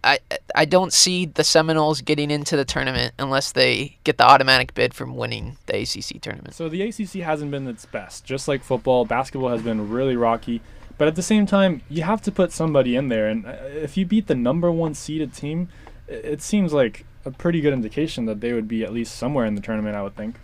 I 0.04 0.20
I 0.54 0.66
don't 0.66 0.94
see 0.94 1.26
the 1.26 1.44
Seminoles 1.44 2.02
getting 2.02 2.30
into 2.30 2.56
the 2.56 2.66
tournament 2.66 3.14
unless 3.18 3.52
they 3.52 3.98
get 4.04 4.18
the 4.18 4.26
automatic 4.26 4.74
bid 4.76 4.94
from 4.94 5.16
winning 5.16 5.58
the 5.66 5.82
ACC 5.82 6.22
tournament. 6.22 6.54
So 6.54 6.70
the 6.70 6.84
ACC 6.84 7.24
hasn't 7.24 7.52
been 7.52 7.68
its 7.68 7.86
best. 7.86 8.24
Just 8.24 8.48
like 8.48 8.64
football, 8.64 9.06
basketball 9.06 9.50
has 9.50 9.64
been 9.64 9.90
really 9.90 10.16
rocky. 10.16 10.62
But 10.98 11.08
at 11.08 11.16
the 11.16 11.24
same 11.24 11.46
time, 11.46 11.82
you 11.90 12.04
have 12.04 12.22
to 12.22 12.32
put 12.32 12.52
somebody 12.52 12.96
in 12.96 13.10
there. 13.10 13.28
And 13.28 13.46
uh, 13.46 13.56
if 13.64 13.98
you 13.98 14.06
beat 14.06 14.28
the 14.28 14.36
number 14.36 14.72
one 14.72 14.94
seeded 14.94 15.34
team, 15.34 15.70
it 16.08 16.42
seems 16.42 16.74
like 16.74 17.06
a 17.26 17.32
pretty 17.32 17.62
good 17.62 17.74
indication 17.74 18.26
that 18.26 18.42
they 18.42 18.54
would 18.54 18.68
be 18.68 18.84
at 18.84 18.94
least 18.94 19.16
somewhere 19.16 19.46
in 19.46 19.56
the 19.56 19.62
tournament. 19.62 19.96
I 19.96 20.04
would 20.04 20.16
think. 20.16 20.36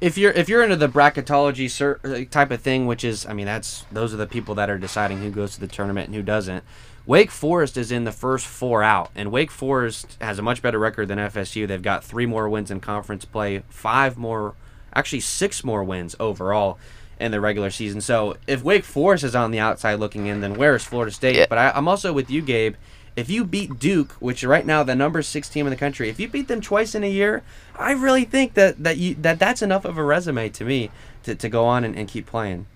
if 0.00 0.16
you're 0.16 0.32
if 0.32 0.48
you're 0.48 0.62
into 0.62 0.76
the 0.76 0.88
bracketology 0.88 1.68
cer- 1.70 2.00
uh, 2.04 2.24
type 2.30 2.50
of 2.50 2.60
thing, 2.60 2.86
which 2.86 3.04
is 3.04 3.26
I 3.26 3.32
mean 3.32 3.46
that's 3.46 3.84
those 3.90 4.14
are 4.14 4.18
the 4.18 4.26
people 4.26 4.54
that 4.56 4.70
are 4.70 4.78
deciding 4.78 5.18
who 5.18 5.30
goes 5.30 5.54
to 5.54 5.60
the 5.60 5.66
tournament 5.66 6.06
and 6.06 6.14
who 6.14 6.22
doesn't. 6.22 6.62
Wake 7.06 7.30
Forest 7.30 7.78
is 7.78 7.90
in 7.90 8.04
the 8.04 8.12
first 8.12 8.46
four 8.46 8.82
out, 8.82 9.10
and 9.14 9.32
Wake 9.32 9.50
Forest 9.50 10.18
has 10.20 10.38
a 10.38 10.42
much 10.42 10.60
better 10.60 10.78
record 10.78 11.08
than 11.08 11.18
FSU. 11.18 11.66
They've 11.66 11.80
got 11.80 12.04
three 12.04 12.26
more 12.26 12.50
wins 12.50 12.70
in 12.70 12.80
conference 12.80 13.24
play, 13.24 13.62
five 13.70 14.18
more, 14.18 14.54
actually 14.94 15.20
six 15.20 15.64
more 15.64 15.82
wins 15.82 16.14
overall 16.20 16.78
in 17.18 17.30
the 17.32 17.40
regular 17.40 17.70
season. 17.70 18.02
So 18.02 18.36
if 18.46 18.62
Wake 18.62 18.84
Forest 18.84 19.24
is 19.24 19.34
on 19.34 19.52
the 19.52 19.58
outside 19.58 19.94
looking 19.94 20.26
in, 20.26 20.42
then 20.42 20.52
where 20.54 20.76
is 20.76 20.84
Florida 20.84 21.10
State? 21.10 21.36
Yeah. 21.36 21.46
But 21.48 21.56
I, 21.56 21.70
I'm 21.70 21.88
also 21.88 22.12
with 22.12 22.30
you, 22.30 22.42
Gabe. 22.42 22.74
If 23.18 23.28
you 23.28 23.44
beat 23.44 23.80
Duke, 23.80 24.12
which 24.20 24.44
right 24.44 24.64
now 24.64 24.84
the 24.84 24.94
number 24.94 25.22
six 25.22 25.48
team 25.48 25.66
in 25.66 25.70
the 25.70 25.76
country, 25.76 26.08
if 26.08 26.20
you 26.20 26.28
beat 26.28 26.46
them 26.46 26.60
twice 26.60 26.94
in 26.94 27.02
a 27.02 27.10
year, 27.10 27.42
I 27.76 27.90
really 27.90 28.24
think 28.24 28.54
that 28.54 28.84
that 28.84 28.96
you 28.96 29.16
that 29.16 29.40
that's 29.40 29.60
enough 29.60 29.84
of 29.84 29.98
a 29.98 30.04
resume 30.04 30.48
to 30.50 30.64
me 30.64 30.90
to, 31.24 31.34
to 31.34 31.48
go 31.48 31.64
on 31.64 31.82
and, 31.82 31.96
and 31.96 32.06
keep 32.06 32.26
playing. 32.26 32.66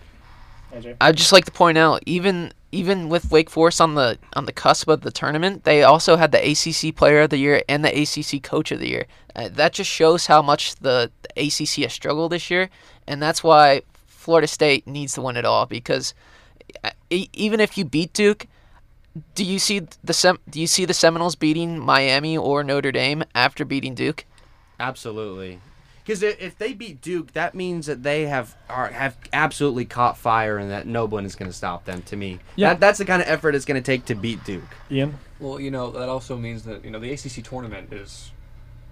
I'd 1.00 1.16
just 1.16 1.31
like 1.31 1.44
to 1.44 1.52
point 1.52 1.78
out, 1.78 2.02
even 2.07 2.52
even 2.72 3.09
with 3.09 3.31
Wake 3.31 3.50
Forest 3.50 3.81
on 3.81 3.94
the 3.94 4.18
on 4.33 4.46
the 4.46 4.52
cusp 4.52 4.88
of 4.88 5.02
the 5.02 5.12
tournament, 5.12 5.62
they 5.62 5.85
also 5.85 6.16
had 6.16 6.33
the 6.33 6.40
ACC 6.50 6.96
Player 6.96 7.20
of 7.20 7.31
the 7.31 7.37
Year 7.37 7.62
and 7.68 7.85
the 7.85 8.02
ACC 8.02 8.42
Coach 8.42 8.72
of 8.72 8.81
the 8.81 8.88
Year. 8.88 9.07
Uh, 9.37 9.48
that 9.52 9.72
just 9.72 9.90
shows 9.90 10.26
how 10.26 10.42
much 10.42 10.74
the, 10.76 11.12
the 11.22 11.46
ACC 11.46 11.85
has 11.85 11.92
struggled 11.92 12.33
this 12.33 12.50
year, 12.50 12.68
and 13.07 13.22
that's 13.22 13.44
why 13.44 13.83
Florida 14.09 14.48
State 14.48 14.88
needs 14.88 15.12
to 15.14 15.22
win 15.22 15.37
it 15.37 15.44
all. 15.44 15.66
Because 15.66 16.14
uh, 16.83 16.90
e- 17.11 17.28
even 17.33 17.61
if 17.61 17.78
you 17.78 17.85
beat 17.85 18.12
Duke, 18.12 18.48
do 19.35 19.44
you 19.44 19.59
see 19.59 19.83
the 20.03 20.12
Sem- 20.14 20.38
do 20.48 20.61
you 20.61 20.66
see 20.66 20.85
the 20.85 20.94
Seminoles 20.94 21.35
beating 21.37 21.79
Miami 21.79 22.37
or 22.37 22.64
Notre 22.64 22.92
Dame 22.92 23.25
after 23.35 23.64
beating 23.64 23.94
Duke? 23.94 24.25
Absolutely. 24.81 25.61
Because 26.05 26.22
if 26.25 26.59
they 26.59 26.72
beat 26.72 27.01
Duke, 27.01 27.33
that 27.35 27.55
means 27.55 27.87
that 27.87 28.03
they 28.03 28.27
have 28.27 28.57
are, 28.68 28.88
have 28.88 29.16
absolutely 29.33 29.85
caught 29.85 30.18
fire, 30.18 30.59
and 30.59 30.68
that 30.70 30.85
no 30.87 31.05
one 31.05 31.25
is 31.25 31.37
going 31.37 31.48
to 31.51 31.57
stop 31.57 31.85
them. 31.85 32.03
To 32.03 32.16
me, 32.16 32.40
Yeah. 32.57 32.70
that, 32.70 32.81
that's 32.81 32.98
the 32.98 33.05
kind 33.05 33.22
of 33.22 33.29
effort 33.29 33.55
it's 33.55 33.64
going 33.64 33.81
to 33.81 33.87
take 33.87 34.07
to 34.07 34.16
beat 34.16 34.42
Duke. 34.44 34.64
Ian. 34.90 35.16
Well, 35.38 35.61
you 35.61 35.70
know 35.70 35.90
that 35.92 36.09
also 36.09 36.37
means 36.37 36.64
that 36.64 36.85
you 36.85 36.90
know 36.90 36.98
the 36.98 37.12
ACC 37.12 37.44
tournament 37.44 37.92
is 37.92 38.33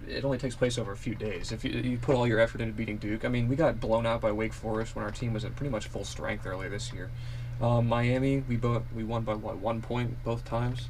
it 0.07 0.23
only 0.23 0.37
takes 0.37 0.55
place 0.55 0.77
over 0.77 0.93
a 0.93 0.97
few 0.97 1.13
days. 1.13 1.51
If 1.51 1.63
you, 1.65 1.71
you 1.71 1.97
put 1.97 2.15
all 2.15 2.25
your 2.27 2.39
effort 2.39 2.61
into 2.61 2.73
beating 2.73 2.97
Duke, 2.97 3.23
I 3.25 3.27
mean, 3.27 3.47
we 3.47 3.55
got 3.55 3.79
blown 3.79 4.05
out 4.05 4.21
by 4.21 4.31
Wake 4.31 4.53
Forest 4.53 4.95
when 4.95 5.03
our 5.05 5.11
team 5.11 5.33
was 5.33 5.45
at 5.45 5.55
pretty 5.55 5.69
much 5.69 5.87
full 5.87 6.05
strength 6.05 6.45
earlier 6.47 6.69
this 6.69 6.91
year. 6.93 7.11
Um, 7.61 7.87
Miami, 7.87 8.43
we 8.47 8.55
both 8.55 8.83
we 8.95 9.03
won 9.03 9.23
by 9.23 9.35
what 9.35 9.57
one 9.57 9.81
point 9.81 10.23
both 10.23 10.43
times 10.43 10.87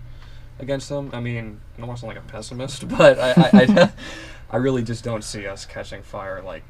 against 0.60 0.90
them. 0.90 1.10
I 1.14 1.20
mean, 1.20 1.60
I 1.76 1.80
don't 1.80 1.88
want 1.88 2.00
to 2.00 2.02
sound 2.02 2.16
like 2.16 2.24
a 2.24 2.28
pessimist, 2.28 2.88
but 2.98 3.20
I 3.20 3.32
I, 3.32 3.50
I, 3.54 3.92
I 4.52 4.58
really 4.58 4.84
just 4.84 5.04
don't 5.04 5.24
see 5.24 5.48
us 5.48 5.66
catching 5.66 6.02
fire 6.02 6.42
like 6.42 6.64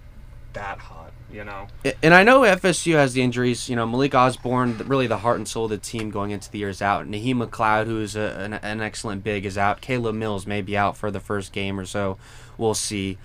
that 0.54 0.80
hot. 0.80 1.12
You 1.32 1.46
know. 1.46 1.68
And 2.04 2.14
I 2.14 2.24
know 2.24 2.42
FSU 2.42 2.96
has 2.96 3.14
the 3.14 3.22
injuries. 3.22 3.70
You 3.70 3.78
know, 3.78 3.86
Malik 3.86 4.14
Osborne, 4.14 4.78
really 4.80 5.08
the 5.08 5.20
heart 5.20 5.38
and 5.38 5.48
soul 5.48 5.66
of 5.66 5.70
the 5.70 5.78
team 5.78 6.10
going 6.10 6.32
into 6.32 6.52
the 6.52 6.58
year, 6.58 6.70
is 6.70 6.82
out. 6.82 7.08
Naheem 7.08 7.48
McLeod, 7.48 7.86
who's 7.86 8.18
a, 8.18 8.38
an, 8.38 8.54
an 8.56 8.82
excellent 8.82 9.24
big, 9.24 9.46
is 9.46 9.58
out. 9.58 9.80
Caleb 9.80 10.16
Mills 10.16 10.46
may 10.46 10.62
be 10.62 10.76
out 10.76 10.98
for 10.98 11.10
the 11.10 11.22
first 11.22 11.54
game 11.54 11.80
or 11.80 11.86
so. 11.86 12.18
We'll 12.58 12.74
see. 12.74 13.18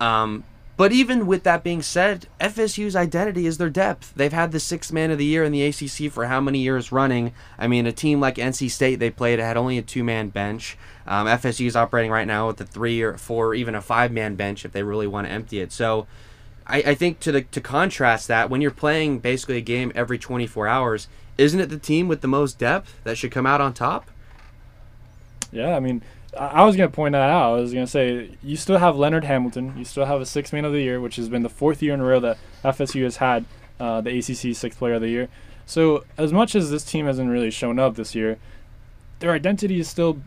Um, 0.00 0.42
but 0.76 0.92
even 0.92 1.26
with 1.26 1.42
that 1.44 1.62
being 1.62 1.82
said, 1.82 2.26
FSU's 2.40 2.96
identity 2.96 3.46
is 3.46 3.58
their 3.58 3.70
depth. 3.70 4.12
They've 4.16 4.32
had 4.32 4.52
the 4.52 4.60
sixth 4.60 4.92
man 4.92 5.10
of 5.10 5.18
the 5.18 5.24
year 5.24 5.44
in 5.44 5.52
the 5.52 5.64
ACC 5.64 6.10
for 6.10 6.26
how 6.26 6.40
many 6.40 6.60
years 6.60 6.90
running? 6.90 7.32
I 7.58 7.68
mean, 7.68 7.86
a 7.86 7.92
team 7.92 8.20
like 8.20 8.36
NC 8.36 8.70
State 8.70 8.98
they 8.98 9.10
played 9.10 9.38
had 9.38 9.56
only 9.56 9.76
a 9.76 9.82
two 9.82 10.02
man 10.02 10.30
bench. 10.30 10.78
Um, 11.06 11.26
FSU 11.26 11.66
is 11.66 11.76
operating 11.76 12.10
right 12.10 12.26
now 12.26 12.46
with 12.46 12.60
a 12.60 12.64
three 12.64 13.02
or 13.02 13.16
four, 13.18 13.54
even 13.54 13.74
a 13.74 13.82
five 13.82 14.12
man 14.12 14.34
bench 14.34 14.64
if 14.64 14.72
they 14.72 14.82
really 14.82 15.06
want 15.06 15.26
to 15.26 15.32
empty 15.32 15.60
it. 15.60 15.72
So 15.72 16.06
I, 16.66 16.78
I 16.78 16.94
think 16.94 17.20
to 17.20 17.32
the 17.32 17.42
to 17.42 17.60
contrast 17.60 18.28
that 18.28 18.48
when 18.48 18.60
you're 18.60 18.70
playing 18.70 19.18
basically 19.18 19.58
a 19.58 19.62
game 19.62 19.92
every 19.94 20.18
24 20.18 20.68
hours, 20.68 21.08
isn't 21.36 21.60
it 21.60 21.68
the 21.68 21.78
team 21.78 22.08
with 22.08 22.22
the 22.22 22.28
most 22.28 22.58
depth 22.58 22.98
that 23.04 23.18
should 23.18 23.30
come 23.30 23.46
out 23.46 23.60
on 23.60 23.74
top? 23.74 24.10
Yeah, 25.50 25.76
I 25.76 25.80
mean, 25.80 26.02
I 26.38 26.64
was 26.64 26.76
gonna 26.76 26.88
point 26.88 27.12
that 27.12 27.28
out. 27.28 27.52
I 27.52 27.60
was 27.60 27.72
gonna 27.72 27.86
say 27.86 28.30
you 28.42 28.56
still 28.56 28.78
have 28.78 28.96
Leonard 28.96 29.24
Hamilton. 29.24 29.74
You 29.76 29.84
still 29.84 30.06
have 30.06 30.20
a 30.20 30.26
six 30.26 30.52
man 30.52 30.64
of 30.64 30.72
the 30.72 30.80
year, 30.80 31.00
which 31.00 31.16
has 31.16 31.28
been 31.28 31.42
the 31.42 31.48
fourth 31.50 31.82
year 31.82 31.94
in 31.94 32.00
a 32.00 32.04
row 32.04 32.20
that 32.20 32.38
FSU 32.64 33.02
has 33.02 33.18
had 33.18 33.44
uh, 33.78 34.00
the 34.00 34.18
ACC 34.18 34.56
sixth 34.56 34.78
player 34.78 34.94
of 34.94 35.02
the 35.02 35.08
year. 35.08 35.28
So 35.66 36.04
as 36.16 36.32
much 36.32 36.54
as 36.54 36.70
this 36.70 36.84
team 36.84 37.06
hasn't 37.06 37.30
really 37.30 37.50
shown 37.50 37.78
up 37.78 37.96
this 37.96 38.14
year, 38.14 38.38
their 39.18 39.32
identity 39.32 39.78
is 39.78 39.88
still 39.88 40.22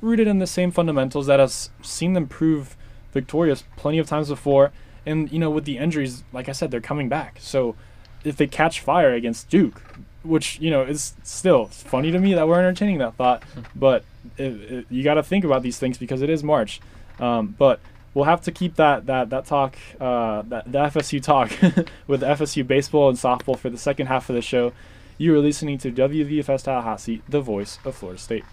rooted 0.00 0.28
in 0.28 0.38
the 0.38 0.46
same 0.46 0.70
fundamentals 0.70 1.26
that 1.26 1.40
has 1.40 1.70
seen 1.82 2.12
them 2.12 2.26
prove 2.26 2.76
victorious 3.12 3.64
plenty 3.76 3.98
of 3.98 4.06
times 4.06 4.28
before. 4.28 4.72
And 5.06 5.30
you 5.32 5.38
know, 5.38 5.50
with 5.50 5.64
the 5.64 5.78
injuries, 5.78 6.22
like 6.32 6.48
I 6.48 6.52
said, 6.52 6.70
they're 6.70 6.80
coming 6.80 7.08
back. 7.08 7.38
So 7.40 7.76
if 8.24 8.36
they 8.36 8.46
catch 8.46 8.80
fire 8.80 9.14
against 9.14 9.48
Duke, 9.48 9.82
which 10.26 10.60
you 10.60 10.70
know 10.70 10.82
is 10.82 11.14
still 11.22 11.66
funny 11.66 12.10
to 12.10 12.18
me 12.18 12.34
that 12.34 12.46
we're 12.46 12.58
entertaining 12.58 12.98
that 12.98 13.14
thought, 13.14 13.42
but 13.76 14.04
it, 14.36 14.42
it, 14.42 14.86
you 14.90 15.02
got 15.02 15.14
to 15.14 15.22
think 15.22 15.44
about 15.44 15.62
these 15.62 15.78
things 15.78 15.98
because 15.98 16.22
it 16.22 16.30
is 16.30 16.42
March. 16.42 16.80
Um, 17.18 17.54
but 17.58 17.80
we'll 18.14 18.24
have 18.24 18.40
to 18.42 18.52
keep 18.52 18.76
that 18.76 19.06
that 19.06 19.30
that 19.30 19.46
talk, 19.46 19.76
uh, 20.00 20.42
that 20.42 20.70
the 20.70 20.78
FSU 20.78 21.22
talk, 21.22 21.50
with 22.06 22.22
FSU 22.22 22.66
baseball 22.66 23.08
and 23.08 23.18
softball 23.18 23.58
for 23.58 23.70
the 23.70 23.78
second 23.78 24.06
half 24.06 24.28
of 24.28 24.36
the 24.36 24.42
show. 24.42 24.72
You 25.18 25.34
are 25.34 25.38
listening 25.38 25.78
to 25.78 25.90
WVFS 25.90 26.64
Tallahassee, 26.64 27.22
the 27.26 27.40
voice 27.40 27.78
of 27.86 27.94
Florida 27.94 28.20
State. 28.20 28.44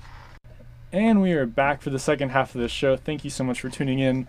And 0.94 1.22
we 1.22 1.34
are 1.34 1.46
back 1.46 1.82
for 1.82 1.90
the 1.90 2.00
second 2.00 2.30
half 2.30 2.56
of 2.56 2.62
the 2.62 2.70
show. 2.70 2.96
Thank 2.96 3.24
you 3.24 3.30
so 3.30 3.44
much 3.44 3.60
for 3.60 3.70
tuning 3.70 4.00
in. 4.00 4.28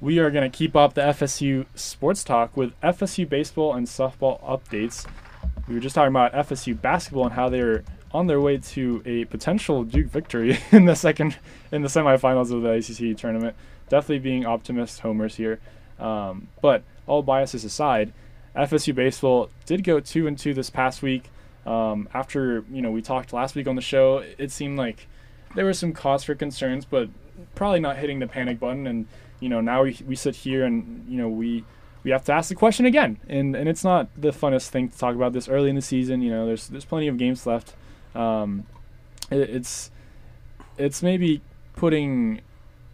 We 0.00 0.18
are 0.18 0.30
going 0.30 0.50
to 0.50 0.56
keep 0.56 0.76
up 0.76 0.94
the 0.94 1.00
FSU 1.00 1.66
sports 1.74 2.22
talk 2.22 2.56
with 2.56 2.78
FSU 2.82 3.28
baseball 3.28 3.74
and 3.74 3.86
softball 3.86 4.42
updates. 4.44 5.06
We 5.68 5.74
were 5.74 5.80
just 5.80 5.94
talking 5.94 6.12
about 6.12 6.32
FSU 6.32 6.80
basketball 6.80 7.24
and 7.24 7.32
how 7.34 7.48
they're 7.48 7.82
on 8.12 8.28
their 8.28 8.40
way 8.40 8.56
to 8.56 9.02
a 9.04 9.24
potential 9.26 9.82
Duke 9.82 10.06
victory 10.06 10.58
in 10.72 10.84
the 10.84 10.94
second 10.94 11.36
in 11.72 11.82
the 11.82 11.88
semifinals 11.88 12.52
of 12.52 12.62
the 12.62 12.70
ACC 12.70 13.16
tournament. 13.16 13.56
Definitely 13.88 14.20
being 14.20 14.46
optimist 14.46 15.00
homers 15.00 15.36
here, 15.36 15.60
um, 15.98 16.48
but 16.60 16.82
all 17.06 17.22
biases 17.22 17.64
aside, 17.64 18.12
FSU 18.56 18.94
baseball 18.94 19.50
did 19.64 19.84
go 19.84 20.00
two 20.00 20.26
and 20.26 20.38
two 20.38 20.54
this 20.54 20.70
past 20.70 21.02
week. 21.02 21.30
Um, 21.64 22.08
after 22.14 22.64
you 22.70 22.80
know 22.80 22.90
we 22.90 23.02
talked 23.02 23.32
last 23.32 23.54
week 23.54 23.66
on 23.66 23.76
the 23.76 23.82
show, 23.82 24.24
it 24.38 24.50
seemed 24.50 24.78
like 24.78 25.08
there 25.54 25.64
was 25.64 25.78
some 25.78 25.92
cause 25.92 26.24
for 26.24 26.34
concerns, 26.34 26.84
but 26.84 27.08
probably 27.54 27.80
not 27.80 27.96
hitting 27.96 28.18
the 28.18 28.26
panic 28.26 28.58
button. 28.60 28.86
And 28.86 29.06
you 29.40 29.48
know 29.48 29.60
now 29.60 29.82
we 29.82 29.98
we 30.06 30.14
sit 30.16 30.36
here 30.36 30.64
and 30.64 31.04
you 31.08 31.18
know 31.18 31.28
we 31.28 31.64
we 32.06 32.12
have 32.12 32.24
to 32.24 32.32
ask 32.32 32.48
the 32.48 32.54
question 32.54 32.86
again, 32.86 33.18
and 33.28 33.56
and 33.56 33.68
it's 33.68 33.82
not 33.82 34.08
the 34.16 34.30
funnest 34.30 34.68
thing 34.68 34.88
to 34.88 34.96
talk 34.96 35.16
about 35.16 35.32
this 35.32 35.48
early 35.48 35.68
in 35.68 35.74
the 35.74 35.82
season. 35.82 36.22
You 36.22 36.30
know 36.30 36.46
there's 36.46 36.68
there's 36.68 36.84
plenty 36.84 37.08
of 37.08 37.18
games 37.18 37.44
left. 37.44 37.74
Um, 38.14 38.64
it, 39.28 39.50
it's 39.50 39.90
it's 40.78 41.02
maybe 41.02 41.40
putting 41.74 42.42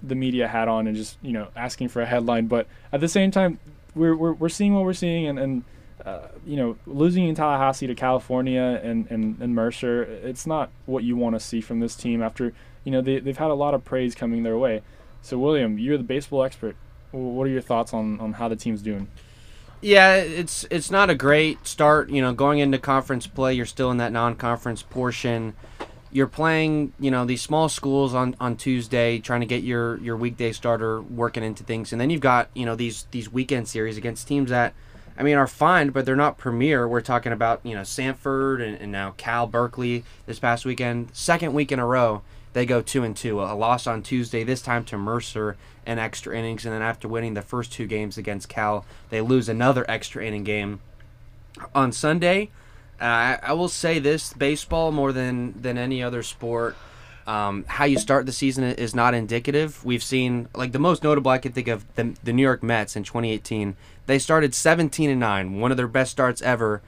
the 0.03 0.15
media 0.15 0.49
hat 0.49 0.67
on 0.67 0.87
and 0.87 0.97
just 0.97 1.19
you 1.21 1.33
know 1.33 1.49
asking 1.55 1.89
for 1.89 2.01
a 2.01 2.07
headline, 2.07 2.47
but 2.47 2.67
at 2.91 3.01
the 3.01 3.09
same 3.09 3.31
time 3.31 3.59
we're 3.95 4.17
we're, 4.17 4.33
we're 4.33 4.49
seeing 4.49 4.75
what 4.75 4.85
we're 4.85 4.95
seeing 4.95 5.29
and 5.29 5.39
and. 5.39 5.65
Uh, 6.05 6.27
you 6.45 6.57
know, 6.57 6.77
losing 6.85 7.29
in 7.29 7.35
Tallahassee 7.37 7.87
to 7.87 7.95
California 7.95 8.81
and, 8.83 9.09
and, 9.09 9.41
and 9.41 9.55
Mercer, 9.55 10.03
it's 10.03 10.49
not 10.49 10.69
what 10.85 11.05
you 11.05 11.17
want 11.17 11.37
to 11.37 11.39
see 11.39 11.61
from 11.61 11.79
this 11.79 11.95
team 11.95 12.21
after, 12.21 12.53
you 12.83 12.91
know, 12.91 13.01
they, 13.01 13.21
they've 13.21 13.39
had 13.39 13.53
a 13.53 13.55
lot 13.55 13.73
of 13.73 13.85
praise 13.85 14.13
coming 14.13 14.43
their 14.43 14.59
way. 14.59 14.83
So, 15.21 15.39
William, 15.39 15.79
you're 15.79 15.97
the 15.97 16.03
baseball 16.03 16.43
expert. 16.43 16.75
What 17.13 17.47
are 17.47 17.51
your 17.51 17.61
thoughts 17.61 17.93
on, 17.95 18.19
on 18.21 18.33
how 18.35 18.49
the 18.49 18.57
team's 18.57 18.83
doing? 18.83 19.09
Yeah, 19.81 20.15
it's 20.15 20.65
it's 20.71 20.91
not 20.91 21.11
a 21.11 21.15
great 21.15 21.67
start. 21.67 22.09
You 22.09 22.23
know, 22.23 22.33
going 22.33 22.61
into 22.61 22.79
conference 22.79 23.27
play, 23.27 23.55
you're 23.55 23.67
still 23.67 23.91
in 23.91 23.97
that 23.99 24.13
non-conference 24.13 24.83
portion. 24.83 25.55
You're 26.13 26.29
playing, 26.29 26.93
you 27.01 27.11
know, 27.11 27.25
these 27.25 27.43
small 27.43 27.69
schools 27.69 28.15
on, 28.15 28.37
on 28.39 28.57
Tuesday, 28.57 29.19
trying 29.19 29.41
to 29.41 29.47
get 29.47 29.63
your, 29.63 29.99
your 30.01 30.15
weekday 30.15 30.53
starter 30.53 31.01
working 31.01 31.43
into 31.43 31.65
things, 31.65 31.91
and 31.91 32.01
then 32.01 32.11
you've 32.11 32.21
got 32.21 32.49
you 32.55 32.65
know 32.65 32.77
these 32.77 33.07
these 33.11 33.33
weekend 33.33 33.67
series 33.67 33.97
against 33.97 34.29
teams 34.29 34.51
that, 34.51 34.73
I 35.19 35.25
mean, 35.25 35.37
are 35.37 35.49
fine, 35.49 35.91
but 35.91 36.07
they're 36.07 36.15
not 36.15 36.39
premier. 36.39 36.87
We're 36.87 37.01
talking 37.01 37.33
about 37.33 37.61
you 37.65 37.75
know 37.75 37.83
Stanford 37.83 38.61
and, 38.61 38.79
and 38.79 38.93
now 38.93 39.15
Cal 39.17 39.49
Berkeley 39.49 40.05
this 40.27 40.39
past 40.39 40.65
weekend, 40.65 41.11
second 41.13 41.55
week 41.55 41.73
in 41.73 41.81
a 41.81 41.87
row 41.87 42.23
they 42.53 42.67
go 42.67 42.83
two 42.83 43.03
and 43.03 43.17
two. 43.17 43.41
A 43.41 43.55
loss 43.55 43.87
on 43.87 44.03
Tuesday, 44.03 44.45
this 44.45 44.63
time 44.63 44.85
to 44.85 44.99
Mercer 44.99 45.57
in 45.87 45.99
extra 45.99 46.37
innings, 46.37 46.65
and 46.65 46.75
then 46.75 46.83
after 46.83 47.09
winning 47.09 47.35
the 47.35 47.43
first 47.43 47.73
two 47.73 47.87
games 47.87 48.17
against 48.17 48.49
Cal, 48.49 48.85
they 49.11 49.21
lose 49.21 49.49
another 49.49 49.85
extra 49.89 50.25
inning 50.25 50.45
game 50.45 50.81
on 51.75 51.93
Sunday. 51.93 52.51
Uh, 53.01 53.37
I 53.43 53.53
will 53.53 53.69
say 53.69 53.99
this: 53.99 54.33
baseball 54.33 54.93
more 54.93 55.13
than 55.13 55.61
than 55.61 55.77
any 55.79 56.03
other 56.03 56.23
sport. 56.23 56.77
Um, 57.27 57.65
how 57.69 57.85
you 57.85 57.99
start 57.99 58.27
the 58.27 58.33
season 58.33 58.65
is 58.65 58.95
not 58.95 59.15
indicative. 59.15 59.85
We've 59.85 60.03
seen 60.03 60.49
like 60.55 60.73
the 60.73 60.79
most 60.81 61.05
notable 61.05 61.31
I 61.31 61.39
can 61.39 61.53
think 61.53 61.69
of 61.69 61.85
the, 61.95 62.15
the 62.25 62.33
New 62.33 62.43
York 62.43 62.63
Mets 62.63 62.97
in 62.97 63.05
2018. 63.05 63.77
They 64.07 64.19
started 64.19 64.55
17 64.55 65.09
and 65.09 65.21
nine, 65.21 65.61
one 65.61 65.71
of 65.71 65.77
their 65.77 65.87
best 65.87 66.11
starts 66.11 66.43
ever, 66.43 66.83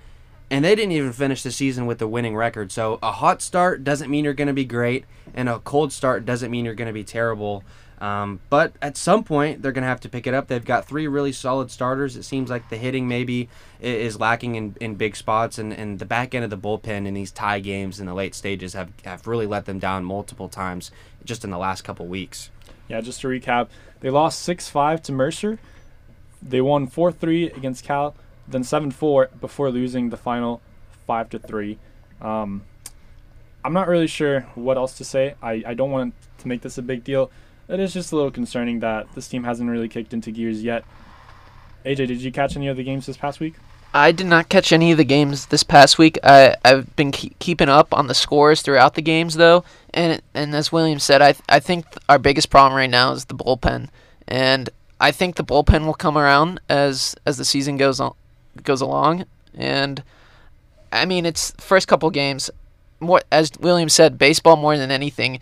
and 0.51 0.65
they 0.65 0.75
didn't 0.75 0.93
even 0.93 1.13
finish 1.13 1.43
the 1.43 1.53
season 1.53 1.87
with 1.87 2.03
a 2.03 2.09
winning 2.09 2.35
record. 2.35 2.73
So 2.73 2.99
a 3.03 3.13
hot 3.13 3.43
start 3.43 3.85
doesn't 3.85 4.11
mean 4.11 4.25
you're 4.25 4.35
going 4.35 4.49
to 4.49 4.55
be 4.55 4.65
great, 4.65 5.05
and 5.35 5.49
a 5.49 5.61
cold 5.61 5.93
start 5.93 6.27
doesn't 6.27 6.51
mean 6.51 6.65
you're 6.65 6.75
going 6.75 6.89
to 6.89 6.93
be 6.93 7.05
terrible. 7.05 7.63
Um, 8.05 8.41
but 8.51 8.75
at 8.83 8.99
some 8.99 9.25
point, 9.25 9.63
they're 9.63 9.73
going 9.73 9.83
to 9.83 9.89
have 9.89 10.01
to 10.01 10.11
pick 10.11 10.27
it 10.27 10.35
up. 10.35 10.47
They've 10.47 10.63
got 10.63 10.85
three 10.85 11.07
really 11.07 11.33
solid 11.33 11.71
starters. 11.71 12.17
It 12.17 12.25
seems 12.25 12.51
like 12.51 12.69
the 12.69 12.77
hitting 12.77 13.09
maybe 13.09 13.49
is 13.81 14.21
lacking 14.21 14.57
in, 14.57 14.77
in 14.79 14.97
big 14.97 15.17
spots, 15.17 15.57
and, 15.57 15.73
and 15.73 15.99
the 15.99 16.05
back 16.05 16.35
end 16.35 16.45
of 16.45 16.51
the 16.51 16.59
bullpen 16.59 17.07
in 17.07 17.15
these 17.15 17.33
tie 17.33 17.61
games 17.61 18.01
in 18.01 18.05
the 18.05 18.13
late 18.13 18.35
stages 18.35 18.75
have, 18.75 18.93
have 19.07 19.27
really 19.27 19.47
let 19.47 19.65
them 19.65 19.79
down 19.79 20.05
multiple 20.05 20.51
times 20.51 20.91
just 21.25 21.45
in 21.45 21.51
the 21.51 21.57
last 21.57 21.81
couple 21.81 22.07
weeks. 22.07 22.51
Yeah, 22.89 23.01
just 23.01 23.23
to 23.23 23.29
recap, 23.29 23.69
they 24.01 24.11
lost 24.11 24.43
6 24.43 24.69
5 24.69 25.03
to 25.05 25.13
Mercer. 25.13 25.59
They 26.43 26.61
won 26.61 26.87
4 26.87 27.11
3 27.11 27.53
against 27.53 27.85
Cal, 27.85 28.15
then 28.47 28.65
7 28.65 28.91
4 28.91 29.31
before 29.41 29.71
losing 29.71 30.11
the 30.11 30.19
final 30.19 30.61
5 31.07 31.31
to 31.31 31.39
3. 31.39 31.79
Um, 32.21 32.65
I'm 33.65 33.73
not 33.73 33.89
really 33.89 34.09
sure 34.09 34.41
what 34.57 34.77
else 34.77 34.99
to 34.99 35.07
say. 35.07 35.37
I, 35.41 35.65
I 35.69 35.73
don't 35.73 35.91
want 35.91 36.13
to 36.41 36.49
make 36.49 36.61
this 36.61 36.77
a 36.77 36.83
big 36.83 37.03
deal 37.03 37.31
it 37.69 37.81
is 37.81 37.93
just 37.93 38.13
a 38.13 38.17
little 38.17 38.31
concerning 38.31 38.81
that 38.81 39.13
this 39.15 39.29
team 39.29 39.45
hasn't 39.45 39.71
really 39.71 39.89
kicked 39.89 40.13
into 40.13 40.31
gears 40.31 40.63
yet. 40.63 40.85
AJ, 41.85 42.09
did 42.09 42.23
you 42.23 42.33
catch 42.33 42.57
any 42.57 42.69
of 42.69 42.77
the 42.77 42.85
games 42.85 43.07
this 43.07 43.17
past 43.17 43.41
week? 43.41 43.55
I 43.93 44.11
did 44.11 44.27
not 44.27 44.49
catch 44.49 44.73
any 44.73 44.91
of 44.91 44.99
the 44.99 45.05
games 45.05 45.47
this 45.47 45.63
past 45.63 45.99
week. 45.99 46.19
I, 46.25 46.57
I've 46.65 46.97
been 46.97 47.13
keep, 47.13 47.39
keeping 47.39 47.69
up 47.69 47.95
on 47.95 48.09
the 48.09 48.15
scores 48.15 48.61
throughout 48.61 48.95
the 48.95 49.03
games, 49.03 49.35
though, 49.35 49.65
and 49.93 50.21
and 50.35 50.55
as 50.55 50.73
William 50.73 50.99
said, 50.99 51.23
I 51.23 51.37
I 51.49 51.61
think 51.61 51.87
our 52.09 52.19
biggest 52.19 52.51
problem 52.51 52.77
right 52.77 52.91
now 52.91 53.13
is 53.13 53.27
the 53.27 53.37
bullpen, 53.37 53.91
and 54.27 54.69
I 55.01 55.13
think 55.13 55.37
the 55.37 55.45
bullpen 55.45 55.87
will 55.87 55.95
come 55.95 56.19
around 56.19 56.61
as 56.69 57.15
as 57.25 57.39
the 57.39 57.45
season 57.45 57.77
goes 57.77 58.01
on 58.01 58.15
goes 58.65 58.81
along, 58.81 59.27
and 59.55 60.03
I 60.91 61.05
mean 61.05 61.25
it's 61.25 61.53
first 61.59 61.87
couple 61.87 62.11
games, 62.11 62.51
more 62.99 63.23
as 63.31 63.53
William 63.61 63.89
said, 63.89 64.19
baseball 64.19 64.57
more 64.57 64.77
than 64.77 64.91
anything 64.91 65.39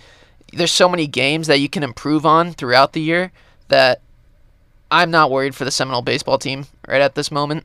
there's 0.52 0.72
so 0.72 0.88
many 0.88 1.06
games 1.06 1.46
that 1.46 1.60
you 1.60 1.68
can 1.68 1.82
improve 1.82 2.26
on 2.26 2.52
throughout 2.52 2.92
the 2.92 3.00
year 3.00 3.32
that 3.68 4.00
I'm 4.90 5.10
not 5.10 5.30
worried 5.30 5.54
for 5.54 5.64
the 5.64 5.70
Seminole 5.70 6.02
baseball 6.02 6.38
team 6.38 6.66
right 6.86 7.00
at 7.00 7.14
this 7.14 7.30
moment. 7.30 7.64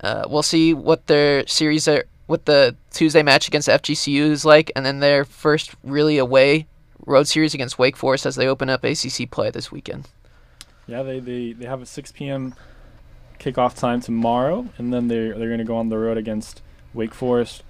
Uh, 0.00 0.24
we'll 0.28 0.42
see 0.42 0.74
what 0.74 1.06
their 1.06 1.46
series 1.46 1.86
are, 1.86 2.04
what 2.26 2.46
the 2.46 2.76
Tuesday 2.90 3.22
match 3.22 3.46
against 3.46 3.68
FGCU 3.68 4.30
is 4.30 4.44
like, 4.44 4.72
and 4.74 4.84
then 4.84 5.00
their 5.00 5.24
first 5.24 5.74
really 5.84 6.18
away 6.18 6.66
road 7.06 7.28
series 7.28 7.54
against 7.54 7.78
Wake 7.78 7.96
Forest 7.96 8.26
as 8.26 8.34
they 8.34 8.48
open 8.48 8.68
up 8.68 8.82
ACC 8.82 9.30
play 9.30 9.50
this 9.50 9.70
weekend. 9.70 10.08
Yeah, 10.86 11.02
they, 11.02 11.20
they, 11.20 11.52
they 11.52 11.66
have 11.66 11.80
a 11.80 11.86
6 11.86 12.12
p.m. 12.12 12.54
kickoff 13.38 13.78
time 13.78 14.00
tomorrow, 14.00 14.68
and 14.76 14.92
then 14.92 15.08
they're 15.08 15.38
they're 15.38 15.48
going 15.48 15.58
to 15.58 15.64
go 15.64 15.76
on 15.76 15.88
the 15.88 15.98
road 15.98 16.18
against 16.18 16.60
Wake 16.92 17.14
Forest 17.14 17.62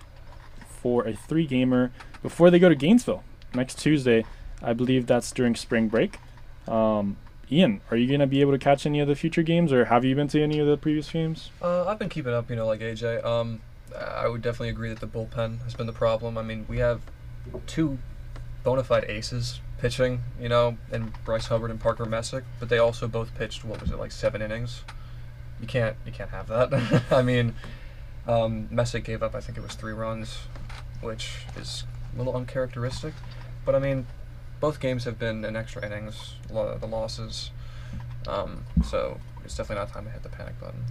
for 0.66 1.06
a 1.06 1.14
three 1.14 1.46
gamer 1.46 1.92
before 2.22 2.50
they 2.50 2.58
go 2.58 2.68
to 2.68 2.74
Gainesville 2.74 3.22
next 3.54 3.78
Tuesday 3.78 4.24
I 4.64 4.72
believe 4.72 5.06
that's 5.06 5.30
during 5.32 5.54
spring 5.54 5.88
break. 5.88 6.18
Um, 6.66 7.16
Ian, 7.50 7.80
are 7.90 7.96
you 7.96 8.10
gonna 8.10 8.26
be 8.26 8.40
able 8.40 8.52
to 8.52 8.58
catch 8.58 8.86
any 8.86 9.00
of 9.00 9.08
the 9.08 9.14
future 9.14 9.42
games, 9.42 9.72
or 9.72 9.86
have 9.86 10.04
you 10.04 10.14
been 10.14 10.28
to 10.28 10.42
any 10.42 10.58
of 10.58 10.66
the 10.66 10.76
previous 10.76 11.10
games? 11.10 11.50
Uh, 11.60 11.84
I've 11.86 11.98
been 11.98 12.08
keeping 12.08 12.32
up, 12.32 12.48
you 12.50 12.56
know, 12.56 12.66
like 12.66 12.80
AJ. 12.80 13.24
Um, 13.24 13.60
I 13.96 14.26
would 14.26 14.42
definitely 14.42 14.70
agree 14.70 14.88
that 14.88 15.00
the 15.00 15.06
bullpen 15.06 15.62
has 15.64 15.74
been 15.74 15.86
the 15.86 15.92
problem. 15.92 16.36
I 16.38 16.42
mean, 16.42 16.66
we 16.68 16.78
have 16.78 17.00
two 17.66 17.98
bona 18.64 18.82
fide 18.82 19.04
aces 19.04 19.60
pitching, 19.78 20.22
you 20.40 20.48
know, 20.48 20.78
and 20.90 21.12
Bryce 21.24 21.46
Hubbard 21.46 21.70
and 21.70 21.78
Parker 21.78 22.06
Messick, 22.06 22.44
but 22.58 22.68
they 22.68 22.78
also 22.78 23.06
both 23.06 23.34
pitched 23.34 23.64
what 23.64 23.80
was 23.80 23.90
it 23.90 23.98
like 23.98 24.12
seven 24.12 24.40
innings. 24.40 24.82
You 25.60 25.66
can't 25.66 25.96
you 26.06 26.12
can't 26.12 26.30
have 26.30 26.48
that. 26.48 27.02
I 27.10 27.22
mean, 27.22 27.54
um, 28.26 28.68
Messick 28.70 29.04
gave 29.04 29.22
up 29.22 29.34
I 29.34 29.40
think 29.40 29.58
it 29.58 29.62
was 29.62 29.74
three 29.74 29.92
runs, 29.92 30.38
which 31.02 31.36
is 31.56 31.84
a 32.14 32.18
little 32.18 32.34
uncharacteristic. 32.34 33.12
But 33.64 33.74
I 33.74 33.78
mean, 33.78 34.06
both 34.60 34.80
games 34.80 35.04
have 35.04 35.18
been 35.18 35.44
in 35.44 35.56
extra 35.56 35.84
innings, 35.84 36.34
the 36.48 36.86
losses. 36.86 37.50
Um, 38.26 38.64
so 38.84 39.18
it's 39.44 39.56
definitely 39.56 39.84
not 39.84 39.92
time 39.92 40.04
to 40.06 40.10
hit 40.10 40.22
the 40.22 40.28
panic 40.28 40.58
button. 40.60 40.82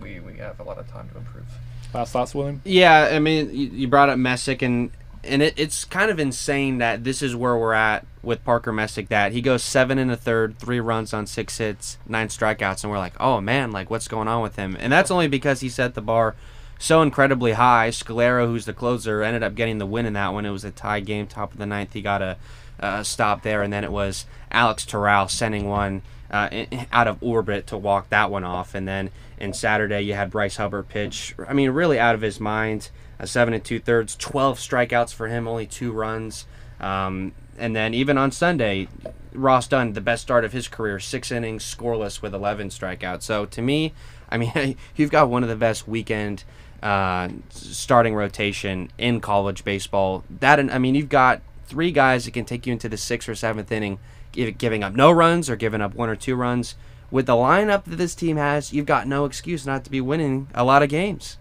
We 0.00 0.20
we 0.20 0.38
have 0.38 0.60
a 0.60 0.64
lot 0.64 0.78
of 0.78 0.88
time 0.90 1.08
to 1.10 1.18
improve. 1.18 1.46
Last 1.94 2.12
thoughts, 2.12 2.34
William? 2.34 2.60
Yeah, 2.64 3.10
I 3.12 3.18
mean, 3.18 3.54
you, 3.54 3.68
you 3.68 3.88
brought 3.88 4.08
up 4.08 4.18
Messick, 4.18 4.62
and 4.62 4.90
and 5.24 5.42
it, 5.42 5.54
it's 5.56 5.84
kind 5.84 6.10
of 6.10 6.18
insane 6.18 6.78
that 6.78 7.04
this 7.04 7.22
is 7.22 7.36
where 7.36 7.56
we're 7.56 7.74
at 7.74 8.06
with 8.22 8.44
Parker 8.44 8.72
Messick. 8.72 9.08
That 9.08 9.32
he 9.32 9.40
goes 9.40 9.62
seven 9.62 9.98
and 9.98 10.10
a 10.10 10.16
third, 10.16 10.58
three 10.58 10.80
runs 10.80 11.14
on 11.14 11.26
six 11.26 11.58
hits, 11.58 11.98
nine 12.06 12.28
strikeouts, 12.28 12.82
and 12.82 12.90
we're 12.90 12.98
like, 12.98 13.14
oh 13.20 13.40
man, 13.40 13.72
like 13.72 13.90
what's 13.90 14.08
going 14.08 14.28
on 14.28 14.42
with 14.42 14.56
him? 14.56 14.76
And 14.78 14.92
that's 14.92 15.10
only 15.10 15.28
because 15.28 15.60
he 15.60 15.68
set 15.68 15.94
the 15.94 16.02
bar 16.02 16.34
so 16.78 17.00
incredibly 17.00 17.52
high. 17.52 17.90
Scolaro, 17.90 18.46
who's 18.46 18.64
the 18.64 18.72
closer, 18.72 19.22
ended 19.22 19.42
up 19.42 19.54
getting 19.54 19.78
the 19.78 19.86
win 19.86 20.04
in 20.04 20.14
that 20.14 20.32
one. 20.32 20.44
It 20.44 20.50
was 20.50 20.64
a 20.64 20.70
tie 20.70 21.00
game, 21.00 21.26
top 21.26 21.52
of 21.52 21.58
the 21.58 21.66
ninth. 21.66 21.92
He 21.92 22.02
got 22.02 22.20
a, 22.22 22.36
a 22.82 23.04
stop 23.04 23.42
there, 23.42 23.62
and 23.62 23.72
then 23.72 23.84
it 23.84 23.92
was 23.92 24.26
Alex 24.50 24.84
Terrell 24.84 25.28
sending 25.28 25.68
one 25.68 26.02
uh, 26.30 26.48
in, 26.50 26.86
out 26.92 27.06
of 27.06 27.22
orbit 27.22 27.66
to 27.68 27.76
walk 27.78 28.08
that 28.08 28.30
one 28.30 28.44
off. 28.44 28.74
And 28.74 28.88
then 28.88 29.10
in 29.38 29.52
Saturday, 29.52 30.02
you 30.02 30.14
had 30.14 30.30
Bryce 30.30 30.56
Hubbard 30.56 30.88
pitch. 30.88 31.34
I 31.46 31.52
mean, 31.52 31.70
really 31.70 31.98
out 31.98 32.14
of 32.14 32.20
his 32.20 32.40
mind. 32.40 32.90
A 33.18 33.26
seven 33.26 33.54
and 33.54 33.64
two 33.64 33.78
thirds, 33.78 34.16
12 34.16 34.58
strikeouts 34.58 35.14
for 35.14 35.28
him, 35.28 35.46
only 35.46 35.66
two 35.66 35.92
runs. 35.92 36.44
Um, 36.80 37.32
and 37.56 37.76
then 37.76 37.94
even 37.94 38.18
on 38.18 38.32
Sunday, 38.32 38.88
Ross 39.32 39.68
Dunn, 39.68 39.92
the 39.92 40.00
best 40.00 40.22
start 40.22 40.44
of 40.44 40.52
his 40.52 40.66
career, 40.66 40.98
six 40.98 41.30
innings, 41.30 41.62
scoreless 41.62 42.20
with 42.20 42.34
11 42.34 42.70
strikeouts. 42.70 43.22
So 43.22 43.46
to 43.46 43.62
me, 43.62 43.92
I 44.28 44.38
mean, 44.38 44.76
you've 44.96 45.10
got 45.10 45.28
one 45.28 45.44
of 45.44 45.48
the 45.48 45.56
best 45.56 45.86
weekend 45.86 46.42
uh, 46.82 47.28
starting 47.50 48.16
rotation 48.16 48.90
in 48.98 49.20
college 49.20 49.62
baseball. 49.62 50.24
That 50.40 50.58
and 50.58 50.70
I 50.70 50.78
mean, 50.78 50.96
you've 50.96 51.08
got 51.08 51.42
three 51.66 51.92
guys 51.92 52.24
that 52.24 52.34
can 52.34 52.44
take 52.44 52.66
you 52.66 52.72
into 52.72 52.88
the 52.88 52.96
sixth 52.96 53.28
or 53.28 53.34
seventh 53.34 53.70
inning, 53.72 53.98
giving 54.32 54.82
up 54.82 54.94
no 54.94 55.10
runs 55.10 55.48
or 55.50 55.56
giving 55.56 55.80
up 55.80 55.94
one 55.94 56.08
or 56.08 56.16
two 56.16 56.34
runs. 56.34 56.74
With 57.10 57.26
the 57.26 57.34
lineup 57.34 57.84
that 57.84 57.96
this 57.96 58.14
team 58.14 58.38
has, 58.38 58.72
you've 58.72 58.86
got 58.86 59.06
no 59.06 59.26
excuse 59.26 59.66
not 59.66 59.84
to 59.84 59.90
be 59.90 60.00
winning 60.00 60.48
a 60.54 60.64
lot 60.64 60.82
of 60.82 60.88
games. 60.88 61.36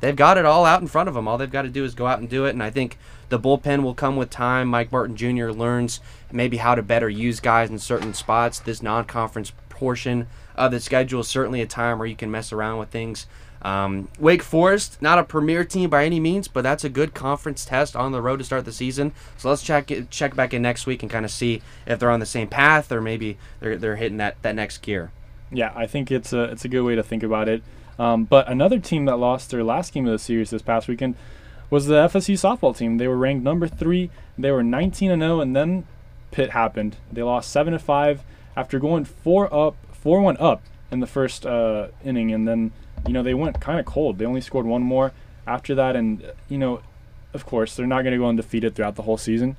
They've 0.00 0.14
got 0.14 0.36
it 0.36 0.44
all 0.44 0.66
out 0.66 0.82
in 0.82 0.86
front 0.86 1.08
of 1.08 1.14
them. 1.14 1.26
All 1.26 1.38
they've 1.38 1.50
got 1.50 1.62
to 1.62 1.70
do 1.70 1.82
is 1.82 1.94
go 1.94 2.06
out 2.06 2.18
and 2.18 2.28
do 2.28 2.44
it. 2.44 2.50
And 2.50 2.62
I 2.62 2.68
think 2.68 2.98
the 3.30 3.38
bullpen 3.40 3.82
will 3.82 3.94
come 3.94 4.16
with 4.16 4.28
time. 4.28 4.68
Mike 4.68 4.92
Martin 4.92 5.16
Jr. 5.16 5.48
learns 5.48 6.00
maybe 6.30 6.58
how 6.58 6.74
to 6.74 6.82
better 6.82 7.08
use 7.08 7.40
guys 7.40 7.70
in 7.70 7.78
certain 7.78 8.12
spots. 8.12 8.58
This 8.58 8.82
non-conference 8.82 9.52
portion 9.70 10.26
of 10.56 10.72
the 10.72 10.80
schedule 10.80 11.20
is 11.20 11.28
certainly 11.28 11.62
a 11.62 11.66
time 11.66 11.98
where 11.98 12.06
you 12.06 12.16
can 12.16 12.30
mess 12.30 12.52
around 12.52 12.78
with 12.78 12.90
things. 12.90 13.26
Um, 13.64 14.08
Wake 14.18 14.42
Forest, 14.42 15.00
not 15.00 15.18
a 15.18 15.24
premier 15.24 15.64
team 15.64 15.88
by 15.88 16.04
any 16.04 16.20
means, 16.20 16.48
but 16.48 16.62
that's 16.62 16.84
a 16.84 16.90
good 16.90 17.14
conference 17.14 17.64
test 17.64 17.96
on 17.96 18.12
the 18.12 18.20
road 18.20 18.36
to 18.36 18.44
start 18.44 18.66
the 18.66 18.72
season. 18.72 19.12
So 19.38 19.48
let's 19.48 19.62
check 19.62 19.90
check 20.10 20.36
back 20.36 20.52
in 20.52 20.60
next 20.60 20.86
week 20.86 21.02
and 21.02 21.10
kind 21.10 21.24
of 21.24 21.30
see 21.30 21.62
if 21.86 21.98
they're 21.98 22.10
on 22.10 22.20
the 22.20 22.26
same 22.26 22.48
path 22.48 22.92
or 22.92 23.00
maybe 23.00 23.38
they're, 23.60 23.78
they're 23.78 23.96
hitting 23.96 24.18
that, 24.18 24.40
that 24.42 24.54
next 24.54 24.82
gear. 24.82 25.10
Yeah, 25.50 25.72
I 25.74 25.86
think 25.86 26.10
it's 26.10 26.32
a 26.32 26.44
it's 26.44 26.64
a 26.64 26.68
good 26.68 26.82
way 26.82 26.94
to 26.94 27.02
think 27.02 27.22
about 27.22 27.48
it. 27.48 27.62
Um, 27.98 28.24
but 28.24 28.48
another 28.48 28.78
team 28.78 29.06
that 29.06 29.16
lost 29.16 29.50
their 29.50 29.64
last 29.64 29.92
game 29.94 30.06
of 30.06 30.12
the 30.12 30.18
series 30.18 30.50
this 30.50 30.62
past 30.62 30.88
weekend 30.88 31.14
was 31.70 31.86
the 31.86 32.06
FSU 32.08 32.34
softball 32.34 32.76
team. 32.76 32.98
They 32.98 33.08
were 33.08 33.16
ranked 33.16 33.44
number 33.44 33.66
three. 33.68 34.10
They 34.36 34.50
were 34.50 34.62
19 34.62 35.10
and 35.10 35.22
0, 35.22 35.40
and 35.40 35.56
then 35.56 35.86
Pitt 36.32 36.50
happened. 36.50 36.96
They 37.12 37.22
lost 37.22 37.50
seven 37.50 37.72
to 37.72 37.78
five 37.78 38.22
after 38.56 38.78
going 38.78 39.04
four 39.04 39.52
up, 39.54 39.76
four 39.92 40.20
one 40.20 40.36
up 40.38 40.62
in 40.90 41.00
the 41.00 41.06
first 41.06 41.46
uh, 41.46 41.88
inning, 42.04 42.32
and 42.32 42.46
then 42.46 42.72
you 43.06 43.12
know 43.12 43.22
they 43.22 43.34
went 43.34 43.60
kind 43.60 43.78
of 43.78 43.86
cold. 43.86 44.18
They 44.18 44.26
only 44.26 44.40
scored 44.40 44.66
one 44.66 44.82
more 44.82 45.12
after 45.46 45.74
that, 45.74 45.96
and 45.96 46.32
you 46.48 46.58
know, 46.58 46.80
of 47.32 47.46
course, 47.46 47.76
they're 47.76 47.86
not 47.86 48.02
going 48.02 48.12
to 48.12 48.18
go 48.18 48.26
undefeated 48.26 48.74
throughout 48.74 48.96
the 48.96 49.02
whole 49.02 49.18
season. 49.18 49.56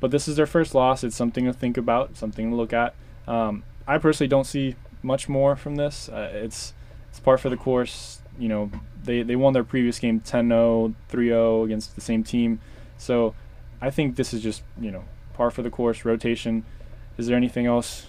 But 0.00 0.10
this 0.10 0.28
is 0.28 0.36
their 0.36 0.46
first 0.46 0.74
loss. 0.74 1.02
It's 1.04 1.16
something 1.16 1.46
to 1.46 1.52
think 1.52 1.76
about, 1.76 2.16
something 2.16 2.50
to 2.50 2.56
look 2.56 2.72
at. 2.72 2.94
Um, 3.26 3.64
I 3.86 3.98
personally 3.98 4.28
don't 4.28 4.46
see 4.46 4.76
much 5.02 5.28
more 5.28 5.56
from 5.56 5.76
this. 5.76 6.08
Uh, 6.08 6.30
it's 6.32 6.74
it's 7.08 7.20
par 7.20 7.38
for 7.38 7.48
the 7.48 7.56
course. 7.56 8.20
You 8.38 8.48
know, 8.48 8.70
they, 9.02 9.22
they 9.22 9.36
won 9.36 9.54
their 9.54 9.64
previous 9.64 9.98
game 9.98 10.20
10-0, 10.20 10.94
3-0 11.10 11.64
against 11.64 11.94
the 11.94 12.02
same 12.02 12.22
team. 12.22 12.60
So 12.98 13.34
I 13.80 13.88
think 13.88 14.16
this 14.16 14.34
is 14.34 14.42
just, 14.42 14.62
you 14.78 14.90
know, 14.90 15.04
par 15.32 15.50
for 15.50 15.62
the 15.62 15.70
course, 15.70 16.04
rotation. 16.04 16.66
Is 17.16 17.26
there 17.26 17.36
anything 17.36 17.64
else 17.64 18.06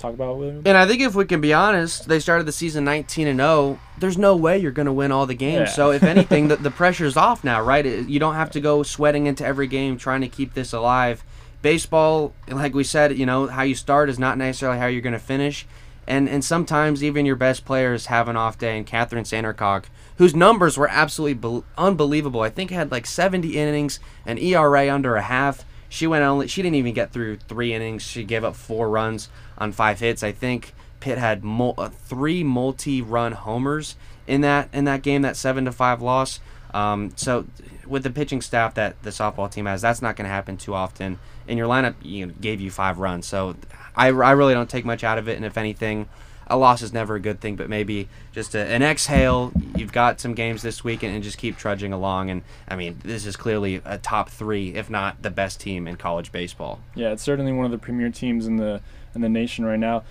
talk 0.00 0.14
about 0.14 0.38
William? 0.38 0.62
And 0.64 0.76
I 0.76 0.86
think 0.86 1.00
if 1.02 1.14
we 1.14 1.24
can 1.24 1.40
be 1.40 1.52
honest, 1.52 2.08
they 2.08 2.20
started 2.20 2.46
the 2.46 2.52
season 2.52 2.84
19 2.84 3.26
and 3.26 3.38
0. 3.38 3.78
There's 3.98 4.18
no 4.18 4.36
way 4.36 4.58
you're 4.58 4.70
going 4.70 4.86
to 4.86 4.92
win 4.92 5.12
all 5.12 5.26
the 5.26 5.34
games. 5.34 5.68
Yeah. 5.68 5.74
So 5.74 5.92
if 5.92 6.02
anything, 6.14 6.48
the, 6.48 6.56
the 6.56 6.70
pressure's 6.70 7.16
off 7.16 7.44
now, 7.44 7.62
right? 7.62 7.84
You 7.84 8.18
don't 8.18 8.34
have 8.34 8.50
to 8.52 8.60
go 8.60 8.82
sweating 8.82 9.26
into 9.26 9.44
every 9.44 9.66
game 9.66 9.96
trying 9.98 10.22
to 10.22 10.28
keep 10.28 10.54
this 10.54 10.72
alive. 10.72 11.24
Baseball, 11.62 12.32
like 12.48 12.74
we 12.74 12.84
said, 12.84 13.18
you 13.18 13.26
know, 13.26 13.46
how 13.46 13.62
you 13.62 13.74
start 13.74 14.08
is 14.08 14.18
not 14.18 14.38
necessarily 14.38 14.78
how 14.78 14.86
you're 14.86 15.02
going 15.02 15.12
to 15.12 15.18
finish 15.18 15.66
and 16.10 16.28
and 16.28 16.44
sometimes 16.44 17.04
even 17.04 17.24
your 17.24 17.36
best 17.36 17.64
players 17.64 18.06
have 18.06 18.28
an 18.28 18.36
off 18.36 18.58
day. 18.58 18.76
And 18.76 18.86
Kathryn 18.86 19.22
Sandercock, 19.22 19.84
whose 20.16 20.34
numbers 20.34 20.76
were 20.76 20.88
absolutely 20.88 21.34
be- 21.34 21.64
unbelievable, 21.78 22.40
I 22.40 22.50
think 22.50 22.70
had 22.70 22.90
like 22.90 23.06
70 23.06 23.56
innings, 23.56 24.00
an 24.26 24.36
ERA 24.36 24.92
under 24.92 25.14
a 25.16 25.22
half. 25.22 25.64
She 25.90 26.06
went 26.06 26.22
only 26.22 26.46
she 26.46 26.62
didn't 26.62 26.76
even 26.76 26.94
get 26.94 27.12
through 27.12 27.36
three 27.36 27.74
innings. 27.74 28.02
She 28.02 28.24
gave 28.24 28.44
up 28.44 28.54
four 28.54 28.88
runs 28.88 29.28
on 29.58 29.72
five 29.72 29.98
hits. 29.98 30.22
I 30.22 30.32
think 30.32 30.72
Pitt 31.00 31.18
had 31.18 31.42
uh, 31.44 31.88
three 31.88 32.44
multi-run 32.44 33.32
homers 33.32 33.96
in 34.26 34.40
that 34.42 34.68
in 34.72 34.84
that 34.84 35.02
game, 35.02 35.22
that 35.22 35.36
seven 35.36 35.64
to 35.64 35.72
five 35.72 36.00
loss. 36.00 36.40
Um, 36.72 37.10
so 37.16 37.46
with 37.84 38.04
the 38.04 38.10
pitching 38.10 38.40
staff 38.40 38.74
that 38.74 39.02
the 39.02 39.10
softball 39.10 39.50
team 39.50 39.66
has, 39.66 39.82
that's 39.82 40.00
not 40.00 40.14
going 40.14 40.26
to 40.26 40.30
happen 40.30 40.56
too 40.56 40.74
often. 40.74 41.18
And 41.48 41.58
your 41.58 41.66
lineup 41.66 41.94
you 42.02 42.26
know, 42.26 42.34
gave 42.40 42.60
you 42.60 42.70
five 42.70 43.00
runs, 43.00 43.26
so 43.26 43.56
I, 43.96 44.06
I 44.06 44.30
really 44.30 44.54
don't 44.54 44.70
take 44.70 44.84
much 44.84 45.02
out 45.02 45.18
of 45.18 45.28
it. 45.28 45.34
And 45.34 45.44
if 45.44 45.58
anything, 45.58 46.08
a 46.50 46.56
loss 46.56 46.82
is 46.82 46.92
never 46.92 47.14
a 47.14 47.20
good 47.20 47.40
thing, 47.40 47.56
but 47.56 47.70
maybe 47.70 48.08
just 48.32 48.54
a, 48.54 48.66
an 48.66 48.82
exhale. 48.82 49.52
You've 49.76 49.92
got 49.92 50.20
some 50.20 50.34
games 50.34 50.62
this 50.62 50.82
week 50.82 51.02
and, 51.02 51.14
and, 51.14 51.22
just 51.22 51.38
keep 51.38 51.56
trudging 51.56 51.92
along. 51.92 52.28
And 52.28 52.42
I 52.68 52.76
mean, 52.76 52.98
this 53.04 53.24
is 53.24 53.36
clearly 53.36 53.80
a 53.84 53.96
top 53.96 54.28
three, 54.28 54.74
if 54.74 54.90
not 54.90 55.22
the 55.22 55.30
best 55.30 55.60
team 55.60 55.86
in 55.86 55.96
college 55.96 56.32
baseball. 56.32 56.80
Yeah, 56.94 57.12
it's 57.12 57.22
certainly 57.22 57.52
one 57.52 57.64
of 57.64 57.70
the 57.70 57.78
premier 57.78 58.10
teams 58.10 58.46
in 58.46 58.56
the 58.56 58.82
in 59.14 59.20
the 59.20 59.28
nation 59.28 59.64
right 59.64 59.78
now. 59.78 60.02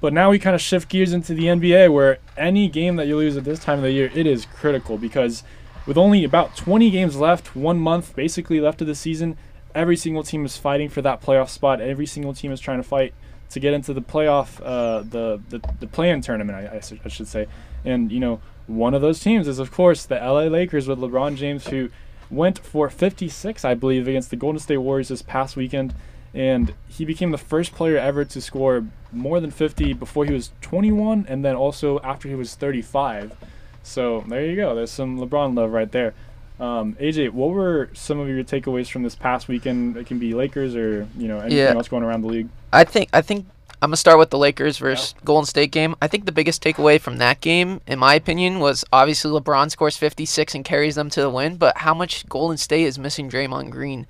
But 0.00 0.12
now 0.12 0.30
we 0.30 0.38
kind 0.38 0.54
of 0.54 0.60
shift 0.60 0.88
gears 0.88 1.12
into 1.12 1.34
the 1.34 1.44
NBA, 1.44 1.92
where 1.92 2.18
any 2.36 2.68
game 2.68 2.96
that 2.96 3.06
you 3.06 3.16
lose 3.16 3.36
at 3.36 3.44
this 3.44 3.58
time 3.58 3.78
of 3.78 3.84
the 3.84 3.92
year, 3.92 4.10
it 4.14 4.26
is 4.26 4.46
critical 4.46 4.96
because 4.96 5.42
with 5.86 5.96
only 5.96 6.22
about 6.22 6.56
20 6.56 6.90
games 6.90 7.16
left, 7.16 7.56
one 7.56 7.80
month 7.80 8.14
basically 8.14 8.60
left 8.60 8.80
of 8.80 8.86
the 8.86 8.94
season, 8.94 9.36
every 9.74 9.96
single 9.96 10.22
team 10.22 10.44
is 10.44 10.56
fighting 10.56 10.88
for 10.88 11.02
that 11.02 11.20
playoff 11.20 11.48
spot. 11.48 11.80
Every 11.80 12.06
single 12.06 12.34
team 12.34 12.52
is 12.52 12.60
trying 12.60 12.78
to 12.78 12.88
fight 12.88 13.12
to 13.50 13.60
get 13.60 13.72
into 13.72 13.92
the 13.92 14.02
playoff, 14.02 14.60
uh, 14.64 15.00
the 15.00 15.40
the, 15.48 15.60
the 15.80 15.86
play-in 15.86 16.20
tournament, 16.20 16.56
I, 16.56 16.76
I, 16.76 16.80
I, 17.04 17.08
should 17.08 17.28
say. 17.28 17.46
And 17.84 18.12
you 18.12 18.20
know, 18.20 18.40
one 18.66 18.94
of 18.94 19.02
those 19.02 19.20
teams 19.20 19.48
is 19.48 19.58
of 19.58 19.72
course 19.72 20.04
the 20.04 20.16
LA 20.16 20.44
Lakers 20.44 20.88
with 20.88 20.98
LeBron 20.98 21.36
James, 21.36 21.68
who 21.68 21.90
went 22.30 22.58
for 22.58 22.90
56, 22.90 23.64
I 23.64 23.74
believe, 23.74 24.06
against 24.06 24.30
the 24.30 24.36
Golden 24.36 24.58
State 24.58 24.78
Warriors 24.78 25.08
this 25.08 25.22
past 25.22 25.56
weekend. 25.56 25.94
And 26.34 26.74
he 26.86 27.04
became 27.04 27.30
the 27.30 27.38
first 27.38 27.72
player 27.72 27.96
ever 27.96 28.24
to 28.24 28.40
score 28.40 28.84
more 29.10 29.40
than 29.40 29.50
50 29.50 29.94
before 29.94 30.26
he 30.26 30.32
was 30.32 30.52
21, 30.60 31.24
and 31.26 31.42
then 31.42 31.56
also 31.56 31.98
after 32.00 32.28
he 32.28 32.34
was 32.34 32.54
35. 32.54 33.34
So 33.82 34.24
there 34.28 34.44
you 34.44 34.54
go. 34.54 34.74
There's 34.74 34.90
some 34.90 35.18
LeBron 35.18 35.56
love 35.56 35.72
right 35.72 35.90
there. 35.90 36.12
Um, 36.60 36.94
AJ, 36.94 37.30
what 37.30 37.50
were 37.50 37.88
some 37.94 38.18
of 38.18 38.28
your 38.28 38.42
takeaways 38.42 38.90
from 38.90 39.02
this 39.02 39.14
past 39.14 39.46
weekend? 39.46 39.96
It 39.96 40.06
can 40.06 40.18
be 40.18 40.34
Lakers 40.34 40.74
or 40.74 41.06
you 41.16 41.28
know 41.28 41.38
anything 41.38 41.58
yeah. 41.58 41.74
else 41.74 41.88
going 41.88 42.02
around 42.02 42.22
the 42.22 42.28
league. 42.28 42.48
I 42.72 42.84
think 42.84 43.10
I 43.12 43.22
think 43.22 43.46
I'm 43.80 43.90
gonna 43.90 43.96
start 43.96 44.18
with 44.18 44.30
the 44.30 44.38
Lakers 44.38 44.78
versus 44.78 45.14
yeah. 45.16 45.24
Golden 45.24 45.46
State 45.46 45.70
game. 45.70 45.94
I 46.02 46.08
think 46.08 46.26
the 46.26 46.32
biggest 46.32 46.62
takeaway 46.62 47.00
from 47.00 47.18
that 47.18 47.40
game, 47.40 47.80
in 47.86 48.00
my 48.00 48.14
opinion, 48.14 48.58
was 48.58 48.84
obviously 48.92 49.30
LeBron 49.30 49.70
scores 49.70 49.96
56 49.96 50.56
and 50.56 50.64
carries 50.64 50.96
them 50.96 51.10
to 51.10 51.20
the 51.20 51.30
win. 51.30 51.56
But 51.56 51.78
how 51.78 51.94
much 51.94 52.28
Golden 52.28 52.56
State 52.56 52.84
is 52.84 52.98
missing 52.98 53.30
Draymond 53.30 53.70
Green? 53.70 54.08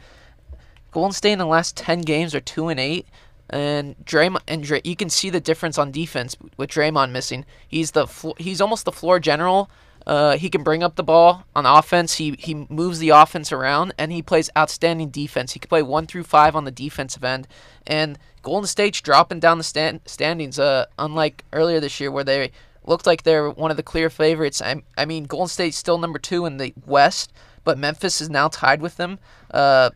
Golden 0.90 1.12
State 1.12 1.32
in 1.32 1.38
the 1.38 1.46
last 1.46 1.76
10 1.76 2.01
games 2.01 2.34
are 2.34 2.40
two 2.40 2.68
and 2.68 2.80
eight, 2.80 3.07
and 3.51 3.94
Draymond 4.05 4.40
and 4.49 4.62
Dray, 4.62 4.80
you 4.84 4.96
can 4.96 5.11
see 5.11 5.28
the 5.28 5.40
difference 5.40 5.76
on 5.76 5.92
defense 5.92 6.34
with 6.57 6.70
Draymond 6.70 7.11
missing. 7.11 7.44
He's 7.66 7.90
the 7.90 8.07
he's 8.38 8.62
almost 8.62 8.86
the 8.86 8.92
floor 8.92 9.20
general 9.20 9.70
uh, 10.09 10.39
he 10.39 10.49
can 10.49 10.63
bring 10.63 10.83
up 10.83 10.97
the 10.97 11.03
ball 11.03 11.45
on 11.55 11.67
offense. 11.67 12.15
He 12.15 12.35
he 12.39 12.67
moves 12.71 12.99
the 12.99 13.11
offense 13.11 13.53
around, 13.53 13.93
and 13.99 14.11
he 14.11 14.23
plays 14.23 14.49
outstanding 14.57 15.11
defense. 15.11 15.53
He 15.53 15.61
can 15.61 15.69
play 15.69 15.83
one 15.83 16.07
through 16.07 16.25
five 16.25 16.57
on 16.57 16.65
the 16.65 16.71
defensive 16.71 17.23
end. 17.23 17.47
And 17.87 18.19
Golden 18.43 18.67
State's 18.67 19.03
dropping 19.03 19.41
down 19.41 19.59
the 19.59 19.65
stand, 19.65 20.01
standings. 20.07 20.59
Uh, 20.59 20.87
unlike 20.99 21.45
earlier 21.53 21.79
this 21.79 22.01
year 22.01 22.11
where 22.11 22.25
they 22.25 22.53
looked 22.87 23.07
like 23.07 23.23
they're 23.23 23.51
one 23.51 23.71
of 23.71 23.77
the 23.77 23.83
clear 23.83 24.09
favorites. 24.09 24.63
I, 24.63 24.83
I 24.97 25.05
mean, 25.05 25.25
Golden 25.25 25.49
State's 25.49 25.77
still 25.77 25.99
number 25.99 26.19
two 26.19 26.47
in 26.47 26.57
the 26.57 26.73
West, 26.87 27.31
but 27.63 27.77
Memphis 27.77 28.23
is 28.23 28.31
now 28.31 28.49
tied 28.49 28.81
with 28.81 28.97
them, 28.97 29.19
uh, 29.51 29.91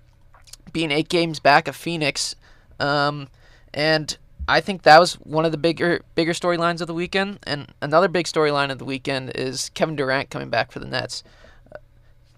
being 0.74 0.90
eight 0.90 1.08
games 1.08 1.40
back 1.40 1.68
of 1.68 1.74
Phoenix. 1.74 2.36
Um, 2.78 3.28
and 3.72 4.18
I 4.48 4.60
think 4.60 4.82
that 4.82 4.98
was 4.98 5.14
one 5.14 5.44
of 5.44 5.52
the 5.52 5.58
bigger 5.58 6.02
bigger 6.14 6.32
storylines 6.32 6.80
of 6.80 6.86
the 6.86 6.94
weekend. 6.94 7.38
And 7.44 7.72
another 7.80 8.08
big 8.08 8.26
storyline 8.26 8.70
of 8.70 8.78
the 8.78 8.84
weekend 8.84 9.32
is 9.34 9.70
Kevin 9.74 9.96
Durant 9.96 10.30
coming 10.30 10.50
back 10.50 10.72
for 10.72 10.78
the 10.78 10.86
Nets. 10.86 11.22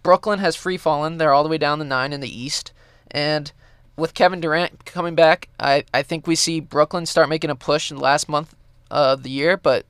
Brooklyn 0.03 0.39
has 0.39 0.55
free 0.55 0.77
fallen; 0.77 1.17
they're 1.19 1.33
all 1.33 1.43
the 1.43 1.49
way 1.49 1.59
down 1.59 1.79
the 1.79 1.85
nine 1.85 2.13
in 2.13 2.21
the 2.21 2.43
East, 2.43 2.73
and 3.11 3.53
with 3.97 4.15
Kevin 4.15 4.41
Durant 4.41 4.85
coming 4.85 5.15
back, 5.15 5.49
I, 5.59 5.85
I 5.93 6.03
think 6.03 6.27
we 6.27 6.35
see 6.35 6.61
Brooklyn 6.61 7.07
start 7.07 7.29
making 7.29 7.51
a 7.51 7.57
push 7.57 7.91
in 7.91 7.97
the 7.97 8.03
last 8.03 8.29
month 8.29 8.55
of 8.91 9.23
the 9.23 9.31
year. 9.31 9.57
But 9.57 9.87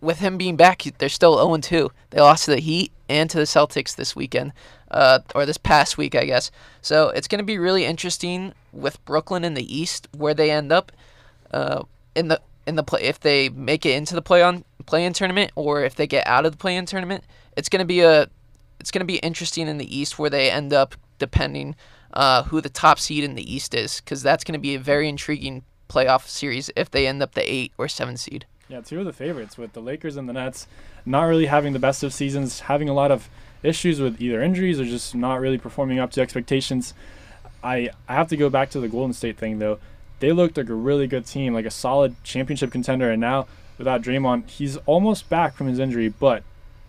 with 0.00 0.18
him 0.18 0.36
being 0.36 0.56
back, 0.56 0.82
they're 0.98 1.08
still 1.08 1.36
0 1.36 1.56
2. 1.56 1.90
They 2.10 2.20
lost 2.20 2.44
to 2.44 2.50
the 2.52 2.60
Heat 2.60 2.92
and 3.08 3.30
to 3.30 3.38
the 3.38 3.44
Celtics 3.44 3.94
this 3.94 4.14
weekend, 4.14 4.52
uh, 4.90 5.20
or 5.34 5.46
this 5.46 5.58
past 5.58 5.96
week, 5.96 6.14
I 6.14 6.24
guess. 6.24 6.50
So 6.82 7.08
it's 7.08 7.28
going 7.28 7.38
to 7.38 7.44
be 7.44 7.58
really 7.58 7.84
interesting 7.84 8.52
with 8.72 9.04
Brooklyn 9.04 9.44
in 9.44 9.54
the 9.54 9.74
East 9.74 10.08
where 10.16 10.34
they 10.34 10.50
end 10.50 10.70
up 10.72 10.92
uh, 11.52 11.82
in 12.14 12.28
the 12.28 12.40
in 12.66 12.76
the 12.76 12.82
play 12.82 13.02
if 13.02 13.20
they 13.20 13.48
make 13.48 13.86
it 13.86 13.92
into 13.92 14.14
the 14.14 14.22
play 14.22 14.42
on 14.42 14.64
play 14.86 15.04
in 15.04 15.12
tournament 15.12 15.52
or 15.54 15.84
if 15.84 15.94
they 15.94 16.06
get 16.06 16.26
out 16.26 16.46
of 16.46 16.52
the 16.52 16.58
play 16.58 16.76
in 16.76 16.86
tournament, 16.86 17.24
it's 17.56 17.68
to 17.80 17.86
be 17.86 18.00
a 18.00 18.28
it's 18.80 18.90
to 19.00 19.04
be 19.04 19.16
interesting 19.18 19.68
in 19.68 19.78
the 19.78 19.96
East 19.96 20.18
where 20.18 20.30
they 20.30 20.50
end 20.50 20.72
up, 20.72 20.94
depending 21.18 21.74
uh, 22.12 22.44
who 22.44 22.60
the 22.60 22.68
top 22.68 22.98
seed 22.98 23.24
in 23.24 23.34
the 23.34 23.54
East 23.54 23.74
is, 23.74 24.00
because 24.00 24.22
that's 24.22 24.44
to 24.54 24.62
be 24.62 24.74
a 24.74 24.78
very 24.78 25.08
intriguing 25.08 25.64
playoff 25.88 26.26
series 26.26 26.70
if 26.76 26.90
they 26.90 27.06
end 27.06 27.22
up 27.22 27.34
the 27.34 27.52
eight 27.52 27.72
or 27.78 27.88
seven 27.88 28.16
seed. 28.16 28.46
Yeah, 28.68 28.80
two 28.80 28.98
of 28.98 29.06
the 29.06 29.12
favorites 29.12 29.56
with 29.56 29.72
the 29.74 29.80
Lakers 29.80 30.16
and 30.16 30.28
the 30.28 30.32
Nets 30.32 30.66
not 31.04 31.24
really 31.24 31.46
having 31.46 31.72
the 31.72 31.78
best 31.78 32.02
of 32.02 32.12
seasons, 32.12 32.60
having 32.60 32.88
a 32.88 32.94
lot 32.94 33.12
of 33.12 33.28
issues 33.62 34.00
with 34.00 34.20
either 34.20 34.42
injuries 34.42 34.80
or 34.80 34.84
just 34.84 35.14
not 35.14 35.40
really 35.40 35.58
performing 35.58 35.98
up 35.98 36.10
to 36.12 36.20
expectations. 36.20 36.92
I 37.62 37.90
I 38.08 38.14
have 38.14 38.28
to 38.28 38.36
go 38.36 38.50
back 38.50 38.70
to 38.70 38.80
the 38.80 38.88
Golden 38.88 39.12
State 39.12 39.38
thing 39.38 39.58
though. 39.58 39.78
They 40.20 40.32
looked 40.32 40.56
like 40.56 40.68
a 40.68 40.74
really 40.74 41.06
good 41.06 41.26
team, 41.26 41.54
like 41.54 41.66
a 41.66 41.70
solid 41.70 42.14
championship 42.24 42.70
contender, 42.70 43.10
and 43.10 43.20
now 43.20 43.46
without 43.78 44.02
Draymond, 44.02 44.48
he's 44.48 44.76
almost 44.78 45.28
back 45.28 45.54
from 45.54 45.66
his 45.66 45.78
injury, 45.78 46.08
but 46.08 46.42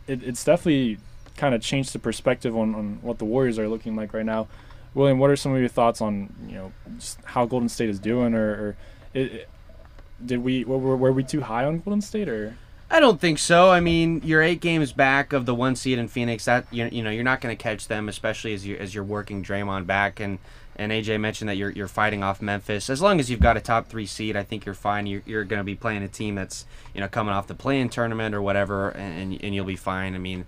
it, 0.07 0.23
it's 0.23 0.43
definitely 0.43 0.97
kind 1.35 1.53
of 1.53 1.61
changed 1.61 1.93
the 1.93 1.99
perspective 1.99 2.55
on, 2.55 2.73
on 2.73 2.99
what 3.01 3.19
the 3.19 3.25
Warriors 3.25 3.59
are 3.59 3.67
looking 3.67 3.95
like 3.95 4.13
right 4.13 4.25
now. 4.25 4.47
William, 4.93 5.19
what 5.19 5.29
are 5.29 5.35
some 5.35 5.53
of 5.53 5.59
your 5.59 5.69
thoughts 5.69 6.01
on 6.01 6.33
you 6.47 6.55
know 6.55 6.71
how 7.23 7.45
Golden 7.45 7.69
State 7.69 7.89
is 7.89 7.99
doing, 7.99 8.33
or, 8.33 8.49
or 8.49 8.77
it, 9.13 9.49
did 10.25 10.39
we 10.39 10.63
were, 10.63 10.77
were 10.77 11.11
we 11.11 11.23
too 11.23 11.41
high 11.41 11.65
on 11.65 11.79
Golden 11.79 12.01
State, 12.01 12.27
or 12.27 12.55
I 12.89 12.99
don't 12.99 13.19
think 13.19 13.37
so. 13.37 13.69
I 13.69 13.79
mean, 13.79 14.21
you're 14.23 14.41
eight 14.41 14.61
games 14.61 14.93
back 14.93 15.33
of 15.33 15.45
the 15.45 15.53
one 15.53 15.75
seed 15.75 15.99
in 15.99 16.07
Phoenix. 16.07 16.45
That 16.45 16.65
you, 16.71 16.89
you 16.91 17.03
know 17.03 17.11
you're 17.11 17.23
not 17.23 17.41
going 17.41 17.55
to 17.55 17.61
catch 17.61 17.87
them, 17.87 18.09
especially 18.09 18.53
as 18.53 18.65
you 18.65 18.77
as 18.77 18.95
you're 18.95 19.03
working 19.03 19.43
Draymond 19.43 19.85
back. 19.85 20.19
And 20.19 20.39
and 20.77 20.91
AJ 20.91 21.19
mentioned 21.19 21.49
that 21.49 21.57
you're 21.57 21.71
you're 21.71 21.87
fighting 21.87 22.23
off 22.23 22.41
Memphis. 22.41 22.89
As 22.89 23.01
long 23.01 23.19
as 23.19 23.29
you've 23.29 23.39
got 23.39 23.57
a 23.57 23.61
top 23.61 23.87
three 23.87 24.05
seed, 24.05 24.35
I 24.35 24.43
think 24.43 24.65
you're 24.65 24.75
fine. 24.75 25.07
You're, 25.07 25.23
you're 25.25 25.43
going 25.43 25.59
to 25.59 25.63
be 25.63 25.75
playing 25.75 26.03
a 26.03 26.07
team 26.07 26.35
that's 26.35 26.65
you 26.93 27.01
know 27.01 27.07
coming 27.07 27.33
off 27.33 27.47
the 27.47 27.55
play-in 27.55 27.89
tournament 27.89 28.33
or 28.33 28.41
whatever, 28.41 28.89
and, 28.89 29.33
and 29.33 29.43
and 29.43 29.55
you'll 29.55 29.65
be 29.65 29.75
fine. 29.75 30.15
I 30.15 30.19
mean, 30.19 30.45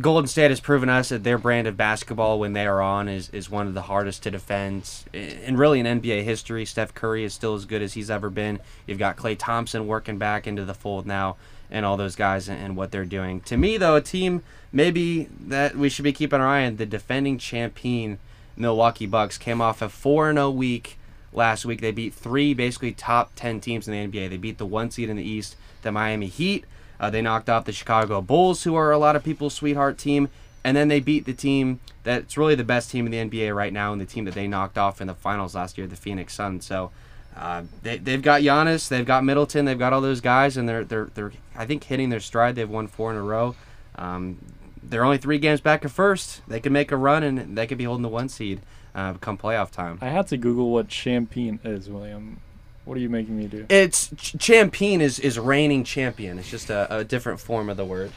Golden 0.00 0.26
State 0.26 0.50
has 0.50 0.60
proven 0.60 0.88
us 0.88 1.10
that 1.10 1.22
their 1.22 1.38
brand 1.38 1.68
of 1.68 1.76
basketball 1.76 2.40
when 2.40 2.54
they 2.54 2.66
are 2.66 2.82
on 2.82 3.08
is, 3.08 3.28
is 3.30 3.48
one 3.48 3.68
of 3.68 3.74
the 3.74 3.82
hardest 3.82 4.24
to 4.24 4.30
defend. 4.30 4.90
And 5.14 5.58
really 5.58 5.78
in 5.78 5.86
NBA 5.86 6.24
history, 6.24 6.64
Steph 6.64 6.92
Curry 6.92 7.24
is 7.24 7.34
still 7.34 7.54
as 7.54 7.66
good 7.66 7.80
as 7.80 7.94
he's 7.94 8.10
ever 8.10 8.30
been. 8.30 8.58
You've 8.86 8.98
got 8.98 9.16
Klay 9.16 9.36
Thompson 9.38 9.86
working 9.86 10.18
back 10.18 10.48
into 10.48 10.64
the 10.64 10.74
fold 10.74 11.06
now 11.06 11.36
and 11.70 11.86
all 11.86 11.96
those 11.96 12.16
guys 12.16 12.48
and 12.48 12.76
what 12.76 12.90
they're 12.90 13.04
doing. 13.04 13.42
To 13.42 13.56
me, 13.56 13.76
though, 13.76 13.94
a 13.94 14.00
team 14.00 14.42
maybe 14.72 15.28
that 15.40 15.76
we 15.76 15.88
should 15.88 16.02
be 16.02 16.12
keeping 16.12 16.40
our 16.40 16.48
eye 16.48 16.66
on, 16.66 16.76
the 16.76 16.86
defending 16.86 17.38
champion 17.38 18.18
Milwaukee 18.56 19.06
Bucks 19.06 19.38
came 19.38 19.60
off 19.60 19.82
a 19.82 19.88
4 19.88 20.32
0 20.32 20.50
week 20.50 20.98
last 21.32 21.64
week. 21.64 21.80
They 21.80 21.90
beat 21.90 22.14
three 22.14 22.54
basically 22.54 22.92
top 22.92 23.32
10 23.36 23.60
teams 23.60 23.88
in 23.88 23.92
the 23.92 24.18
NBA. 24.18 24.30
They 24.30 24.36
beat 24.36 24.58
the 24.58 24.66
one 24.66 24.90
seed 24.90 25.08
in 25.08 25.16
the 25.16 25.22
East, 25.22 25.56
the 25.82 25.92
Miami 25.92 26.26
Heat. 26.26 26.64
Uh, 26.98 27.08
they 27.10 27.22
knocked 27.22 27.48
off 27.48 27.64
the 27.64 27.72
Chicago 27.72 28.20
Bulls, 28.20 28.64
who 28.64 28.74
are 28.74 28.92
a 28.92 28.98
lot 28.98 29.16
of 29.16 29.24
people's 29.24 29.54
sweetheart 29.54 29.96
team, 29.96 30.28
and 30.62 30.76
then 30.76 30.88
they 30.88 31.00
beat 31.00 31.24
the 31.24 31.32
team 31.32 31.80
that's 32.02 32.36
really 32.36 32.54
the 32.54 32.64
best 32.64 32.90
team 32.90 33.06
in 33.06 33.12
the 33.12 33.30
NBA 33.30 33.54
right 33.54 33.72
now, 33.72 33.92
and 33.92 34.00
the 34.00 34.06
team 34.06 34.24
that 34.26 34.34
they 34.34 34.46
knocked 34.46 34.78
off 34.78 35.00
in 35.00 35.06
the 35.06 35.14
finals 35.14 35.54
last 35.54 35.78
year, 35.78 35.86
the 35.86 35.96
Phoenix 35.96 36.34
Suns. 36.34 36.66
So 36.66 36.90
uh, 37.36 37.62
they 37.82 37.98
they've 37.98 38.22
got 38.22 38.42
Giannis, 38.42 38.88
they've 38.88 39.06
got 39.06 39.24
Middleton, 39.24 39.64
they've 39.64 39.78
got 39.78 39.92
all 39.92 40.00
those 40.00 40.20
guys, 40.20 40.56
and 40.56 40.68
they're 40.68 40.84
they're 40.84 41.10
they're 41.14 41.32
I 41.56 41.66
think 41.66 41.84
hitting 41.84 42.10
their 42.10 42.20
stride. 42.20 42.54
They've 42.54 42.68
won 42.68 42.86
four 42.86 43.10
in 43.10 43.16
a 43.16 43.22
row. 43.22 43.54
Um, 43.96 44.38
they're 44.82 45.04
only 45.04 45.18
three 45.18 45.38
games 45.38 45.60
back 45.60 45.84
at 45.84 45.90
first. 45.90 46.42
They 46.48 46.60
could 46.60 46.72
make 46.72 46.92
a 46.92 46.96
run, 46.96 47.22
and 47.22 47.56
they 47.56 47.66
could 47.66 47.78
be 47.78 47.84
holding 47.84 48.02
the 48.02 48.08
one 48.08 48.28
seed 48.28 48.60
uh, 48.94 49.14
come 49.14 49.38
playoff 49.38 49.70
time. 49.70 49.98
I 50.00 50.08
had 50.08 50.26
to 50.28 50.36
Google 50.36 50.70
what 50.70 50.90
champagne 50.90 51.60
is, 51.64 51.88
William. 51.88 52.40
What 52.84 52.96
are 52.96 53.00
you 53.00 53.10
making 53.10 53.36
me 53.36 53.46
do? 53.46 53.66
It's 53.68 54.10
ch- 54.16 54.36
champion 54.38 55.00
is 55.00 55.18
is 55.18 55.38
reigning 55.38 55.84
champion. 55.84 56.38
It's 56.38 56.50
just 56.50 56.70
a, 56.70 56.98
a 56.98 57.04
different 57.04 57.40
form 57.40 57.68
of 57.68 57.76
the 57.76 57.84
word. 57.84 58.10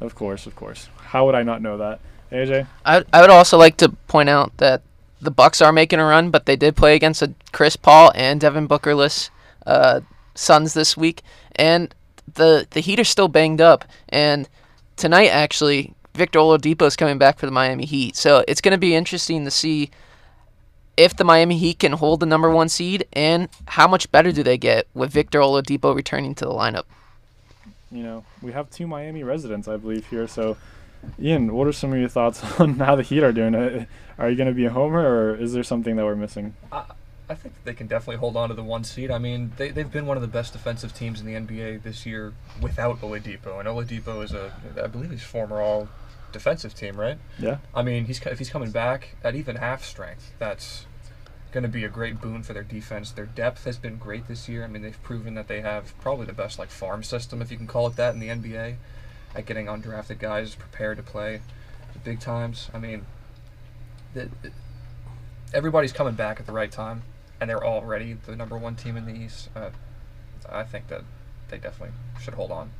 Of 0.00 0.14
course, 0.14 0.46
of 0.46 0.56
course. 0.56 0.88
How 0.96 1.24
would 1.26 1.34
I 1.34 1.42
not 1.42 1.62
know 1.62 1.78
that? 1.78 2.00
AJ? 2.30 2.66
I 2.84 3.04
I 3.12 3.20
would 3.20 3.30
also 3.30 3.56
like 3.56 3.76
to 3.78 3.90
point 4.08 4.28
out 4.28 4.56
that 4.58 4.82
the 5.20 5.30
Bucks 5.30 5.62
are 5.62 5.72
making 5.72 6.00
a 6.00 6.04
run, 6.04 6.30
but 6.30 6.46
they 6.46 6.56
did 6.56 6.76
play 6.76 6.96
against 6.96 7.22
a 7.22 7.32
Chris 7.52 7.76
Paul 7.76 8.10
and 8.14 8.40
Devin 8.40 8.66
Bookerless 8.66 9.30
uh, 9.66 10.00
Suns 10.34 10.74
this 10.74 10.96
week, 10.96 11.22
and 11.54 11.94
the 12.34 12.66
the 12.70 12.80
Heat 12.80 12.98
are 12.98 13.04
still 13.04 13.28
banged 13.28 13.60
up. 13.60 13.84
And 14.08 14.48
tonight, 14.96 15.28
actually, 15.28 15.94
Victor 16.14 16.38
Oladipo 16.38 16.86
is 16.86 16.96
coming 16.96 17.18
back 17.18 17.38
for 17.38 17.46
the 17.46 17.52
Miami 17.52 17.84
Heat, 17.84 18.16
so 18.16 18.44
it's 18.46 18.60
going 18.60 18.72
to 18.72 18.78
be 18.78 18.94
interesting 18.94 19.44
to 19.44 19.50
see 19.50 19.90
if 20.96 21.16
the 21.16 21.24
Miami 21.24 21.56
Heat 21.56 21.78
can 21.78 21.92
hold 21.92 22.20
the 22.20 22.26
number 22.26 22.50
one 22.50 22.68
seed, 22.68 23.06
and 23.12 23.48
how 23.66 23.88
much 23.88 24.10
better 24.12 24.30
do 24.32 24.42
they 24.42 24.58
get 24.58 24.86
with 24.94 25.10
Victor 25.10 25.40
Oladipo 25.40 25.94
returning 25.94 26.34
to 26.36 26.44
the 26.44 26.50
lineup. 26.50 26.84
You 27.90 28.02
know, 28.02 28.24
we 28.40 28.52
have 28.52 28.70
two 28.70 28.86
Miami 28.86 29.22
residents, 29.22 29.68
I 29.68 29.76
believe, 29.76 30.06
here. 30.06 30.26
So, 30.26 30.56
Ian, 31.20 31.52
what 31.54 31.66
are 31.66 31.72
some 31.72 31.92
of 31.92 31.98
your 31.98 32.08
thoughts 32.08 32.42
on 32.60 32.74
how 32.78 32.96
the 32.96 33.02
Heat 33.02 33.22
are 33.22 33.32
doing? 33.32 33.54
Uh, 33.54 33.86
Are 34.18 34.30
you 34.30 34.36
going 34.36 34.48
to 34.48 34.54
be 34.54 34.66
a 34.66 34.70
homer, 34.70 35.00
or 35.00 35.34
is 35.34 35.52
there 35.52 35.62
something 35.62 35.96
that 35.96 36.04
we're 36.04 36.14
missing? 36.14 36.54
I, 36.70 36.84
I 37.28 37.34
think 37.34 37.54
they 37.64 37.74
can 37.74 37.86
definitely 37.86 38.16
hold 38.16 38.36
on 38.36 38.48
to 38.48 38.54
the 38.54 38.62
one 38.62 38.84
seed. 38.84 39.10
I 39.10 39.18
mean, 39.18 39.52
they, 39.56 39.70
they've 39.70 39.90
been 39.90 40.06
one 40.06 40.16
of 40.16 40.22
the 40.22 40.28
best 40.28 40.52
defensive 40.52 40.94
teams 40.94 41.20
in 41.20 41.26
the 41.26 41.34
NBA 41.34 41.82
this 41.82 42.04
year 42.04 42.34
without 42.60 43.00
Oladipo. 43.00 43.58
And 43.58 43.68
Oladipo 43.68 44.22
is 44.22 44.32
a, 44.32 44.52
I 44.82 44.86
believe 44.88 45.10
he's 45.10 45.22
former 45.22 45.60
all 45.60 45.88
defensive 46.32 46.74
team, 46.74 46.96
right? 46.96 47.18
Yeah. 47.38 47.58
I 47.74 47.82
mean, 47.82 48.06
he's 48.06 48.20
if 48.26 48.38
he's 48.38 48.50
coming 48.50 48.70
back 48.70 49.16
at 49.22 49.34
even 49.34 49.56
half 49.56 49.84
strength, 49.84 50.32
that's 50.38 50.86
going 51.52 51.62
to 51.62 51.68
be 51.68 51.84
a 51.84 51.88
great 51.88 52.20
boon 52.20 52.42
for 52.42 52.54
their 52.54 52.62
defense. 52.62 53.12
Their 53.12 53.26
depth 53.26 53.64
has 53.64 53.76
been 53.76 53.98
great 53.98 54.26
this 54.26 54.48
year. 54.48 54.64
I 54.64 54.66
mean, 54.66 54.82
they've 54.82 55.02
proven 55.02 55.34
that 55.34 55.48
they 55.48 55.60
have 55.60 55.96
probably 56.00 56.26
the 56.26 56.32
best 56.32 56.58
like 56.58 56.70
farm 56.70 57.02
system, 57.02 57.40
if 57.42 57.50
you 57.50 57.56
can 57.56 57.66
call 57.66 57.86
it 57.86 57.96
that, 57.96 58.14
in 58.14 58.20
the 58.20 58.28
NBA, 58.28 58.76
at 59.34 59.46
getting 59.46 59.66
undrafted 59.66 60.18
guys 60.18 60.54
prepared 60.54 60.96
to 60.96 61.02
play 61.02 61.42
the 61.92 61.98
big 61.98 62.20
times. 62.20 62.70
I 62.72 62.78
mean, 62.78 63.04
the, 64.14 64.30
everybody's 65.52 65.92
coming 65.92 66.14
back 66.14 66.40
at 66.40 66.46
the 66.46 66.52
right 66.52 66.72
time, 66.72 67.02
and 67.42 67.50
they're 67.50 67.66
already 67.66 68.12
the 68.12 68.36
number 68.36 68.56
one 68.56 68.76
team 68.76 68.96
in 68.96 69.04
the 69.04 69.12
East. 69.12 69.50
Uh, 69.56 69.70
I 70.48 70.62
think 70.62 70.86
that 70.86 71.02
they 71.48 71.58
definitely 71.58 71.92
should 72.20 72.34
hold 72.34 72.52
on. 72.52 72.70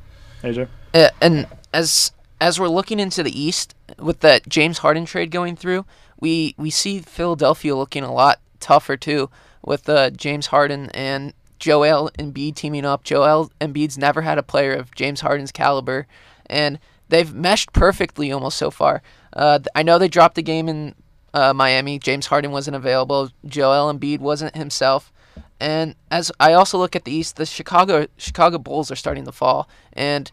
AJ? 0.41 0.69
Uh, 0.93 1.09
and 1.21 1.47
as 1.73 2.13
as 2.39 2.61
we're 2.61 2.69
looking 2.69 2.97
into 2.97 3.23
the 3.23 3.37
East 3.37 3.75
with 3.99 4.21
that 4.21 4.47
James 4.47 4.77
Harden 4.77 5.03
trade 5.03 5.31
going 5.31 5.57
through, 5.57 5.85
we 6.17 6.55
we 6.57 6.69
see 6.69 6.99
Philadelphia 6.99 7.75
looking 7.75 8.03
a 8.03 8.13
lot 8.13 8.39
tougher 8.61 8.95
too 8.95 9.29
with 9.61 9.89
uh, 9.89 10.11
James 10.11 10.47
Harden 10.47 10.89
and 10.91 11.33
Joel 11.59 12.09
Embiid 12.17 12.55
teaming 12.55 12.85
up. 12.85 13.03
Joel 13.03 13.51
Embiid's 13.59 13.97
never 13.97 14.21
had 14.21 14.37
a 14.37 14.43
player 14.43 14.71
of 14.71 14.95
James 14.95 15.19
Harden's 15.19 15.51
caliber, 15.51 16.07
and 16.45 16.79
they've 17.09 17.33
meshed 17.33 17.73
perfectly 17.73 18.31
almost 18.31 18.57
so 18.57 18.71
far. 18.71 19.01
Uh, 19.33 19.59
I 19.75 19.83
know 19.83 19.99
they 19.99 20.07
dropped 20.07 20.35
the 20.35 20.41
game 20.41 20.69
in 20.69 20.95
uh, 21.33 21.53
Miami. 21.53 21.99
James 21.99 22.27
Harden 22.27 22.51
wasn't 22.51 22.75
available. 22.75 23.29
Joel 23.45 23.93
Embiid 23.93 24.19
wasn't 24.19 24.55
himself. 24.55 25.11
And 25.59 25.95
as 26.11 26.31
I 26.39 26.53
also 26.53 26.77
look 26.77 26.95
at 26.95 27.05
the 27.05 27.11
East, 27.11 27.37
the 27.37 27.45
Chicago 27.45 28.07
Chicago 28.17 28.57
Bulls 28.57 28.91
are 28.91 28.95
starting 28.95 29.25
to 29.25 29.31
fall, 29.31 29.69
and 29.93 30.31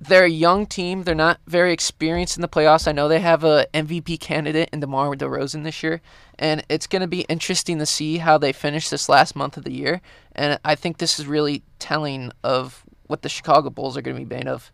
they're 0.00 0.24
a 0.24 0.30
young 0.30 0.66
team. 0.66 1.04
They're 1.04 1.14
not 1.14 1.40
very 1.46 1.72
experienced 1.72 2.36
in 2.36 2.42
the 2.42 2.48
playoffs. 2.48 2.88
I 2.88 2.92
know 2.92 3.08
they 3.08 3.20
have 3.20 3.44
a 3.44 3.66
MVP 3.72 4.20
candidate 4.20 4.68
in 4.72 4.80
DeMar 4.80 5.14
DeRozan 5.14 5.64
this 5.64 5.82
year, 5.82 6.00
and 6.38 6.64
it's 6.68 6.86
going 6.86 7.02
to 7.02 7.08
be 7.08 7.22
interesting 7.22 7.78
to 7.78 7.86
see 7.86 8.18
how 8.18 8.38
they 8.38 8.52
finish 8.52 8.88
this 8.88 9.08
last 9.08 9.36
month 9.36 9.56
of 9.56 9.64
the 9.64 9.72
year. 9.72 10.00
And 10.34 10.58
I 10.64 10.74
think 10.74 10.98
this 10.98 11.18
is 11.18 11.26
really 11.26 11.62
telling 11.78 12.32
of 12.42 12.84
what 13.06 13.22
the 13.22 13.28
Chicago 13.28 13.70
Bulls 13.70 13.96
are 13.96 14.02
going 14.02 14.16
to 14.16 14.24
be 14.24 14.34
made 14.34 14.48
of. 14.48 14.72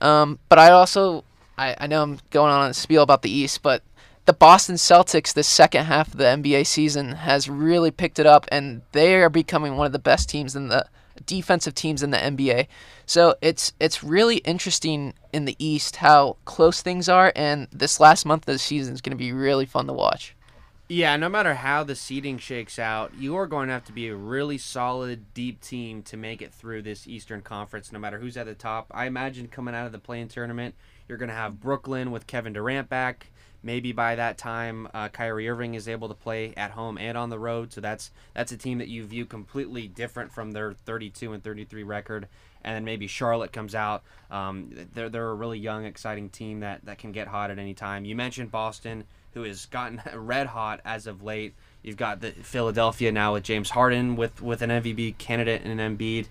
Um, 0.00 0.38
but 0.48 0.58
I 0.58 0.70
also, 0.70 1.24
I, 1.58 1.76
I 1.78 1.86
know 1.86 2.02
I'm 2.02 2.18
going 2.30 2.52
on 2.52 2.70
a 2.70 2.74
spiel 2.74 3.02
about 3.02 3.22
the 3.22 3.30
East, 3.30 3.62
but 3.62 3.82
the 4.24 4.32
Boston 4.32 4.76
Celtics, 4.76 5.34
this 5.34 5.48
second 5.48 5.86
half 5.86 6.08
of 6.08 6.16
the 6.16 6.24
NBA 6.24 6.66
season, 6.66 7.12
has 7.12 7.48
really 7.48 7.90
picked 7.90 8.18
it 8.18 8.26
up, 8.26 8.46
and 8.52 8.82
they 8.92 9.16
are 9.16 9.28
becoming 9.28 9.76
one 9.76 9.86
of 9.86 9.92
the 9.92 9.98
best 9.98 10.28
teams 10.28 10.54
in 10.54 10.68
the 10.68 10.86
defensive 11.26 11.74
teams 11.74 12.02
in 12.02 12.10
the 12.10 12.18
NBA. 12.18 12.66
So 13.06 13.34
it's 13.40 13.72
it's 13.80 14.02
really 14.02 14.38
interesting 14.38 15.14
in 15.32 15.44
the 15.44 15.56
East 15.58 15.96
how 15.96 16.36
close 16.44 16.82
things 16.82 17.08
are, 17.08 17.32
and 17.34 17.68
this 17.72 18.00
last 18.00 18.24
month 18.24 18.42
of 18.48 18.54
the 18.54 18.58
season 18.58 18.94
is 18.94 19.00
going 19.00 19.16
to 19.16 19.22
be 19.22 19.32
really 19.32 19.66
fun 19.66 19.86
to 19.86 19.92
watch. 19.92 20.36
Yeah, 20.88 21.16
no 21.16 21.28
matter 21.28 21.54
how 21.54 21.84
the 21.84 21.96
seeding 21.96 22.36
shakes 22.36 22.78
out, 22.78 23.14
you 23.14 23.34
are 23.36 23.46
going 23.46 23.68
to 23.68 23.72
have 23.72 23.84
to 23.86 23.92
be 23.92 24.08
a 24.08 24.14
really 24.14 24.58
solid, 24.58 25.32
deep 25.32 25.62
team 25.62 26.02
to 26.02 26.18
make 26.18 26.42
it 26.42 26.52
through 26.52 26.82
this 26.82 27.08
Eastern 27.08 27.40
Conference, 27.40 27.92
no 27.92 27.98
matter 27.98 28.18
who's 28.18 28.36
at 28.36 28.44
the 28.44 28.54
top. 28.54 28.88
I 28.90 29.06
imagine 29.06 29.48
coming 29.48 29.74
out 29.74 29.86
of 29.86 29.92
the 29.92 29.98
playing 29.98 30.28
tournament, 30.28 30.74
you're 31.08 31.16
going 31.16 31.30
to 31.30 31.34
have 31.34 31.60
Brooklyn 31.60 32.10
with 32.10 32.26
Kevin 32.26 32.52
Durant 32.52 32.90
back. 32.90 33.28
Maybe 33.62 33.92
by 33.92 34.16
that 34.16 34.38
time, 34.38 34.88
uh, 34.92 35.08
Kyrie 35.08 35.48
Irving 35.48 35.74
is 35.74 35.88
able 35.88 36.08
to 36.08 36.14
play 36.14 36.52
at 36.56 36.72
home 36.72 36.98
and 36.98 37.16
on 37.16 37.30
the 37.30 37.38
road. 37.38 37.72
So 37.72 37.80
that's 37.80 38.10
that's 38.34 38.52
a 38.52 38.56
team 38.56 38.78
that 38.78 38.88
you 38.88 39.04
view 39.04 39.24
completely 39.24 39.86
different 39.88 40.32
from 40.32 40.52
their 40.52 40.72
32 40.72 41.32
and 41.32 41.42
33 41.42 41.82
record. 41.82 42.28
And 42.64 42.76
then 42.76 42.84
maybe 42.84 43.06
Charlotte 43.06 43.52
comes 43.52 43.74
out. 43.74 44.02
Um, 44.30 44.72
they're 44.94 45.08
they're 45.08 45.30
a 45.30 45.34
really 45.34 45.58
young, 45.58 45.84
exciting 45.84 46.28
team 46.28 46.60
that 46.60 46.84
that 46.84 46.98
can 46.98 47.12
get 47.12 47.28
hot 47.28 47.50
at 47.50 47.58
any 47.58 47.74
time. 47.74 48.04
You 48.04 48.16
mentioned 48.16 48.50
Boston 48.50 49.04
who 49.34 49.42
has 49.44 49.66
gotten 49.66 50.00
red 50.14 50.46
hot 50.46 50.80
as 50.84 51.06
of 51.06 51.22
late. 51.22 51.54
You've 51.82 51.96
got 51.96 52.20
the 52.20 52.30
Philadelphia 52.30 53.10
now 53.10 53.32
with 53.34 53.42
James 53.42 53.70
Harden 53.70 54.16
with 54.16 54.40
with 54.40 54.62
an 54.62 54.70
MVP 54.70 55.18
candidate 55.18 55.62
and 55.64 55.80
an 55.80 55.96
Embiid. 55.96 56.26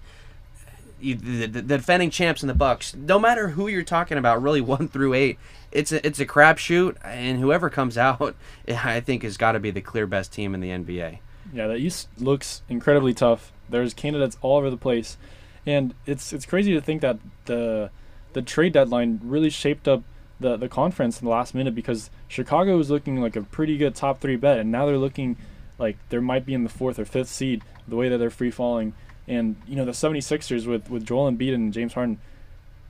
You, 1.02 1.16
the, 1.16 1.48
the, 1.48 1.62
defending 1.62 2.10
champs 2.10 2.42
in 2.44 2.48
the 2.48 2.54
Bucks. 2.54 2.96
No 2.96 3.20
matter 3.20 3.50
who 3.50 3.68
you're 3.68 3.84
talking 3.84 4.18
about, 4.18 4.42
really 4.42 4.62
one 4.62 4.88
through 4.88 5.14
eight, 5.14 5.40
it's 5.72 5.92
a, 5.92 6.06
it's 6.06 6.20
a 6.20 6.26
crapshoot, 6.26 6.98
and 7.04 7.40
whoever 7.40 7.70
comes 7.70 7.98
out, 7.98 8.36
I 8.68 9.00
think 9.00 9.24
has 9.24 9.38
got 9.38 9.54
to 9.54 9.60
be 9.60 9.72
the 9.72 9.82
clear 9.82 10.08
best 10.08 10.32
team 10.32 10.54
in 10.54 10.62
the 10.62 10.70
NBA. 10.70 11.20
Yeah, 11.54 11.68
the 11.68 11.76
East 11.76 12.08
looks 12.18 12.62
incredibly 12.70 13.14
tough. 13.14 13.52
There's 13.70 13.94
candidates 13.94 14.38
all 14.42 14.58
over 14.58 14.70
the 14.70 14.78
place, 14.78 15.18
and 15.66 15.94
it's 16.06 16.32
it's 16.34 16.46
crazy 16.46 16.74
to 16.74 16.82
think 16.82 17.02
that 17.02 17.18
the 17.46 17.90
the 18.34 18.42
trade 18.42 18.74
deadline 18.74 19.20
really 19.24 19.50
shaped 19.50 19.88
up 19.88 20.04
the 20.40 20.58
the 20.58 20.70
conference 20.70 21.20
in 21.20 21.26
the 21.26 21.32
last 21.32 21.54
minute 21.54 21.76
because 21.76 22.10
Chicago 22.28 22.78
was 22.78 22.90
looking 22.90 23.22
like 23.22 23.36
a 23.36 23.42
pretty 23.42 23.78
good 23.78 23.96
top 23.96 24.20
three 24.20 24.36
bet, 24.36 24.60
and 24.60 24.72
now 24.72 24.86
they're 24.86 24.98
looking 24.98 25.38
like 25.78 25.98
they 26.10 26.20
might 26.20 26.46
be 26.46 26.54
in 26.54 26.64
the 26.64 26.70
fourth 26.70 27.00
or 27.00 27.06
fifth 27.06 27.30
seed 27.30 27.64
the 27.88 27.96
way 27.96 28.08
that 28.10 28.18
they're 28.18 28.30
free 28.30 28.52
falling. 28.52 28.94
And 29.28 29.56
you 29.68 29.76
know 29.76 29.86
the 29.86 29.92
76ers 29.92 30.66
with 30.66 30.90
with 30.90 31.06
Joel 31.06 31.32
Embiid 31.32 31.54
and 31.54 31.74
James 31.74 31.94
Harden, 31.94 32.20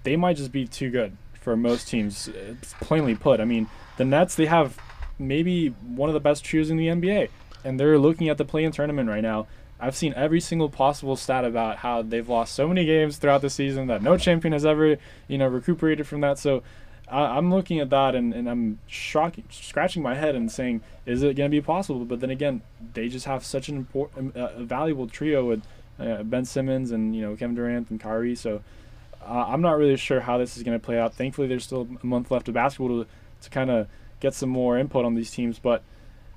they 0.04 0.16
might 0.16 0.38
just 0.38 0.52
be 0.52 0.66
too 0.66 0.90
good 0.90 1.18
for 1.40 1.56
most 1.58 1.88
teams. 1.88 2.28
It's 2.28 2.74
plainly 2.82 3.16
put. 3.16 3.40
I 3.40 3.46
mean, 3.46 3.68
the 3.98 4.06
Nets 4.06 4.36
they 4.36 4.46
have 4.46 4.78
maybe 5.20 5.70
one 5.70 6.10
of 6.10 6.14
the 6.14 6.20
best 6.20 6.44
trios 6.44 6.70
in 6.70 6.78
the 6.78 6.88
NBA, 6.88 7.30
and 7.64 7.80
they're 7.80 8.00
looking 8.00 8.30
at 8.30 8.38
the 8.38 8.46
play-in 8.46 8.72
tournament 8.72 9.10
right 9.10 9.22
now. 9.22 9.48
I've 9.80 9.96
seen 9.96 10.14
every 10.16 10.40
single 10.40 10.70
possible 10.70 11.16
stat 11.16 11.44
about 11.44 11.78
how 11.78 12.04
they've 12.04 12.28
lost 12.28 12.54
so 12.54 12.68
many 12.68 12.86
games 12.86 13.18
throughout 13.18 13.42
the 13.42 13.50
season 13.50 13.88
that 13.88 14.04
no 14.04 14.16
champion 14.16 14.54
has 14.54 14.64
ever, 14.64 14.98
you 15.28 15.38
know, 15.40 15.48
recuperated 15.48 16.06
from 16.06 16.22
that. 16.22 16.38
So 16.38 16.62
I, 17.10 17.38
am 17.38 17.52
looking 17.52 17.80
at 17.80 17.90
that 17.90 18.14
and, 18.14 18.32
and 18.32 18.48
I'm 18.48 18.78
shocking, 18.86 19.44
scratching 19.50 20.04
my 20.04 20.14
head 20.14 20.36
and 20.36 20.52
saying, 20.52 20.82
is 21.08 21.24
it 21.24 21.36
going 21.36 21.50
to 21.50 21.56
be 21.56 21.62
possible? 21.62 22.06
But 22.06 22.20
then 22.20 22.30
again, 22.30 22.62
they 22.94 23.10
just 23.10 23.26
have 23.26 23.44
such 23.44 23.70
an 23.70 23.76
important, 23.76 24.38
uh, 24.38 24.62
valuable 24.62 25.08
trio 25.08 25.48
with 25.48 25.64
uh, 26.02 26.24
Ben 26.24 26.46
Simmons 26.46 26.92
and 26.92 27.16
you 27.16 27.22
know 27.22 27.36
Kevin 27.36 27.56
Durant 27.56 27.90
and 27.90 28.00
Kyrie. 28.00 28.36
So 28.36 28.62
uh, 29.22 29.46
I'm 29.48 29.62
not 29.62 29.78
really 29.78 29.98
sure 29.98 30.20
how 30.20 30.38
this 30.38 30.58
is 30.58 30.64
going 30.64 30.80
to 30.80 30.84
play 30.84 31.00
out. 31.00 31.14
Thankfully, 31.14 31.48
there's 31.48 31.64
still 31.64 31.88
a 32.02 32.06
month 32.06 32.32
left 32.32 32.48
of 32.48 32.54
basketball 32.54 33.04
to, 33.04 33.10
to 33.42 33.50
kind 33.50 33.70
of 33.70 33.88
get 34.20 34.34
some 34.34 34.50
more 34.50 34.78
input 34.78 35.06
on 35.06 35.16
these 35.16 35.32
teams. 35.32 35.60
But 35.60 35.84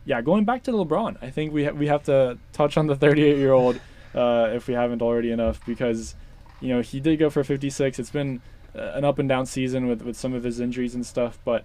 yeah, 0.05 0.21
going 0.21 0.45
back 0.45 0.62
to 0.65 0.73
LeBron, 0.73 1.17
I 1.23 1.31
think 1.31 1.53
we 1.53 1.65
ha- 1.65 1.73
we 1.73 1.87
have 1.87 2.03
to 2.05 2.39
touch 2.53 2.77
on 2.77 2.87
the 2.87 2.97
38 2.97 3.37
year 3.39 3.53
old 3.53 3.81
uh, 4.15 4.51
if 4.53 4.69
we 4.69 4.75
haven't 4.75 5.03
already 5.03 5.31
enough 5.31 5.65
because 5.67 6.15
you 6.61 6.69
know 6.69 6.81
he 6.81 7.01
did 7.01 7.19
go 7.19 7.31
for 7.31 7.45
56. 7.45 7.99
It's 7.99 8.11
been 8.11 8.43
uh, 8.75 8.93
an 8.95 9.05
up 9.05 9.19
and 9.19 9.29
down 9.29 9.47
season 9.47 9.87
with 9.87 10.03
with 10.03 10.17
some 10.17 10.35
of 10.35 10.45
his 10.45 10.61
injuries 10.61 10.95
and 10.95 11.07
stuff, 11.07 11.39
but 11.45 11.65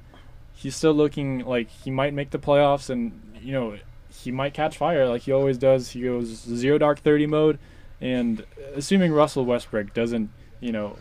he's 0.54 0.76
still 0.76 0.93
looking 0.93 1.39
like 1.45 1.70
he 1.70 1.91
might 1.91 2.14
make 2.14 2.32
the 2.32 2.39
playoffs 2.39 2.89
and 2.89 3.38
you 3.41 3.54
know 3.54 3.78
he 4.12 4.32
might 4.32 4.54
catch 4.54 4.78
fire 4.78 5.08
like 5.08 5.24
he 5.24 5.32
always 5.32 5.58
does. 5.58 5.91
He 5.91 6.02
goes 6.02 6.28
zero 6.28 6.78
dark 6.78 7.00
30 7.00 7.28
mode, 7.28 7.60
and 8.02 8.45
assuming 8.76 9.12
Russell 9.12 9.45
Westbrook 9.45 9.93
doesn't 9.93 10.30
you 10.60 10.72
know 10.72 10.97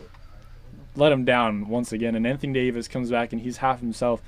let 0.95 1.11
him 1.11 1.25
down 1.25 1.67
once 1.67 1.91
again, 1.91 2.15
and 2.15 2.25
Anthony 2.25 2.53
Davis 2.53 2.87
comes 2.87 3.09
back 3.11 3.31
and 3.31 3.41
he's 3.41 3.57
half 3.57 3.79
himself 3.79 4.21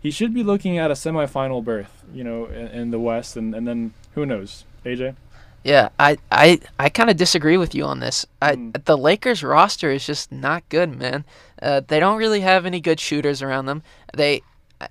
he 0.00 0.10
should 0.10 0.32
be 0.32 0.42
looking 0.42 0.78
at 0.78 0.90
a 0.90 0.94
semifinal 0.94 1.62
berth, 1.62 2.04
you 2.12 2.22
know, 2.22 2.46
in, 2.46 2.66
in 2.68 2.90
the 2.90 3.00
West, 3.00 3.36
and, 3.36 3.54
and 3.54 3.66
then 3.66 3.94
who 4.14 4.24
knows, 4.24 4.64
AJ? 4.84 5.16
Yeah, 5.64 5.88
I 5.98 6.18
I, 6.30 6.60
I 6.78 6.88
kind 6.88 7.10
of 7.10 7.16
disagree 7.16 7.56
with 7.56 7.74
you 7.74 7.84
on 7.84 7.98
this. 7.98 8.24
I, 8.40 8.54
mm. 8.54 8.84
The 8.84 8.96
Lakers 8.96 9.42
roster 9.42 9.90
is 9.90 10.06
just 10.06 10.30
not 10.30 10.68
good, 10.68 10.96
man. 10.96 11.24
Uh, 11.60 11.80
they 11.86 11.98
don't 11.98 12.16
really 12.16 12.40
have 12.40 12.64
any 12.64 12.80
good 12.80 13.00
shooters 13.00 13.42
around 13.42 13.66
them. 13.66 13.82
They 14.14 14.42
uh, 14.80 14.86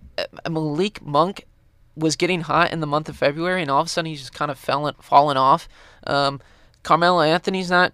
Malik 0.50 1.02
Monk 1.06 1.46
was 1.96 2.16
getting 2.16 2.42
hot 2.42 2.74
in 2.74 2.82
the 2.82 2.88
month 2.88 3.08
of 3.08 3.16
February, 3.16 3.62
and 3.62 3.72
all 3.72 3.82
of 3.82 3.88
a 3.88 3.90
sudden 3.90 4.10
he's 4.10 4.20
just 4.20 4.34
kind 4.34 4.52
of 4.52 4.60
fallen 4.60 4.94
fallen 5.00 5.38
off. 5.38 5.70
Um, 6.06 6.42
Carmelo 6.88 7.22
Anthony's 7.22 7.70
not 7.70 7.92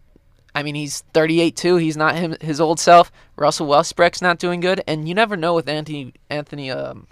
I 0.55 0.61
mean, 0.61 0.75
he's 0.75 1.01
38 1.15 1.55
too. 1.55 1.77
He's 1.77 1.97
not 1.97 2.15
him 2.15 2.35
his 2.39 2.61
old 2.61 2.79
self. 2.79 3.11
Russell 3.35 3.65
Westbrook's 3.65 4.21
not 4.21 4.37
doing 4.37 4.59
good, 4.59 4.83
and 4.85 5.09
you 5.09 5.15
never 5.15 5.35
know 5.35 5.55
with 5.55 5.67
Anthony 5.67 6.13
Anthony 6.29 6.69
um 6.69 7.07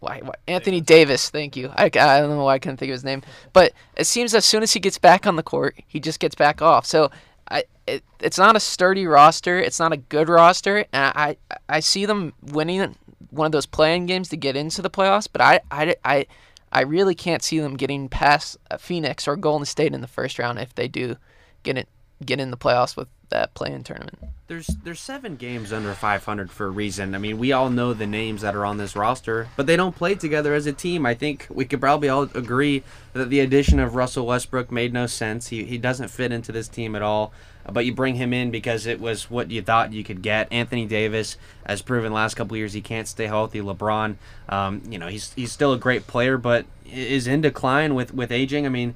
why, 0.00 0.20
why 0.24 0.34
Anthony 0.48 0.80
Davis. 0.80 1.30
Thank 1.30 1.56
you. 1.56 1.72
I, 1.76 1.84
I 1.84 2.20
don't 2.20 2.30
know 2.30 2.42
why 2.42 2.54
I 2.54 2.58
couldn't 2.58 2.78
think 2.78 2.90
of 2.90 2.94
his 2.94 3.04
name, 3.04 3.22
but 3.52 3.74
it 3.96 4.08
seems 4.08 4.34
as 4.34 4.44
soon 4.44 4.64
as 4.64 4.72
he 4.72 4.80
gets 4.80 4.98
back 4.98 5.24
on 5.24 5.36
the 5.36 5.44
court, 5.44 5.76
he 5.86 6.00
just 6.00 6.18
gets 6.18 6.34
back 6.34 6.60
off. 6.60 6.84
So 6.84 7.12
I 7.48 7.62
it, 7.86 8.02
it's 8.18 8.38
not 8.38 8.56
a 8.56 8.60
sturdy 8.60 9.06
roster. 9.06 9.60
It's 9.60 9.78
not 9.78 9.92
a 9.92 9.96
good 9.96 10.28
roster, 10.28 10.78
and 10.92 11.12
I 11.14 11.36
I 11.68 11.78
see 11.78 12.06
them 12.06 12.32
winning 12.42 12.96
one 13.30 13.46
of 13.46 13.52
those 13.52 13.66
playing 13.66 14.06
games 14.06 14.30
to 14.30 14.36
get 14.36 14.56
into 14.56 14.82
the 14.82 14.90
playoffs, 14.90 15.28
but 15.30 15.40
I 15.40 15.60
I 15.70 15.94
I. 16.04 16.26
I 16.72 16.82
really 16.82 17.14
can't 17.14 17.42
see 17.42 17.58
them 17.58 17.76
getting 17.76 18.08
past 18.08 18.56
uh, 18.70 18.76
Phoenix 18.76 19.26
or 19.26 19.36
Golden 19.36 19.66
State 19.66 19.94
in 19.94 20.00
the 20.00 20.08
first 20.08 20.38
round 20.38 20.58
if 20.58 20.74
they 20.74 20.88
do 20.88 21.16
get 21.62 21.78
it 21.78 21.88
get 22.24 22.40
in 22.40 22.50
the 22.50 22.56
playoffs 22.56 22.96
with 22.96 23.08
that 23.28 23.54
play-in 23.54 23.82
tournament. 23.82 24.18
There's 24.46 24.68
there's 24.84 25.00
seven 25.00 25.36
games 25.36 25.72
under 25.72 25.92
500 25.92 26.50
for 26.50 26.66
a 26.66 26.70
reason. 26.70 27.14
I 27.14 27.18
mean, 27.18 27.38
we 27.38 27.52
all 27.52 27.68
know 27.68 27.92
the 27.92 28.06
names 28.06 28.42
that 28.42 28.54
are 28.54 28.64
on 28.64 28.76
this 28.76 28.94
roster, 28.94 29.48
but 29.56 29.66
they 29.66 29.76
don't 29.76 29.96
play 29.96 30.14
together 30.14 30.54
as 30.54 30.66
a 30.66 30.72
team. 30.72 31.04
I 31.04 31.14
think 31.14 31.46
we 31.50 31.64
could 31.64 31.80
probably 31.80 32.08
all 32.08 32.22
agree 32.22 32.84
that 33.12 33.28
the 33.28 33.40
addition 33.40 33.80
of 33.80 33.96
Russell 33.96 34.26
Westbrook 34.26 34.70
made 34.70 34.92
no 34.92 35.06
sense. 35.06 35.48
He 35.48 35.64
he 35.64 35.78
doesn't 35.78 36.08
fit 36.08 36.30
into 36.30 36.52
this 36.52 36.68
team 36.68 36.94
at 36.94 37.02
all. 37.02 37.32
But 37.70 37.84
you 37.84 37.94
bring 37.94 38.14
him 38.14 38.32
in 38.32 38.50
because 38.50 38.86
it 38.86 39.00
was 39.00 39.30
what 39.30 39.50
you 39.50 39.62
thought 39.62 39.92
you 39.92 40.04
could 40.04 40.22
get. 40.22 40.52
Anthony 40.52 40.86
Davis 40.86 41.36
has 41.66 41.82
proven 41.82 42.12
last 42.12 42.34
couple 42.34 42.56
years 42.56 42.72
he 42.72 42.80
can't 42.80 43.08
stay 43.08 43.26
healthy. 43.26 43.60
LeBron, 43.60 44.16
um, 44.48 44.82
you 44.88 44.98
know, 44.98 45.08
he's 45.08 45.32
he's 45.34 45.52
still 45.52 45.72
a 45.72 45.78
great 45.78 46.06
player, 46.06 46.38
but 46.38 46.66
is 46.84 47.26
in 47.26 47.40
decline 47.40 47.94
with 47.94 48.14
with 48.14 48.30
aging. 48.30 48.66
I 48.66 48.68
mean, 48.68 48.94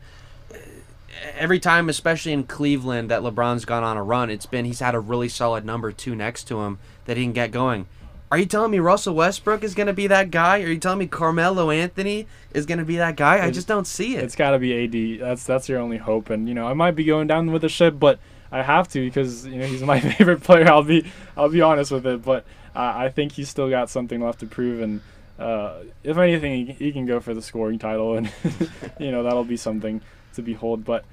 every 1.36 1.58
time, 1.58 1.88
especially 1.88 2.32
in 2.32 2.44
Cleveland, 2.44 3.10
that 3.10 3.22
LeBron's 3.22 3.64
gone 3.64 3.82
on 3.82 3.96
a 3.96 4.02
run, 4.02 4.30
it's 4.30 4.46
been 4.46 4.64
he's 4.64 4.80
had 4.80 4.94
a 4.94 5.00
really 5.00 5.28
solid 5.28 5.64
number 5.64 5.92
two 5.92 6.14
next 6.14 6.44
to 6.44 6.60
him 6.60 6.78
that 7.06 7.16
he 7.16 7.24
can 7.24 7.32
get 7.32 7.50
going. 7.50 7.86
Are 8.32 8.38
you 8.38 8.46
telling 8.46 8.70
me 8.70 8.78
Russell 8.78 9.16
Westbrook 9.16 9.64
is 9.64 9.74
going 9.74 9.88
to 9.88 9.92
be 9.92 10.06
that 10.06 10.30
guy? 10.30 10.62
Are 10.62 10.68
you 10.68 10.78
telling 10.78 11.00
me 11.00 11.08
Carmelo 11.08 11.70
Anthony 11.70 12.28
is 12.54 12.64
going 12.64 12.78
to 12.78 12.84
be 12.84 12.96
that 12.98 13.16
guy? 13.16 13.44
I 13.44 13.50
just 13.50 13.66
don't 13.66 13.88
see 13.88 14.14
it. 14.14 14.22
It's 14.22 14.36
got 14.36 14.52
to 14.52 14.60
be 14.60 14.84
AD. 14.84 15.20
That's 15.20 15.42
that's 15.42 15.68
your 15.68 15.80
only 15.80 15.96
hope. 15.96 16.30
And 16.30 16.48
you 16.48 16.54
know, 16.54 16.68
I 16.68 16.74
might 16.74 16.92
be 16.92 17.04
going 17.04 17.26
down 17.26 17.50
with 17.50 17.62
the 17.62 17.68
ship, 17.68 17.96
but 17.98 18.20
I 18.52 18.62
have 18.62 18.88
to 18.88 19.04
because 19.04 19.46
you 19.46 19.58
know 19.58 19.66
he's 19.66 19.82
my 19.82 20.00
favorite 20.12 20.42
player. 20.42 20.68
I'll 20.68 20.82
be 20.82 21.10
I'll 21.36 21.48
be 21.48 21.60
honest 21.60 21.90
with 21.90 22.06
it, 22.06 22.22
but 22.22 22.44
uh, 22.74 22.92
I 22.96 23.08
think 23.08 23.32
he's 23.32 23.48
still 23.48 23.70
got 23.70 23.90
something 23.90 24.20
left 24.20 24.40
to 24.40 24.46
prove. 24.46 24.80
And 24.80 25.00
uh, 25.38 25.80
if 26.02 26.16
anything, 26.16 26.66
he, 26.66 26.92
can 26.92 27.06
go 27.06 27.20
for 27.20 27.34
the 27.34 27.42
scoring 27.42 27.78
title, 27.78 28.16
and 28.16 28.30
you 28.98 29.10
know 29.10 29.22
that'll 29.22 29.44
be 29.44 29.56
something 29.56 30.00
to 30.34 30.42
behold. 30.42 30.84
But 30.84 31.04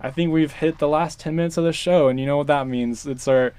I 0.00 0.10
think 0.10 0.32
we've 0.32 0.52
hit 0.52 0.78
the 0.78 0.88
last 0.88 1.20
10 1.20 1.36
minutes 1.36 1.56
of 1.56 1.64
the 1.64 1.72
show, 1.72 2.08
and 2.08 2.20
you 2.20 2.26
know 2.26 2.36
what 2.36 2.48
that 2.48 2.66
means. 2.66 3.06
It's 3.06 3.28
our 3.28 3.52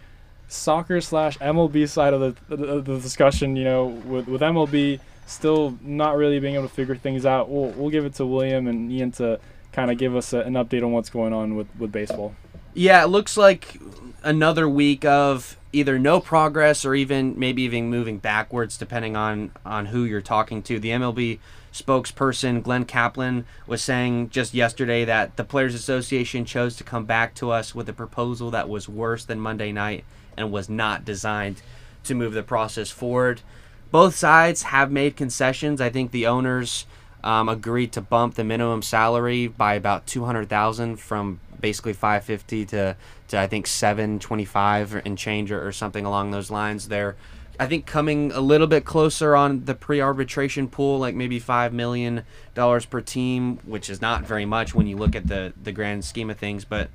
soccer 0.48 1.02
slash 1.02 1.38
MLB 1.39 1.89
side 1.89 2.14
of 2.14 2.22
the, 2.22 2.56
the, 2.56 2.82
the, 2.82 3.00
discussion, 3.00 3.56
you 3.56 3.66
know, 3.66 3.86
with, 3.86 4.28
with 4.28 4.41
MLB 4.41 5.00
still 5.26 5.78
not 5.82 6.16
really 6.16 6.39
being 6.39 6.56
able 6.56 6.68
to 6.68 6.74
figure 6.74 6.95
things 6.95 7.26
out. 7.26 7.50
We'll, 7.50 7.72
we'll 7.72 7.89
give 7.89 8.06
it 8.06 8.16
to 8.16 8.26
William 8.26 8.68
and 8.68 8.91
Ian 8.91 9.12
to 9.14 9.39
kind 9.74 9.91
of 9.91 9.98
give 9.98 10.16
us 10.16 10.32
a, 10.34 10.39
an 10.39 10.54
update 10.54 10.84
on 10.84 10.91
what's 10.91 11.10
going 11.10 11.34
on 11.34 11.56
with, 11.56 11.68
with 11.78 11.91
baseball. 11.91 12.34
Yeah, 12.78 13.03
it 13.03 13.07
looks 13.07 13.38
like 13.38 13.80
another 14.21 14.69
week 14.69 15.03
of 15.03 15.57
either 15.73 15.97
no 15.97 16.19
progress 16.19 16.86
or 16.86 16.93
even 16.93 17.34
maybe 17.39 17.63
even 17.63 17.89
moving 17.89 18.19
backwards, 18.19 18.78
depending 18.78 19.15
on, 19.15 19.49
on 19.65 19.88
who 19.88 20.03
you're 20.03 20.21
talking 20.21 20.61
to. 20.61 20.80
The 20.80 20.91
MLB 20.91 21.39
spokesperson 21.73 22.61
Glen 22.61 22.86
Caplin 22.86 23.45
was 23.65 23.82
saying 23.82 24.30
just 24.30 24.53
yesterday 24.53 25.05
that 25.05 25.38
the 25.38 25.43
Players 25.43 25.73
Association 25.73 26.45
chose 26.45 26.75
to 26.75 26.84
come 26.84 27.05
back 27.05 27.34
to 27.36 27.49
us 27.49 27.73
with 27.73 27.89
a 27.89 27.93
proposal 27.93 28.51
that 28.51 28.69
was 28.69 28.88
worse 28.88 29.25
than 29.25 29.39
Monday 29.39 29.71
night 29.71 30.05
and 30.38 30.51
was 30.51 30.69
not 30.69 31.03
designed 31.03 31.63
to 32.03 32.13
move 32.13 32.34
the 32.34 32.43
process 32.43 32.91
forward. 32.91 33.41
Both 33.89 34.15
sides 34.15 34.61
have 34.61 34.91
made 34.91 35.15
concessions. 35.15 35.82
I 35.82 35.89
think 35.89 36.11
the 36.11 36.28
owners 36.28 36.86
um, 37.28 37.49
agreed 37.49 37.91
to 37.91 37.99
bump 37.99 38.36
the 38.36 38.43
minimum 38.45 38.82
salary 38.82 39.47
by 39.47 39.73
about 39.73 40.07
two 40.07 40.23
hundred 40.23 40.47
thousand 40.47 40.95
from 40.95 41.41
basically 41.59 41.91
five 41.91 42.23
fifty 42.23 42.65
to 42.67 42.95
to 43.28 43.38
I 43.38 43.47
think 43.47 43.67
seven 43.67 44.17
twenty 44.17 44.45
five 44.45 44.95
and 45.05 45.17
change 45.17 45.51
or, 45.51 45.67
or 45.67 45.73
something 45.73 46.05
along 46.05 46.32
those 46.32 46.49
lines. 46.49 46.88
There 46.88 47.17
I 47.59 47.65
think 47.67 47.86
coming 47.86 48.32
a 48.32 48.39
little 48.39 48.67
bit 48.67 48.86
closer 48.86 49.36
on 49.36 49.65
the 49.65 49.75
pre-arbitration 49.75 50.69
pool, 50.69 50.99
like 50.99 51.15
maybe 51.15 51.38
five 51.38 51.73
million 51.73 52.23
dollars 52.53 52.86
per 52.86 53.01
team, 53.01 53.57
which 53.65 53.89
is 53.89 53.99
not 54.01 54.23
very 54.23 54.45
much 54.45 54.73
when 54.73 54.88
you 54.88 54.95
look 54.95 55.13
at 55.13 55.28
the 55.28 55.51
the 55.61 55.73
grand 55.73 56.05
scheme 56.05 56.30
of 56.30 56.38
things. 56.38 56.63
But 56.63 56.89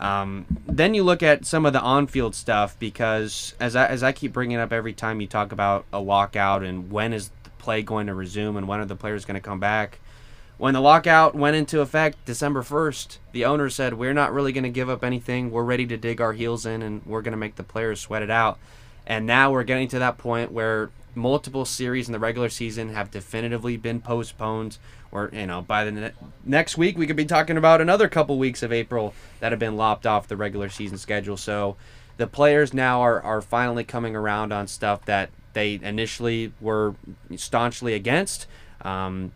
um, 0.00 0.46
then 0.66 0.94
you 0.94 1.04
look 1.04 1.22
at 1.22 1.46
some 1.46 1.64
of 1.64 1.72
the 1.72 1.80
on-field 1.80 2.34
stuff 2.34 2.76
because 2.80 3.54
as 3.60 3.76
I 3.76 3.86
as 3.86 4.02
I 4.02 4.10
keep 4.10 4.32
bringing 4.32 4.56
up 4.56 4.72
every 4.72 4.92
time 4.92 5.20
you 5.20 5.28
talk 5.28 5.52
about 5.52 5.86
a 5.92 6.00
lockout 6.00 6.64
and 6.64 6.90
when 6.90 7.12
is 7.12 7.30
play 7.66 7.82
going 7.82 8.06
to 8.06 8.14
resume 8.14 8.56
and 8.56 8.68
when 8.68 8.78
are 8.78 8.84
the 8.84 8.94
players 8.94 9.24
going 9.24 9.34
to 9.34 9.40
come 9.40 9.58
back. 9.58 9.98
When 10.56 10.72
the 10.72 10.80
lockout 10.80 11.34
went 11.34 11.56
into 11.56 11.80
effect 11.80 12.24
December 12.24 12.62
1st, 12.62 13.18
the 13.32 13.44
owner 13.44 13.68
said, 13.68 13.94
We're 13.94 14.14
not 14.14 14.32
really 14.32 14.52
going 14.52 14.62
to 14.62 14.70
give 14.70 14.88
up 14.88 15.02
anything. 15.02 15.50
We're 15.50 15.64
ready 15.64 15.84
to 15.86 15.96
dig 15.96 16.20
our 16.20 16.32
heels 16.32 16.64
in 16.64 16.80
and 16.80 17.04
we're 17.04 17.22
going 17.22 17.32
to 17.32 17.38
make 17.38 17.56
the 17.56 17.64
players 17.64 17.98
sweat 18.00 18.22
it 18.22 18.30
out. 18.30 18.60
And 19.04 19.26
now 19.26 19.50
we're 19.50 19.64
getting 19.64 19.88
to 19.88 19.98
that 19.98 20.16
point 20.16 20.52
where 20.52 20.90
multiple 21.16 21.64
series 21.64 22.06
in 22.06 22.12
the 22.12 22.20
regular 22.20 22.48
season 22.48 22.90
have 22.90 23.10
definitively 23.10 23.76
been 23.76 24.00
postponed. 24.00 24.78
Or 25.10 25.28
you 25.32 25.46
know, 25.46 25.62
by 25.62 25.84
the 25.84 25.90
ne- 25.90 26.12
next 26.44 26.78
week 26.78 26.96
we 26.96 27.08
could 27.08 27.16
be 27.16 27.24
talking 27.24 27.56
about 27.56 27.80
another 27.80 28.08
couple 28.08 28.38
weeks 28.38 28.62
of 28.62 28.72
April 28.72 29.12
that 29.40 29.50
have 29.50 29.58
been 29.58 29.76
lopped 29.76 30.06
off 30.06 30.28
the 30.28 30.36
regular 30.36 30.68
season 30.68 30.98
schedule. 30.98 31.36
So 31.36 31.76
the 32.16 32.28
players 32.28 32.72
now 32.72 33.00
are, 33.00 33.20
are 33.20 33.42
finally 33.42 33.82
coming 33.82 34.14
around 34.14 34.52
on 34.52 34.68
stuff 34.68 35.04
that 35.06 35.30
they 35.56 35.80
initially 35.82 36.52
were 36.60 36.94
staunchly 37.34 37.94
against. 37.94 38.46
Um, 38.82 39.32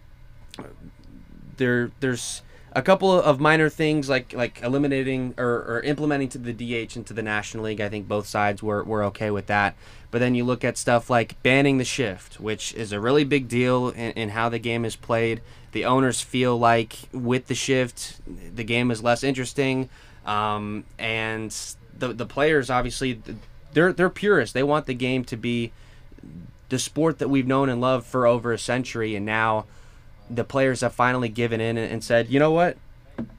there, 1.56 1.92
there's 2.00 2.42
a 2.72 2.82
couple 2.82 3.10
of 3.10 3.40
minor 3.40 3.70
things 3.70 4.10
like 4.10 4.34
like 4.34 4.60
eliminating 4.62 5.32
or, 5.38 5.64
or 5.64 5.80
implementing 5.80 6.28
to 6.28 6.38
the 6.38 6.52
DH 6.52 6.94
into 6.94 7.14
the 7.14 7.22
National 7.22 7.64
League. 7.64 7.80
I 7.80 7.88
think 7.88 8.06
both 8.06 8.26
sides 8.26 8.62
were, 8.62 8.84
were 8.84 9.02
okay 9.04 9.30
with 9.30 9.46
that. 9.46 9.76
But 10.10 10.18
then 10.18 10.34
you 10.34 10.44
look 10.44 10.62
at 10.62 10.76
stuff 10.76 11.08
like 11.08 11.42
banning 11.42 11.78
the 11.78 11.86
shift, 11.86 12.38
which 12.38 12.74
is 12.74 12.92
a 12.92 13.00
really 13.00 13.24
big 13.24 13.48
deal 13.48 13.88
in, 13.88 14.10
in 14.12 14.28
how 14.28 14.50
the 14.50 14.58
game 14.58 14.84
is 14.84 14.96
played. 14.96 15.40
The 15.72 15.86
owners 15.86 16.20
feel 16.20 16.58
like 16.58 16.98
with 17.12 17.46
the 17.46 17.54
shift, 17.54 18.20
the 18.54 18.64
game 18.64 18.90
is 18.90 19.02
less 19.02 19.24
interesting. 19.24 19.88
Um, 20.26 20.84
and 20.98 21.50
the, 21.96 22.12
the 22.12 22.26
players, 22.26 22.68
obviously, 22.68 23.22
they're, 23.72 23.94
they're 23.94 24.10
purists. 24.10 24.52
They 24.52 24.64
want 24.64 24.84
the 24.84 24.94
game 24.94 25.24
to 25.24 25.36
be 25.38 25.72
the 26.68 26.78
sport 26.78 27.18
that 27.18 27.28
we've 27.28 27.46
known 27.46 27.68
and 27.68 27.80
loved 27.80 28.06
for 28.06 28.26
over 28.26 28.52
a 28.52 28.58
century. 28.58 29.16
And 29.16 29.26
now 29.26 29.66
the 30.28 30.44
players 30.44 30.82
have 30.82 30.94
finally 30.94 31.28
given 31.28 31.60
in 31.60 31.76
and 31.76 32.02
said, 32.02 32.28
you 32.28 32.38
know 32.38 32.52
what? 32.52 32.76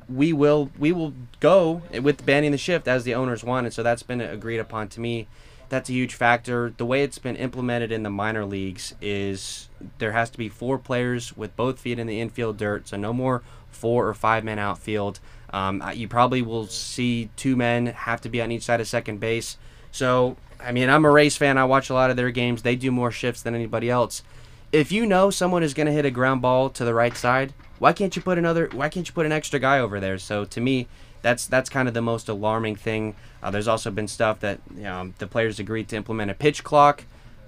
We 0.07 0.33
will 0.33 0.69
we 0.77 0.91
will 0.91 1.13
go 1.39 1.81
with 2.01 2.25
banning 2.25 2.51
the 2.51 2.57
shift 2.57 2.87
as 2.87 3.03
the 3.03 3.15
owners 3.15 3.43
wanted. 3.43 3.73
So 3.73 3.81
that's 3.81 4.03
been 4.03 4.21
agreed 4.21 4.59
upon 4.59 4.89
to 4.89 4.99
me 4.99 5.27
that's 5.71 5.89
a 5.89 5.93
huge 5.93 6.15
factor. 6.15 6.73
The 6.75 6.85
way 6.85 7.01
it's 7.01 7.17
been 7.17 7.37
implemented 7.37 7.93
in 7.93 8.03
the 8.03 8.09
minor 8.09 8.43
leagues 8.43 8.93
is 9.01 9.69
there 9.99 10.11
has 10.11 10.29
to 10.31 10.37
be 10.37 10.49
four 10.49 10.77
players 10.77 11.35
with 11.37 11.55
both 11.55 11.79
feet 11.79 11.97
in 11.97 12.07
the 12.07 12.19
infield 12.19 12.57
dirt, 12.57 12.89
so 12.89 12.97
no 12.97 13.13
more 13.13 13.41
four 13.69 14.05
or 14.05 14.13
five 14.13 14.43
men 14.43 14.59
outfield. 14.59 15.21
Um, 15.53 15.81
you 15.93 16.09
probably 16.09 16.41
will 16.41 16.67
see 16.67 17.29
two 17.37 17.55
men 17.55 17.85
have 17.85 18.19
to 18.21 18.29
be 18.29 18.41
on 18.41 18.51
each 18.51 18.63
side 18.63 18.81
of 18.81 18.87
second 18.87 19.21
base. 19.21 19.57
So, 19.93 20.35
I 20.63 20.71
mean, 20.71 20.89
I'm 20.89 21.05
a 21.05 21.09
Rays 21.09 21.37
fan. 21.37 21.57
I 21.57 21.65
watch 21.65 21.89
a 21.89 21.93
lot 21.93 22.09
of 22.09 22.17
their 22.17 22.31
games. 22.31 22.61
They 22.61 22.75
do 22.75 22.91
more 22.91 23.11
shifts 23.11 23.41
than 23.41 23.55
anybody 23.55 23.89
else. 23.89 24.23
If 24.71 24.91
you 24.91 25.05
know 25.05 25.29
someone 25.29 25.63
is 25.63 25.73
going 25.73 25.87
to 25.87 25.91
hit 25.91 26.05
a 26.05 26.11
ground 26.11 26.41
ball 26.41 26.69
to 26.71 26.85
the 26.85 26.93
right 26.93 27.15
side, 27.15 27.53
why 27.79 27.93
can't 27.93 28.15
you 28.15 28.21
put 28.21 28.37
another? 28.37 28.69
Why 28.71 28.89
can't 28.89 29.07
you 29.07 29.13
put 29.13 29.25
an 29.25 29.31
extra 29.31 29.59
guy 29.59 29.79
over 29.79 29.99
there? 29.99 30.17
So 30.17 30.45
to 30.45 30.61
me, 30.61 30.87
that's 31.21 31.47
that's 31.47 31.69
kind 31.69 31.87
of 31.87 31.93
the 31.93 32.01
most 32.01 32.29
alarming 32.29 32.75
thing. 32.75 33.15
Uh, 33.41 33.51
there's 33.51 33.67
also 33.67 33.91
been 33.91 34.07
stuff 34.07 34.39
that 34.41 34.59
you 34.75 34.83
know, 34.83 35.13
the 35.17 35.27
players 35.27 35.59
agreed 35.59 35.87
to 35.89 35.95
implement 35.95 36.31
a 36.31 36.35
pitch 36.35 36.63
clock, 36.63 37.03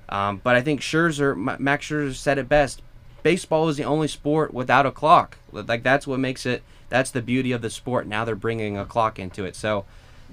um, 0.10 0.42
but 0.44 0.56
I 0.56 0.62
think 0.62 0.82
Scherzer, 0.82 1.60
Max 1.60 1.88
Scherzer 1.88 2.16
said 2.16 2.38
it 2.38 2.50
best. 2.50 2.82
Baseball 3.22 3.70
is 3.70 3.78
the 3.78 3.84
only 3.84 4.08
sport 4.08 4.54
without 4.54 4.86
a 4.86 4.92
clock. 4.92 5.38
Like 5.52 5.84
that's 5.84 6.06
what 6.06 6.20
makes 6.20 6.46
it. 6.46 6.64
That's 6.90 7.12
the 7.12 7.22
beauty 7.22 7.52
of 7.52 7.62
the 7.62 7.70
sport. 7.70 8.06
Now 8.06 8.26
they're 8.26 8.36
bringing 8.36 8.78
a 8.78 8.86
clock 8.86 9.18
into 9.18 9.46
it. 9.46 9.56
So 9.56 9.86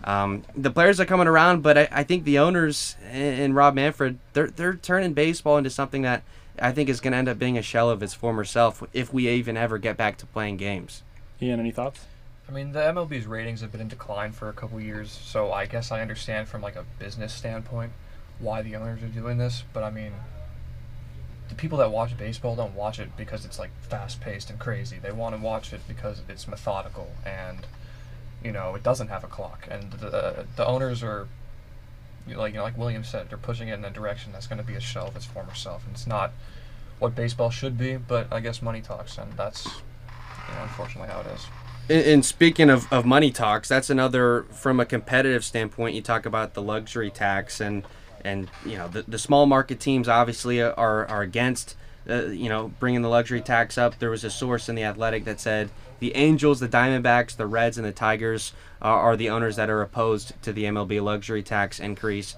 um, 0.04 0.42
the 0.56 0.70
players 0.70 0.98
are 1.00 1.04
coming 1.04 1.26
around, 1.26 1.62
but 1.62 1.76
I, 1.76 1.88
I 1.90 2.04
think 2.04 2.24
the 2.24 2.38
owners 2.38 2.96
and, 3.04 3.40
and 3.40 3.54
Rob 3.54 3.74
Manfred, 3.74 4.18
they're 4.32 4.48
they're 4.48 4.74
turning 4.74 5.12
baseball 5.12 5.58
into 5.58 5.70
something 5.70 6.02
that 6.02 6.22
I 6.58 6.72
think 6.72 6.88
is 6.88 7.00
going 7.00 7.12
to 7.12 7.18
end 7.18 7.28
up 7.28 7.38
being 7.38 7.58
a 7.58 7.62
shell 7.62 7.90
of 7.90 8.02
its 8.02 8.14
former 8.14 8.44
self 8.44 8.82
if 8.92 9.12
we 9.12 9.28
even 9.28 9.56
ever 9.56 9.78
get 9.78 9.96
back 9.96 10.16
to 10.18 10.26
playing 10.26 10.56
games. 10.56 11.02
Ian, 11.40 11.60
any 11.60 11.70
thoughts? 11.70 12.06
I 12.48 12.52
mean, 12.52 12.72
the 12.72 12.80
MLB's 12.80 13.26
ratings 13.26 13.60
have 13.60 13.70
been 13.70 13.80
in 13.80 13.88
decline 13.88 14.32
for 14.32 14.48
a 14.48 14.52
couple 14.52 14.80
years, 14.80 15.10
so 15.10 15.52
I 15.52 15.66
guess 15.66 15.92
I 15.92 16.00
understand 16.00 16.48
from 16.48 16.62
like 16.62 16.76
a 16.76 16.84
business 16.98 17.32
standpoint 17.32 17.92
why 18.38 18.62
the 18.62 18.74
owners 18.76 19.02
are 19.02 19.08
doing 19.08 19.38
this. 19.38 19.64
But 19.72 19.84
I 19.84 19.90
mean, 19.90 20.12
the 21.48 21.54
people 21.54 21.78
that 21.78 21.92
watch 21.92 22.16
baseball 22.16 22.56
don't 22.56 22.74
watch 22.74 22.98
it 22.98 23.16
because 23.16 23.44
it's 23.44 23.58
like 23.58 23.70
fast 23.82 24.20
paced 24.20 24.50
and 24.50 24.58
crazy. 24.58 24.98
They 25.00 25.12
want 25.12 25.36
to 25.36 25.40
watch 25.40 25.72
it 25.72 25.80
because 25.86 26.22
it's 26.28 26.48
methodical 26.48 27.12
and 27.24 27.66
you 28.44 28.52
know 28.52 28.74
it 28.74 28.82
doesn't 28.82 29.08
have 29.08 29.24
a 29.24 29.28
clock. 29.28 29.66
And 29.70 29.92
the 29.92 30.46
the 30.56 30.66
owners 30.66 31.02
are 31.02 31.28
like 32.26 32.52
you 32.52 32.58
know, 32.58 32.64
like 32.64 32.78
William 32.78 33.04
said, 33.04 33.28
they're 33.28 33.38
pushing 33.38 33.68
it 33.68 33.74
in 33.74 33.84
a 33.84 33.90
direction 33.90 34.32
that's 34.32 34.46
going 34.46 34.58
to 34.58 34.64
be 34.64 34.74
a 34.74 34.80
shell 34.80 35.08
of 35.08 35.16
its 35.16 35.24
former 35.24 35.54
self, 35.54 35.84
and 35.86 35.94
it's 35.94 36.06
not 36.06 36.32
what 36.98 37.14
baseball 37.14 37.50
should 37.50 37.78
be. 37.78 37.96
But 37.96 38.32
I 38.32 38.40
guess 38.40 38.62
money 38.62 38.80
talks, 38.80 39.18
and 39.18 39.32
that's 39.34 39.66
you 39.66 40.54
know, 40.54 40.62
unfortunately 40.62 41.10
how 41.12 41.20
it 41.20 41.26
is. 41.26 41.46
And 41.90 42.24
speaking 42.24 42.70
of, 42.70 42.90
of 42.92 43.04
money 43.04 43.32
talks, 43.32 43.68
that's 43.68 43.90
another 43.90 44.44
from 44.50 44.78
a 44.78 44.86
competitive 44.86 45.44
standpoint. 45.44 45.96
You 45.96 46.02
talk 46.02 46.24
about 46.24 46.54
the 46.54 46.62
luxury 46.62 47.10
tax, 47.10 47.60
and 47.60 47.84
and 48.24 48.48
you 48.64 48.76
know 48.76 48.88
the, 48.88 49.02
the 49.02 49.18
small 49.18 49.46
market 49.46 49.80
teams 49.80 50.08
obviously 50.08 50.62
are 50.62 50.72
are 50.74 51.22
against 51.22 51.74
uh, 52.08 52.26
you 52.26 52.48
know 52.48 52.72
bringing 52.78 53.02
the 53.02 53.08
luxury 53.08 53.40
tax 53.40 53.76
up. 53.76 53.98
There 53.98 54.10
was 54.10 54.24
a 54.24 54.30
source 54.30 54.68
in 54.68 54.76
the 54.76 54.84
Athletic 54.84 55.24
that 55.24 55.40
said 55.40 55.70
the 56.00 56.16
Angels, 56.16 56.60
the 56.60 56.68
Diamondbacks, 56.68 57.36
the 57.36 57.46
Reds, 57.46 57.78
and 57.78 57.86
the 57.86 57.92
Tigers 57.92 58.52
are, 58.82 59.00
are 59.00 59.16
the 59.16 59.30
owners 59.30 59.56
that 59.56 59.70
are 59.70 59.82
opposed 59.82 60.32
to 60.42 60.52
the 60.52 60.64
MLB 60.64 61.02
luxury 61.02 61.42
tax 61.42 61.78
increase. 61.78 62.36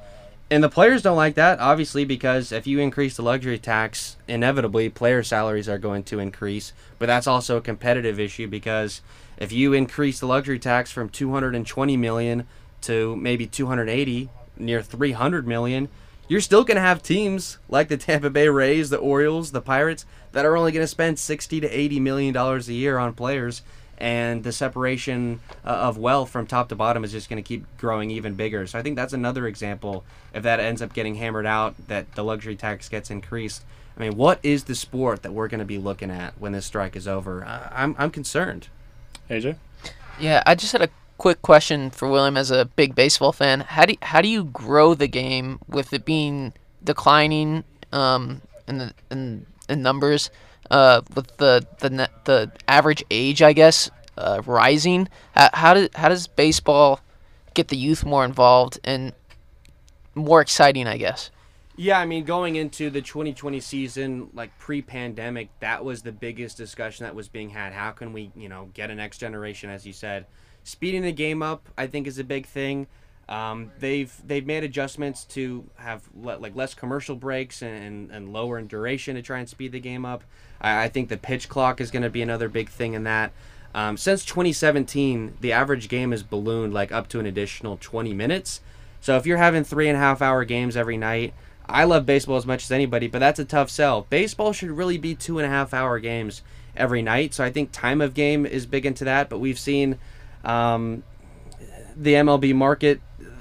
And 0.51 0.63
the 0.63 0.69
players 0.69 1.01
don't 1.01 1.17
like 1.17 1.37
that, 1.37 1.61
obviously, 1.61 2.05
because 2.05 2.53
if 2.53 2.67
you 2.67 2.79
increase 2.79 3.17
the 3.17 3.23
luxury 3.23 3.59
tax, 3.59 4.19
inevitably 4.29 4.91
player 4.91 5.23
salaries 5.23 5.69
are 5.69 5.79
going 5.79 6.03
to 6.05 6.19
increase. 6.19 6.75
But 6.99 7.07
that's 7.07 7.27
also 7.27 7.57
a 7.57 7.63
competitive 7.63 8.21
issue 8.21 8.49
because 8.49 9.01
if 9.39 9.51
you 9.51 9.73
increase 9.73 10.21
the 10.21 10.27
luxury 10.27 10.59
tax 10.59 10.91
from 10.91 11.09
220 11.09 11.97
million 11.97 12.47
to 12.83 13.17
maybe 13.17 13.47
280, 13.47 14.29
near 14.59 14.83
300 14.83 15.47
million, 15.47 15.89
you're 16.29 16.41
still 16.41 16.65
going 16.65 16.77
to 16.77 16.83
have 16.83 17.03
teams 17.03 17.59
like 17.69 17.89
the 17.89 17.97
Tampa 17.97 18.31
Bay 18.31 18.49
Rays, 18.49 18.91
the 18.91 18.99
Orioles, 18.99 19.53
the 19.53 19.61
Pirates 19.61 20.07
that 20.33 20.45
are 20.45 20.57
only 20.57 20.73
going 20.73 20.85
to 20.85 20.89
spend 20.89 21.19
60 21.19 21.61
to 21.61 21.69
80 21.69 22.01
million 22.01 22.33
dollars 22.33 22.69
a 22.69 22.73
year 22.73 22.99
on 22.99 23.13
players 23.13 23.63
and 24.03 24.43
the 24.43 24.53
separation 24.53 25.41
uh, 25.65 25.69
of 25.69 25.97
wealth 25.97 26.29
from 26.29 26.45
top 26.45 26.69
to 26.69 26.75
bottom 26.75 27.05
is 27.05 27.13
just 27.13 27.31
going 27.31 27.43
to 27.43 27.47
keep 27.47 27.65
growing 27.79 28.11
even 28.11 28.35
bigger. 28.35 28.67
So 28.67 28.77
I 28.79 28.83
think 28.83 28.97
that's 28.97 29.13
another 29.13 29.47
example 29.47 30.05
if 30.35 30.43
that 30.43 30.59
ends 30.59 30.83
up 30.83 30.93
getting 30.93 31.15
hammered 31.15 31.47
out 31.47 31.77
that 31.87 32.13
the 32.17 32.25
luxury 32.25 32.57
tax 32.57 32.89
gets 32.89 33.11
increased. 33.11 33.63
I 33.97 34.01
mean, 34.01 34.17
what 34.17 34.41
is 34.43 34.65
the 34.65 34.75
sport 34.75 35.23
that 35.23 35.33
we're 35.33 35.47
going 35.47 35.61
to 35.61 35.65
be 35.65 35.79
looking 35.79 36.11
at 36.11 36.35
when 36.41 36.51
this 36.51 36.67
strike 36.67 36.97
is 36.97 37.07
over? 37.07 37.45
I'm 37.45 37.95
I'm 37.97 38.11
concerned. 38.11 38.69
AJ? 39.31 39.57
Yeah, 40.19 40.43
I 40.47 40.57
just 40.57 40.73
had 40.73 40.83
a 40.83 40.89
quick 41.19 41.43
question 41.43 41.91
for 41.91 42.09
William 42.09 42.37
as 42.37 42.51
a 42.51 42.65
big 42.65 42.95
baseball 42.95 43.33
fan. 43.33 43.61
How 43.61 43.85
do 43.85 43.93
you, 43.93 43.99
how 44.03 44.21
do 44.21 44.29
you 44.29 44.45
grow 44.45 44.95
the 44.95 45.07
game 45.07 45.59
with 45.69 45.93
it 45.93 46.05
being 46.05 46.53
declining 46.83 47.65
um, 47.93 48.43
in 48.67 48.79
the 48.79 48.95
in, 49.11 49.47
in 49.69 49.83
numbers 49.83 50.31
uh, 50.71 51.03
with 51.15 51.37
the 51.37 51.67
the 51.81 52.09
the 52.25 52.53
average 52.69 53.05
age, 53.11 53.43
I 53.43 53.53
guess, 53.53 53.91
uh, 54.17 54.43
rising? 54.47 55.09
How, 55.35 55.51
how 55.53 55.75
does 55.75 55.89
how 55.95 56.09
does 56.09 56.27
baseball 56.27 57.01
get 57.55 57.69
the 57.69 57.77
youth 57.77 58.05
more 58.05 58.25
involved 58.25 58.79
and 58.85 59.13
more 60.15 60.41
exciting? 60.41 60.87
I 60.87 60.97
guess. 60.97 61.31
Yeah, 61.77 61.99
I 61.99 62.05
mean, 62.05 62.25
going 62.25 62.57
into 62.57 62.91
the 62.91 63.01
2020 63.01 63.59
season, 63.61 64.29
like 64.35 64.57
pre-pandemic, 64.59 65.49
that 65.61 65.83
was 65.83 66.03
the 66.03 66.13
biggest 66.13 66.59
discussion 66.59 67.05
that 67.05 67.15
was 67.15 67.29
being 67.29 67.49
had. 67.49 67.73
How 67.73 67.93
can 67.93 68.13
we, 68.13 68.31
you 68.37 68.51
know, 68.51 68.69
get 68.75 68.91
a 68.91 68.95
next 68.95 69.19
generation, 69.19 69.71
as 69.71 69.87
you 69.87 69.95
said, 69.95 70.27
speeding 70.65 71.03
the 71.03 71.13
game 71.13 71.43
up? 71.43 71.69
I 71.77 71.87
think 71.87 72.07
is 72.07 72.19
a 72.19 72.25
big 72.25 72.47
thing. 72.47 72.87
Um, 73.29 73.71
they've 73.79 74.13
they've 74.27 74.45
made 74.45 74.65
adjustments 74.65 75.25
to 75.27 75.65
have 75.77 76.03
le- 76.15 76.39
like 76.39 76.57
less 76.57 76.75
commercial 76.75 77.17
breaks 77.17 77.63
and, 77.63 77.83
and, 77.83 78.11
and, 78.11 78.33
lower 78.33 78.59
in 78.59 78.67
duration 78.67 79.15
to 79.15 79.23
try 79.23 79.39
and 79.39 79.49
speed 79.49 79.73
the 79.73 79.81
game 79.81 80.05
up. 80.05 80.25
I, 80.61 80.85
I 80.85 80.89
think 80.89 81.09
the 81.09 81.17
pitch 81.17 81.49
clock 81.49 81.81
is 81.81 81.91
going 81.91 82.03
to 82.03 82.11
be 82.11 82.21
another 82.21 82.49
big 82.49 82.69
thing 82.69 82.95
in 82.95 83.05
that. 83.05 83.33
Um, 83.75 83.97
since 83.97 84.25
2017, 84.25 85.39
the 85.41 85.53
average 85.53 85.89
game 85.89 86.11
has 86.11 86.23
ballooned 86.23 86.75
like 86.75 86.93
up 86.93 87.09
to 87.09 87.21
an 87.21 87.27
additional 87.27 87.79
20 87.81 88.13
minutes. 88.13 88.61
So 89.01 89.17
if 89.17 89.25
you're 89.25 89.39
having 89.39 89.65
three 89.65 89.89
and 89.89 89.97
a 89.97 90.01
half 90.01 90.21
hour 90.21 90.45
games 90.45 90.77
every 90.77 90.97
night, 90.97 91.33
I 91.67 91.85
love 91.85 92.05
baseball 92.05 92.37
as 92.37 92.45
much 92.45 92.65
as 92.65 92.73
anybody, 92.73 93.07
but 93.07 93.21
that's 93.21 93.39
a 93.39 93.45
tough 93.45 93.71
sell. 93.71 94.07
Baseball 94.11 94.53
should 94.53 94.71
really 94.71 94.99
be 94.99 95.15
two 95.15 95.39
and 95.39 95.47
a 95.47 95.51
half 95.51 95.73
hour 95.73 95.99
games 95.99 96.43
every 96.77 97.03
night. 97.03 97.35
So 97.35 97.45
I 97.45 97.51
think 97.51 97.73
time 97.73 98.01
of 98.01 98.15
game 98.15 98.45
is 98.45 98.67
big 98.67 98.85
into 98.85 99.05
that. 99.05 99.29
But 99.29 99.39
we've 99.39 99.59
seen 99.59 99.99
um, 100.45 101.03
the 101.97 102.15
MLB 102.15 102.55
market, 102.55 103.01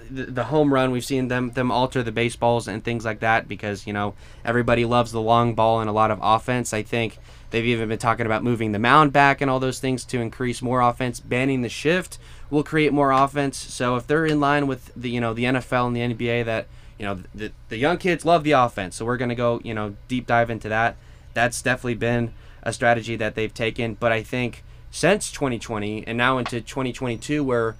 the, 0.09 0.25
the, 0.25 0.43
home 0.45 0.73
run. 0.73 0.91
We've 0.91 1.05
seen 1.05 1.27
them 1.27 1.51
them 1.51 1.71
alter 1.71 2.03
the 2.03 2.11
baseballs 2.11 2.67
and 2.67 2.83
things 2.83 3.05
like 3.05 3.21
that 3.21 3.47
because 3.47 3.87
you 3.87 3.93
know 3.93 4.13
everybody 4.43 4.85
loves 4.85 5.11
the 5.11 5.21
long 5.21 5.55
ball 5.55 5.79
and 5.79 5.89
a 5.89 5.93
lot 5.93 6.11
of 6.11 6.19
offense. 6.21 6.73
I 6.73 6.83
think 6.83 7.17
they've 7.51 7.65
even 7.65 7.89
been 7.89 7.99
talking 7.99 8.25
about 8.25 8.43
moving 8.43 8.71
the 8.71 8.79
mound 8.79 9.13
back 9.13 9.41
and 9.41 9.49
all 9.49 9.59
those 9.59 9.79
things 9.79 10.03
to 10.05 10.19
increase 10.19 10.61
more 10.61 10.81
offense. 10.81 11.19
Banning 11.19 11.61
the 11.61 11.69
shift 11.69 12.17
will 12.49 12.63
create 12.63 12.91
more 12.91 13.11
offense. 13.11 13.57
So 13.57 13.95
if 13.95 14.05
they're 14.05 14.25
in 14.25 14.39
line 14.39 14.67
with 14.67 14.91
the 14.95 15.09
you 15.09 15.21
know 15.21 15.33
the 15.33 15.45
NFL 15.45 15.87
and 15.87 15.95
the 15.95 16.01
NBA 16.01 16.45
that 16.45 16.67
you 17.01 17.07
know 17.07 17.17
the, 17.33 17.51
the 17.69 17.77
young 17.77 17.97
kids 17.97 18.25
love 18.25 18.43
the 18.43 18.51
offense 18.51 18.95
so 18.95 19.03
we're 19.03 19.17
going 19.17 19.29
to 19.29 19.35
go 19.35 19.59
you 19.63 19.73
know 19.73 19.95
deep 20.07 20.27
dive 20.27 20.51
into 20.51 20.69
that 20.69 20.95
that's 21.33 21.59
definitely 21.63 21.95
been 21.95 22.31
a 22.61 22.71
strategy 22.71 23.15
that 23.15 23.33
they've 23.33 23.55
taken 23.55 23.95
but 23.95 24.11
i 24.11 24.21
think 24.21 24.63
since 24.91 25.31
2020 25.31 26.05
and 26.05 26.17
now 26.17 26.37
into 26.37 26.61
2022 26.61 27.43
where 27.43 27.75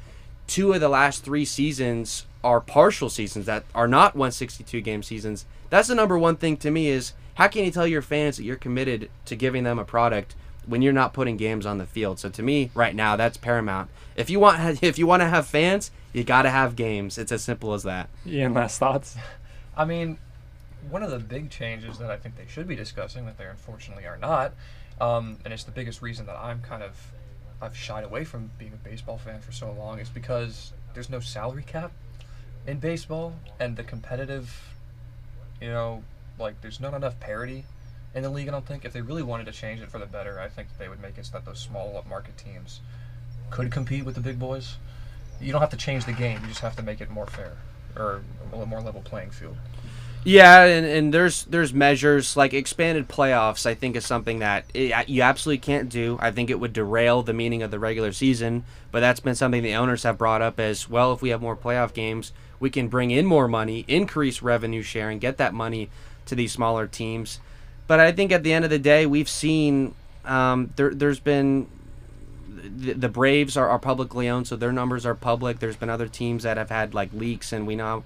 two 0.48 0.74
of 0.74 0.80
the 0.80 0.90
last 0.90 1.24
three 1.24 1.46
seasons 1.46 2.26
are 2.44 2.60
partial 2.60 3.10
seasons 3.10 3.46
that 3.46 3.64
are 3.76 3.88
not 3.88 4.16
162 4.16 4.82
game 4.82 5.04
seasons. 5.04 5.46
That's 5.70 5.88
the 5.88 5.96
number 5.96 6.18
one 6.18 6.38
thing 6.38 6.58
to 6.58 6.72
me 6.72 6.88
is 6.88 7.14
how 7.36 7.48
can 7.48 7.66
you 7.66 7.72
tell 7.72 7.88
your 7.88 8.02
fans 8.02 8.38
that 8.38 8.44
you're 8.44 8.56
committed 8.56 9.10
to 9.26 9.36
giving 9.36 9.64
them 9.64 9.80
a 9.80 9.86
product 9.86 10.36
when 10.66 10.82
you're 10.82 10.94
not 10.94 11.14
putting 11.14 11.38
games 11.38 11.66
on 11.66 11.78
the 11.78 11.86
field? 11.86 12.20
So 12.20 12.30
to 12.30 12.44
me, 12.44 12.72
right 12.74 12.96
now, 12.96 13.16
that's 13.16 13.38
paramount. 13.38 13.90
If 14.16 14.30
you 14.30 14.40
want 14.40 14.84
if 14.84 14.98
you 14.98 15.08
want 15.08 15.22
to 15.22 15.28
have 15.28 15.48
fans, 15.48 15.92
you 16.14 16.24
got 16.24 16.44
to 16.44 16.50
have 16.50 16.76
games. 16.76 17.18
It's 17.18 17.32
as 17.32 17.44
simple 17.44 17.74
as 17.74 17.84
that. 17.84 18.10
Ian, 18.26 18.54
last 18.54 18.80
thoughts? 18.80 19.16
I 19.78 19.86
mean, 19.86 20.18
one 20.90 21.04
of 21.04 21.12
the 21.12 21.20
big 21.20 21.50
changes 21.50 21.98
that 22.00 22.12
I 22.12 22.18
think 22.18 22.36
they 22.36 22.48
should 22.48 22.68
be 22.68 22.76
discussing 22.76 23.26
that 23.26 23.38
they 23.38 23.46
unfortunately 23.46 24.06
are 24.06 24.18
not, 24.18 24.54
um, 25.02 25.38
and 25.44 25.54
it's 25.54 25.64
the 25.64 25.72
biggest 25.72 26.02
reason 26.02 26.28
that 26.28 26.38
I'm 26.38 26.62
kind 26.62 26.84
of 26.84 26.96
I've 27.62 27.76
shied 27.76 28.04
away 28.04 28.24
from 28.24 28.52
being 28.58 28.74
a 28.74 28.88
baseball 28.88 29.18
fan 29.18 29.42
for 29.42 29.52
so 29.52 29.72
long 29.72 30.00
is 30.00 30.10
because 30.10 30.74
there's 30.94 31.10
no 31.10 31.20
salary 31.20 31.64
cap 31.64 31.92
in 32.66 32.80
baseball 32.80 33.34
and 33.60 33.76
the 33.76 33.84
competitive, 33.84 34.76
you 35.60 35.70
know, 35.70 36.04
like 36.40 36.62
there's 36.62 36.80
not 36.80 36.94
enough 36.94 37.20
parity 37.20 37.66
in 38.14 38.24
the 38.24 38.30
league. 38.30 38.48
I 38.48 38.52
don't 38.52 38.66
think 38.66 38.86
if 38.86 38.94
they 38.94 39.02
really 39.02 39.24
wanted 39.24 39.46
to 39.46 39.52
change 39.52 39.82
it 39.82 39.90
for 39.90 40.00
the 40.00 40.06
better, 40.06 40.40
I 40.40 40.50
think 40.50 40.70
they 40.78 40.88
would 40.88 41.02
make 41.02 41.18
it 41.18 41.26
so 41.26 41.34
that 41.34 41.46
those 41.46 41.60
small 41.60 42.04
market 42.08 42.38
teams 42.38 42.80
could 43.50 43.72
compete 43.72 44.06
with 44.06 44.16
the 44.16 44.22
big 44.22 44.40
boys. 44.40 44.78
You 45.40 45.52
don't 45.52 45.62
have 45.62 45.72
to 45.72 45.78
change 45.78 46.06
the 46.06 46.14
game; 46.14 46.40
you 46.42 46.48
just 46.48 46.62
have 46.62 46.76
to 46.76 46.84
make 46.84 47.02
it 47.02 47.10
more 47.10 47.26
fair 47.26 47.58
or 47.96 48.22
a 48.54 48.66
more 48.66 48.82
level 48.82 49.02
playing 49.02 49.32
field. 49.32 49.58
Yeah, 50.24 50.66
and, 50.66 50.86
and 50.86 51.14
there's 51.14 51.46
there's 51.46 51.74
measures 51.74 52.38
like 52.38 52.54
expanded 52.54 53.08
playoffs. 53.08 53.66
I 53.66 53.74
think 53.74 53.96
is 53.96 54.06
something 54.06 54.40
that 54.40 54.66
it, 54.74 55.10
you 55.10 55.24
absolutely 55.24 55.60
can't 55.60 55.90
do. 55.90 56.18
I 56.22 56.30
think 56.30 56.52
it 56.52 56.60
would 56.60 56.74
derail 56.74 57.24
the 57.24 57.34
meaning 57.34 57.64
of 57.64 57.72
the 57.72 57.80
regular 57.80 58.12
season. 58.12 58.64
But 58.92 59.00
that's 59.00 59.20
been 59.20 59.34
something 59.36 59.64
the 59.64 59.74
owners 59.74 60.04
have 60.04 60.20
brought 60.20 60.44
up 60.44 60.60
as 60.60 60.88
well. 60.88 61.12
If 61.14 61.24
we 61.24 61.30
have 61.30 61.42
more 61.42 61.56
playoff 61.56 61.94
games, 61.94 62.34
we 62.60 62.70
can 62.70 62.88
bring 62.88 63.10
in 63.10 63.26
more 63.26 63.48
money, 63.48 63.84
increase 63.88 64.44
revenue 64.44 64.84
sharing, 64.84 65.18
get 65.18 65.38
that 65.38 65.56
money 65.56 65.90
to 66.28 66.36
these 66.36 66.52
smaller 66.52 66.86
teams. 66.86 67.40
But 67.88 68.00
I 68.00 68.12
think 68.12 68.32
at 68.32 68.44
the 68.44 68.54
end 68.54 68.64
of 68.64 68.70
the 68.70 68.80
day, 68.80 69.08
we've 69.08 69.30
seen 69.30 69.96
um, 70.24 70.72
there 70.76 70.94
there's 70.94 71.20
been 71.20 71.68
the, 72.48 72.94
the 72.94 73.10
Braves 73.10 73.58
are, 73.58 73.70
are 73.70 73.80
publicly 73.80 74.30
owned, 74.30 74.46
so 74.46 74.56
their 74.56 74.72
numbers 74.72 75.04
are 75.04 75.16
public. 75.16 75.58
There's 75.60 75.78
been 75.78 75.90
other 75.90 76.08
teams 76.08 76.44
that 76.44 76.58
have 76.58 76.70
had 76.70 76.94
like 76.94 77.12
leaks, 77.12 77.52
and 77.52 77.66
we 77.66 77.76
know 77.76 78.04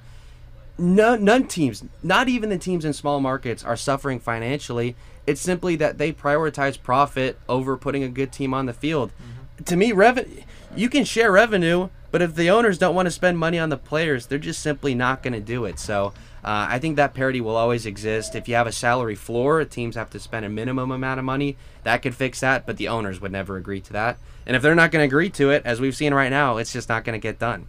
none, 0.77 1.23
none 1.23 1.47
teams, 1.47 1.83
not 2.03 2.27
even 2.27 2.49
the 2.49 2.57
teams 2.57 2.85
in 2.85 2.93
small 2.93 3.19
markets, 3.19 3.63
are 3.63 3.77
suffering 3.77 4.19
financially. 4.19 4.95
It's 5.27 5.41
simply 5.41 5.75
that 5.77 5.97
they 5.97 6.13
prioritize 6.13 6.81
profit 6.81 7.39
over 7.49 7.77
putting 7.77 8.03
a 8.03 8.09
good 8.09 8.31
team 8.31 8.53
on 8.53 8.65
the 8.65 8.73
field. 8.73 9.11
Mm-hmm. 9.11 9.63
To 9.63 9.75
me, 9.75 9.91
revenue 9.91 10.43
you 10.75 10.89
can 10.89 11.05
share 11.05 11.31
revenue, 11.31 11.89
but 12.11 12.21
if 12.21 12.35
the 12.35 12.49
owners 12.49 12.77
don't 12.77 12.95
want 12.95 13.05
to 13.05 13.11
spend 13.11 13.37
money 13.37 13.57
on 13.57 13.69
the 13.69 13.77
players, 13.77 14.27
they're 14.27 14.37
just 14.37 14.61
simply 14.61 14.93
not 14.93 15.23
going 15.23 15.33
to 15.33 15.39
do 15.39 15.65
it. 15.65 15.79
So 15.79 16.07
uh, 16.43 16.67
I 16.69 16.79
think 16.79 16.97
that 16.97 17.13
parity 17.13 17.41
will 17.41 17.55
always 17.55 17.85
exist. 17.85 18.35
If 18.35 18.47
you 18.47 18.55
have 18.55 18.67
a 18.67 18.71
salary 18.71 19.15
floor, 19.15 19.63
teams 19.65 19.95
have 19.95 20.09
to 20.11 20.19
spend 20.19 20.45
a 20.45 20.49
minimum 20.49 20.91
amount 20.91 21.19
of 21.19 21.25
money. 21.25 21.57
That 21.83 22.01
could 22.01 22.15
fix 22.15 22.41
that, 22.41 22.65
but 22.65 22.77
the 22.77 22.87
owners 22.87 23.21
would 23.21 23.31
never 23.31 23.57
agree 23.57 23.81
to 23.81 23.93
that. 23.93 24.17
And 24.45 24.55
if 24.55 24.61
they're 24.61 24.75
not 24.75 24.91
going 24.91 25.01
to 25.01 25.07
agree 25.07 25.29
to 25.31 25.49
it, 25.51 25.63
as 25.65 25.79
we've 25.79 25.95
seen 25.95 26.13
right 26.13 26.29
now, 26.29 26.57
it's 26.57 26.73
just 26.73 26.89
not 26.89 27.03
going 27.03 27.19
to 27.19 27.23
get 27.23 27.39
done. 27.39 27.67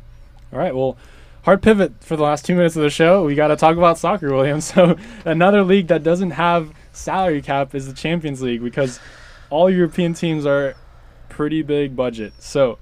All 0.53 0.59
right. 0.59 0.75
Well, 0.75 0.97
hard 1.47 1.63
pivot 1.63 1.93
for 2.03 2.17
the 2.17 2.25
last 2.25 2.45
two 2.45 2.57
minutes 2.57 2.75
of 2.75 2.83
the 2.83 2.91
show. 2.91 3.25
We 3.25 3.37
got 3.37 3.49
to 3.49 3.57
talk 3.57 3.77
about 3.77 3.99
soccer, 3.99 4.35
William. 4.35 4.61
So 4.67 4.97
another 5.25 5.63
league 5.63 5.87
that 5.89 6.03
doesn't 6.03 6.33
have 6.33 6.73
salary 6.91 7.41
cap 7.41 7.73
is 7.73 7.87
the 7.87 7.93
Champions 7.93 8.43
League 8.43 8.61
because 8.61 8.99
all 9.49 9.71
European 9.71 10.13
teams 10.13 10.45
are 10.45 10.75
pretty 11.29 11.63
big 11.63 11.95
budget. 11.95 12.33
So 12.41 12.79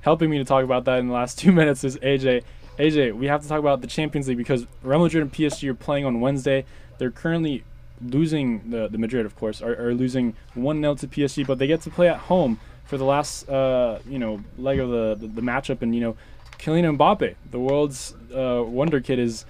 helping 0.00 0.30
me 0.30 0.38
to 0.38 0.44
talk 0.44 0.64
about 0.64 0.84
that 0.86 0.98
in 0.98 1.06
the 1.06 1.14
last 1.14 1.38
two 1.38 1.52
minutes 1.60 1.84
is 1.84 1.96
AJ. 1.98 2.42
AJ, 2.76 3.14
we 3.14 3.26
have 3.26 3.40
to 3.42 3.48
talk 3.48 3.60
about 3.60 3.82
the 3.82 3.86
Champions 3.86 4.26
League 4.26 4.36
because 4.36 4.66
Real 4.82 4.98
Madrid 4.98 5.22
and 5.22 5.32
PSG 5.32 5.68
are 5.68 5.74
playing 5.74 6.04
on 6.04 6.20
Wednesday. 6.20 6.64
They're 6.98 7.12
currently 7.12 7.62
losing 8.02 8.70
the, 8.70 8.88
the 8.88 8.98
Madrid, 8.98 9.26
of 9.26 9.36
course, 9.36 9.62
are, 9.62 9.80
are 9.80 9.94
losing 9.94 10.34
one 10.54 10.80
0 10.80 10.96
to 10.96 11.06
PSG, 11.06 11.46
but 11.46 11.60
they 11.60 11.68
get 11.68 11.82
to 11.82 11.90
play 11.90 12.08
at 12.08 12.18
home 12.18 12.58
for 12.84 12.96
the 12.96 13.04
last 13.04 13.48
uh, 13.48 13.98
you 14.08 14.18
know 14.18 14.42
leg 14.56 14.80
of 14.80 14.88
the, 14.88 15.14
the, 15.14 15.26
the 15.26 15.42
matchup, 15.42 15.82
and 15.82 15.94
you 15.94 16.00
know 16.00 16.16
Kylian 16.58 16.96
Mbappe, 16.96 17.34
the 17.50 17.58
world's 17.58 18.14
uh, 18.34 18.62
wonder 18.66 19.00
kid, 19.00 19.18
is 19.18 19.44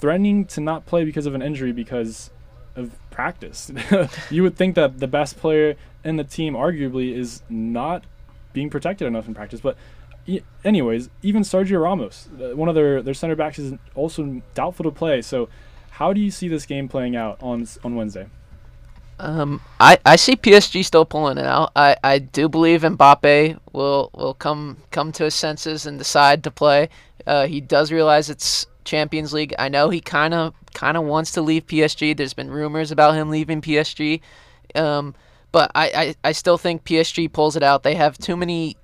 threatening 0.00 0.44
to 0.46 0.60
not 0.60 0.86
play 0.86 1.04
because 1.04 1.26
of 1.26 1.34
an 1.34 1.42
injury 1.42 1.72
because 1.72 2.30
of 2.76 2.92
practice. 3.10 3.70
you 4.30 4.42
would 4.42 4.56
think 4.56 4.74
that 4.74 4.98
the 4.98 5.06
best 5.06 5.36
player 5.36 5.76
in 6.02 6.16
the 6.16 6.24
team, 6.24 6.54
arguably, 6.54 7.14
is 7.16 7.42
not 7.48 8.04
being 8.52 8.70
protected 8.70 9.06
enough 9.06 9.28
in 9.28 9.34
practice. 9.34 9.60
But, 9.60 9.76
anyways, 10.64 11.10
even 11.22 11.42
Sergio 11.42 11.82
Ramos, 11.82 12.28
uh, 12.40 12.56
one 12.56 12.68
of 12.68 12.74
their 12.74 13.02
their 13.02 13.14
center 13.14 13.36
backs, 13.36 13.58
is 13.58 13.74
also 13.94 14.42
doubtful 14.54 14.84
to 14.84 14.90
play. 14.90 15.22
So, 15.22 15.48
how 15.90 16.12
do 16.12 16.20
you 16.20 16.30
see 16.30 16.48
this 16.48 16.66
game 16.66 16.88
playing 16.88 17.16
out 17.16 17.38
on 17.40 17.66
on 17.82 17.94
Wednesday? 17.96 18.26
Um, 19.18 19.60
I, 19.78 19.98
I 20.04 20.16
see 20.16 20.36
PSG 20.36 20.84
still 20.84 21.04
pulling 21.04 21.38
it 21.38 21.46
out. 21.46 21.72
I, 21.76 21.96
I 22.02 22.18
do 22.18 22.48
believe 22.48 22.82
Mbappe 22.82 23.58
will 23.72 24.10
will 24.14 24.34
come 24.34 24.78
come 24.90 25.12
to 25.12 25.24
his 25.24 25.34
senses 25.34 25.86
and 25.86 25.98
decide 25.98 26.42
to 26.44 26.50
play. 26.50 26.88
Uh, 27.26 27.46
he 27.46 27.60
does 27.60 27.92
realize 27.92 28.28
it's 28.28 28.66
Champions 28.84 29.32
League. 29.32 29.54
I 29.58 29.68
know 29.68 29.88
he 29.88 30.00
kind 30.00 30.34
of 30.34 30.54
kind 30.74 30.96
of 30.96 31.04
wants 31.04 31.32
to 31.32 31.42
leave 31.42 31.66
PSG. 31.66 32.16
There's 32.16 32.34
been 32.34 32.50
rumors 32.50 32.90
about 32.90 33.14
him 33.14 33.30
leaving 33.30 33.62
PSG, 33.62 34.20
um, 34.74 35.14
but 35.52 35.70
I, 35.74 35.86
I, 35.94 36.14
I 36.24 36.32
still 36.32 36.58
think 36.58 36.84
PSG 36.84 37.32
pulls 37.32 37.56
it 37.56 37.62
out. 37.62 37.82
They 37.82 37.94
have 37.94 38.18
too 38.18 38.36
many 38.36 38.76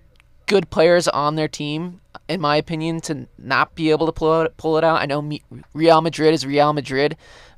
good 0.46 0.70
players 0.70 1.06
on 1.08 1.36
their 1.36 1.48
team, 1.48 2.00
in 2.28 2.40
my 2.40 2.56
opinion, 2.56 3.00
to 3.02 3.26
not 3.38 3.74
be 3.74 3.90
able 3.90 4.06
to 4.06 4.12
pull 4.12 4.42
it 4.42 4.56
pull 4.56 4.78
it 4.78 4.84
out. 4.84 5.00
I 5.00 5.06
know 5.06 5.28
Real 5.74 6.00
Madrid 6.00 6.34
is 6.34 6.46
Real 6.46 6.72
Madrid, 6.72 7.16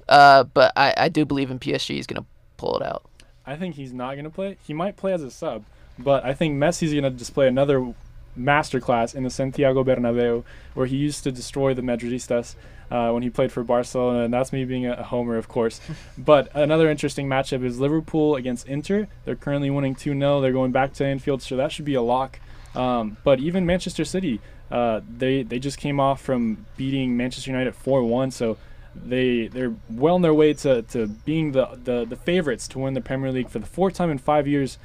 uh, 0.08 0.44
but 0.44 0.72
I, 0.74 0.94
I 0.96 1.08
do 1.10 1.24
believe 1.24 1.50
in 1.50 1.58
PSG 1.58 1.98
is 1.98 2.06
going 2.06 2.22
to 2.22 2.28
pull 2.62 2.78
it 2.78 2.86
out. 2.86 3.02
I 3.44 3.56
think 3.56 3.74
he's 3.74 3.92
not 3.92 4.12
going 4.12 4.24
to 4.24 4.30
play. 4.30 4.56
He 4.64 4.72
might 4.72 4.96
play 4.96 5.12
as 5.12 5.22
a 5.22 5.30
sub, 5.30 5.64
but 5.98 6.24
I 6.24 6.32
think 6.32 6.56
Messi's 6.56 6.92
going 6.92 7.02
to 7.02 7.10
display 7.10 7.48
another 7.48 7.92
masterclass 8.38 9.14
in 9.16 9.24
the 9.24 9.30
Santiago 9.30 9.82
Bernabeu, 9.82 10.44
where 10.74 10.86
he 10.86 10.96
used 10.96 11.24
to 11.24 11.32
destroy 11.32 11.74
the 11.74 11.82
Madridistas 11.82 12.54
uh, 12.90 13.10
when 13.10 13.24
he 13.24 13.30
played 13.30 13.50
for 13.50 13.64
Barcelona, 13.64 14.20
and 14.20 14.32
that's 14.32 14.52
me 14.52 14.64
being 14.64 14.86
a, 14.86 15.02
homer, 15.02 15.36
of 15.36 15.48
course. 15.48 15.80
but 16.18 16.54
another 16.54 16.88
interesting 16.88 17.26
matchup 17.26 17.64
is 17.64 17.80
Liverpool 17.80 18.36
against 18.36 18.68
Inter. 18.68 19.08
They're 19.24 19.34
currently 19.34 19.70
winning 19.70 19.96
2 19.96 20.16
0. 20.16 20.40
They're 20.40 20.52
going 20.52 20.72
back 20.72 20.92
to 20.94 21.04
Anfield, 21.04 21.42
so 21.42 21.56
that 21.56 21.72
should 21.72 21.84
be 21.84 21.94
a 21.94 22.02
lock. 22.02 22.38
Um, 22.76 23.16
but 23.24 23.40
even 23.40 23.66
Manchester 23.66 24.04
City, 24.04 24.40
uh, 24.70 25.00
they, 25.18 25.42
they 25.42 25.58
just 25.58 25.78
came 25.78 25.98
off 25.98 26.20
from 26.22 26.64
beating 26.76 27.16
Manchester 27.16 27.50
United 27.50 27.74
4 27.74 28.04
1, 28.04 28.30
so 28.30 28.56
they 28.94 29.48
they're 29.48 29.74
well 29.88 30.14
on 30.14 30.22
their 30.22 30.34
way 30.34 30.54
to, 30.54 30.82
to 30.82 31.06
being 31.06 31.52
the, 31.52 31.78
the, 31.84 32.04
the 32.04 32.16
favorites 32.16 32.68
to 32.68 32.78
win 32.78 32.94
the 32.94 33.00
Premier 33.00 33.32
League 33.32 33.48
for 33.48 33.58
the 33.58 33.66
fourth 33.66 33.94
time 33.94 34.10
in 34.10 34.18
five 34.18 34.46
years. 34.46 34.78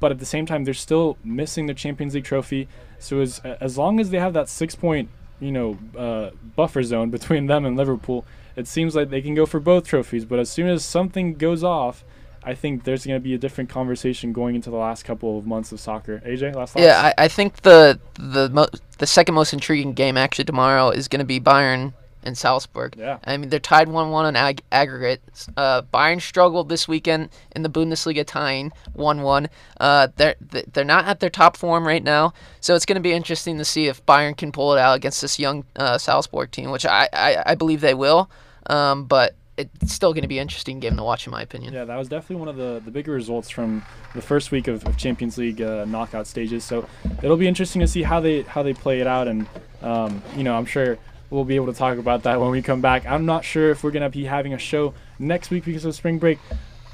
But 0.00 0.12
at 0.12 0.18
the 0.18 0.26
same 0.26 0.46
time, 0.46 0.64
they're 0.64 0.74
still 0.74 1.18
missing 1.24 1.66
the 1.66 1.74
Champions 1.74 2.14
League 2.14 2.24
trophy. 2.24 2.68
So 2.98 3.20
as 3.20 3.40
as 3.40 3.78
long 3.78 4.00
as 4.00 4.10
they 4.10 4.18
have 4.18 4.32
that 4.32 4.48
six 4.48 4.74
point 4.74 5.08
you 5.40 5.52
know 5.52 5.78
uh, 5.96 6.30
buffer 6.56 6.82
zone 6.82 7.10
between 7.18 7.46
them 7.46 7.64
and 7.64 7.76
Liverpool, 7.76 8.24
it 8.56 8.66
seems 8.66 8.94
like 8.94 9.10
they 9.10 9.22
can 9.22 9.34
go 9.34 9.46
for 9.46 9.60
both 9.60 9.86
trophies. 9.86 10.24
But 10.24 10.38
as 10.38 10.50
soon 10.50 10.68
as 10.68 10.84
something 10.84 11.34
goes 11.34 11.64
off, 11.64 12.04
I 12.44 12.54
think 12.54 12.84
there's 12.84 13.04
going 13.04 13.20
to 13.20 13.22
be 13.22 13.34
a 13.34 13.38
different 13.38 13.70
conversation 13.70 14.32
going 14.32 14.54
into 14.54 14.70
the 14.70 14.76
last 14.76 15.04
couple 15.04 15.38
of 15.38 15.46
months 15.46 15.72
of 15.72 15.80
soccer. 15.80 16.22
AJ, 16.24 16.54
last? 16.54 16.76
Yeah, 16.76 17.12
I, 17.18 17.24
I 17.24 17.28
think 17.28 17.62
the 17.62 17.98
the 18.14 18.48
mo- 18.48 18.68
the 18.98 19.06
second 19.06 19.34
most 19.34 19.52
intriguing 19.52 19.92
game 19.94 20.16
actually 20.16 20.44
tomorrow 20.44 20.90
is 20.90 21.08
going 21.08 21.20
to 21.20 21.26
be 21.26 21.40
Bayern 21.40 21.92
in 22.22 22.34
Salzburg. 22.34 22.96
Yeah. 22.98 23.18
I 23.24 23.36
mean, 23.36 23.48
they're 23.48 23.60
tied 23.60 23.88
1 23.88 24.10
1 24.10 24.24
on 24.26 24.36
ag- 24.36 24.62
aggregate. 24.72 25.22
Uh, 25.56 25.82
Bayern 25.82 26.20
struggled 26.20 26.68
this 26.68 26.88
weekend 26.88 27.30
in 27.54 27.62
the 27.62 27.70
Bundesliga, 27.70 28.24
tying 28.26 28.72
1 28.94 29.22
1. 29.22 29.48
Uh, 29.80 30.08
they're, 30.16 30.36
they're 30.40 30.84
not 30.84 31.06
at 31.06 31.20
their 31.20 31.30
top 31.30 31.56
form 31.56 31.86
right 31.86 32.02
now, 32.02 32.32
so 32.60 32.74
it's 32.74 32.86
going 32.86 32.96
to 32.96 33.00
be 33.00 33.12
interesting 33.12 33.58
to 33.58 33.64
see 33.64 33.86
if 33.86 34.04
Bayern 34.06 34.36
can 34.36 34.52
pull 34.52 34.74
it 34.74 34.78
out 34.78 34.96
against 34.96 35.20
this 35.20 35.38
young 35.38 35.64
uh, 35.76 35.98
Salzburg 35.98 36.50
team, 36.50 36.70
which 36.70 36.86
I, 36.86 37.08
I, 37.12 37.42
I 37.46 37.54
believe 37.54 37.80
they 37.80 37.94
will. 37.94 38.30
Um, 38.66 39.04
but 39.04 39.34
it's 39.58 39.92
still 39.92 40.12
going 40.12 40.22
to 40.22 40.28
be 40.28 40.38
an 40.38 40.42
interesting 40.42 40.78
game 40.78 40.96
to 40.96 41.02
watch, 41.02 41.26
in 41.26 41.32
my 41.32 41.42
opinion. 41.42 41.74
Yeah, 41.74 41.84
that 41.84 41.96
was 41.96 42.08
definitely 42.08 42.36
one 42.36 42.48
of 42.48 42.56
the, 42.56 42.80
the 42.84 42.90
bigger 42.90 43.12
results 43.12 43.50
from 43.50 43.84
the 44.14 44.22
first 44.22 44.52
week 44.52 44.68
of, 44.68 44.86
of 44.86 44.96
Champions 44.96 45.36
League 45.36 45.60
uh, 45.60 45.84
knockout 45.84 46.26
stages. 46.26 46.64
So 46.64 46.88
it'll 47.22 47.36
be 47.36 47.48
interesting 47.48 47.80
to 47.80 47.88
see 47.88 48.02
how 48.02 48.20
they 48.20 48.42
how 48.42 48.62
they 48.62 48.72
play 48.72 49.00
it 49.00 49.06
out, 49.06 49.26
and 49.26 49.46
um, 49.82 50.22
you 50.36 50.44
know, 50.44 50.56
I'm 50.56 50.66
sure 50.66 50.98
we'll 51.30 51.44
be 51.44 51.56
able 51.56 51.66
to 51.66 51.72
talk 51.72 51.98
about 51.98 52.22
that 52.22 52.40
when 52.40 52.50
we 52.50 52.62
come 52.62 52.80
back. 52.80 53.06
I'm 53.06 53.26
not 53.26 53.44
sure 53.44 53.70
if 53.70 53.82
we're 53.82 53.90
going 53.90 54.02
to 54.02 54.08
be 54.08 54.24
having 54.24 54.54
a 54.54 54.58
show 54.58 54.94
next 55.18 55.50
week 55.50 55.64
because 55.64 55.84
of 55.84 55.94
spring 55.94 56.18
break, 56.18 56.38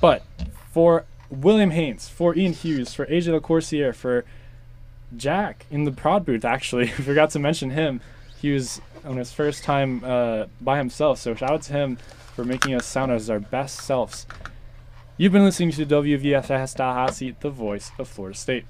but 0.01 0.25
for 0.73 1.05
William 1.31 1.71
Haynes, 1.71 2.09
for 2.09 2.37
Ian 2.37 2.53
Hughes, 2.53 2.95
for 2.95 3.07
AJ 3.07 3.41
LaCourciere, 3.41 3.95
for 3.95 4.25
Jack 5.17 5.67
in 5.71 5.85
the 5.85 5.93
prod 5.93 6.25
booth, 6.25 6.45
actually, 6.45 6.87
forgot 6.89 7.31
to 7.31 7.39
mention 7.39 7.71
him. 7.71 8.01
He 8.41 8.53
was 8.53 8.81
on 9.05 9.17
his 9.17 9.33
first 9.33 9.65
time 9.65 10.03
uh, 10.05 10.47
by 10.61 10.79
himself, 10.79 11.19
so 11.19 11.35
shout 11.35 11.51
out 11.51 11.63
to 11.63 11.73
him 11.73 11.97
for 12.35 12.45
making 12.45 12.75
us 12.75 12.87
sound 12.87 13.13
as 13.13 13.31
our 13.31 13.41
best 13.41 13.81
selves. 13.81 14.27
You've 15.17 15.33
been 15.33 15.45
listening 15.45 15.71
to 15.73 15.87
WVFS 15.87 16.75
Tallahassee, 16.75 17.37
the 17.39 17.51
voice 17.51 17.93
of 17.99 18.09
Florida 18.09 18.37
State. 18.37 18.65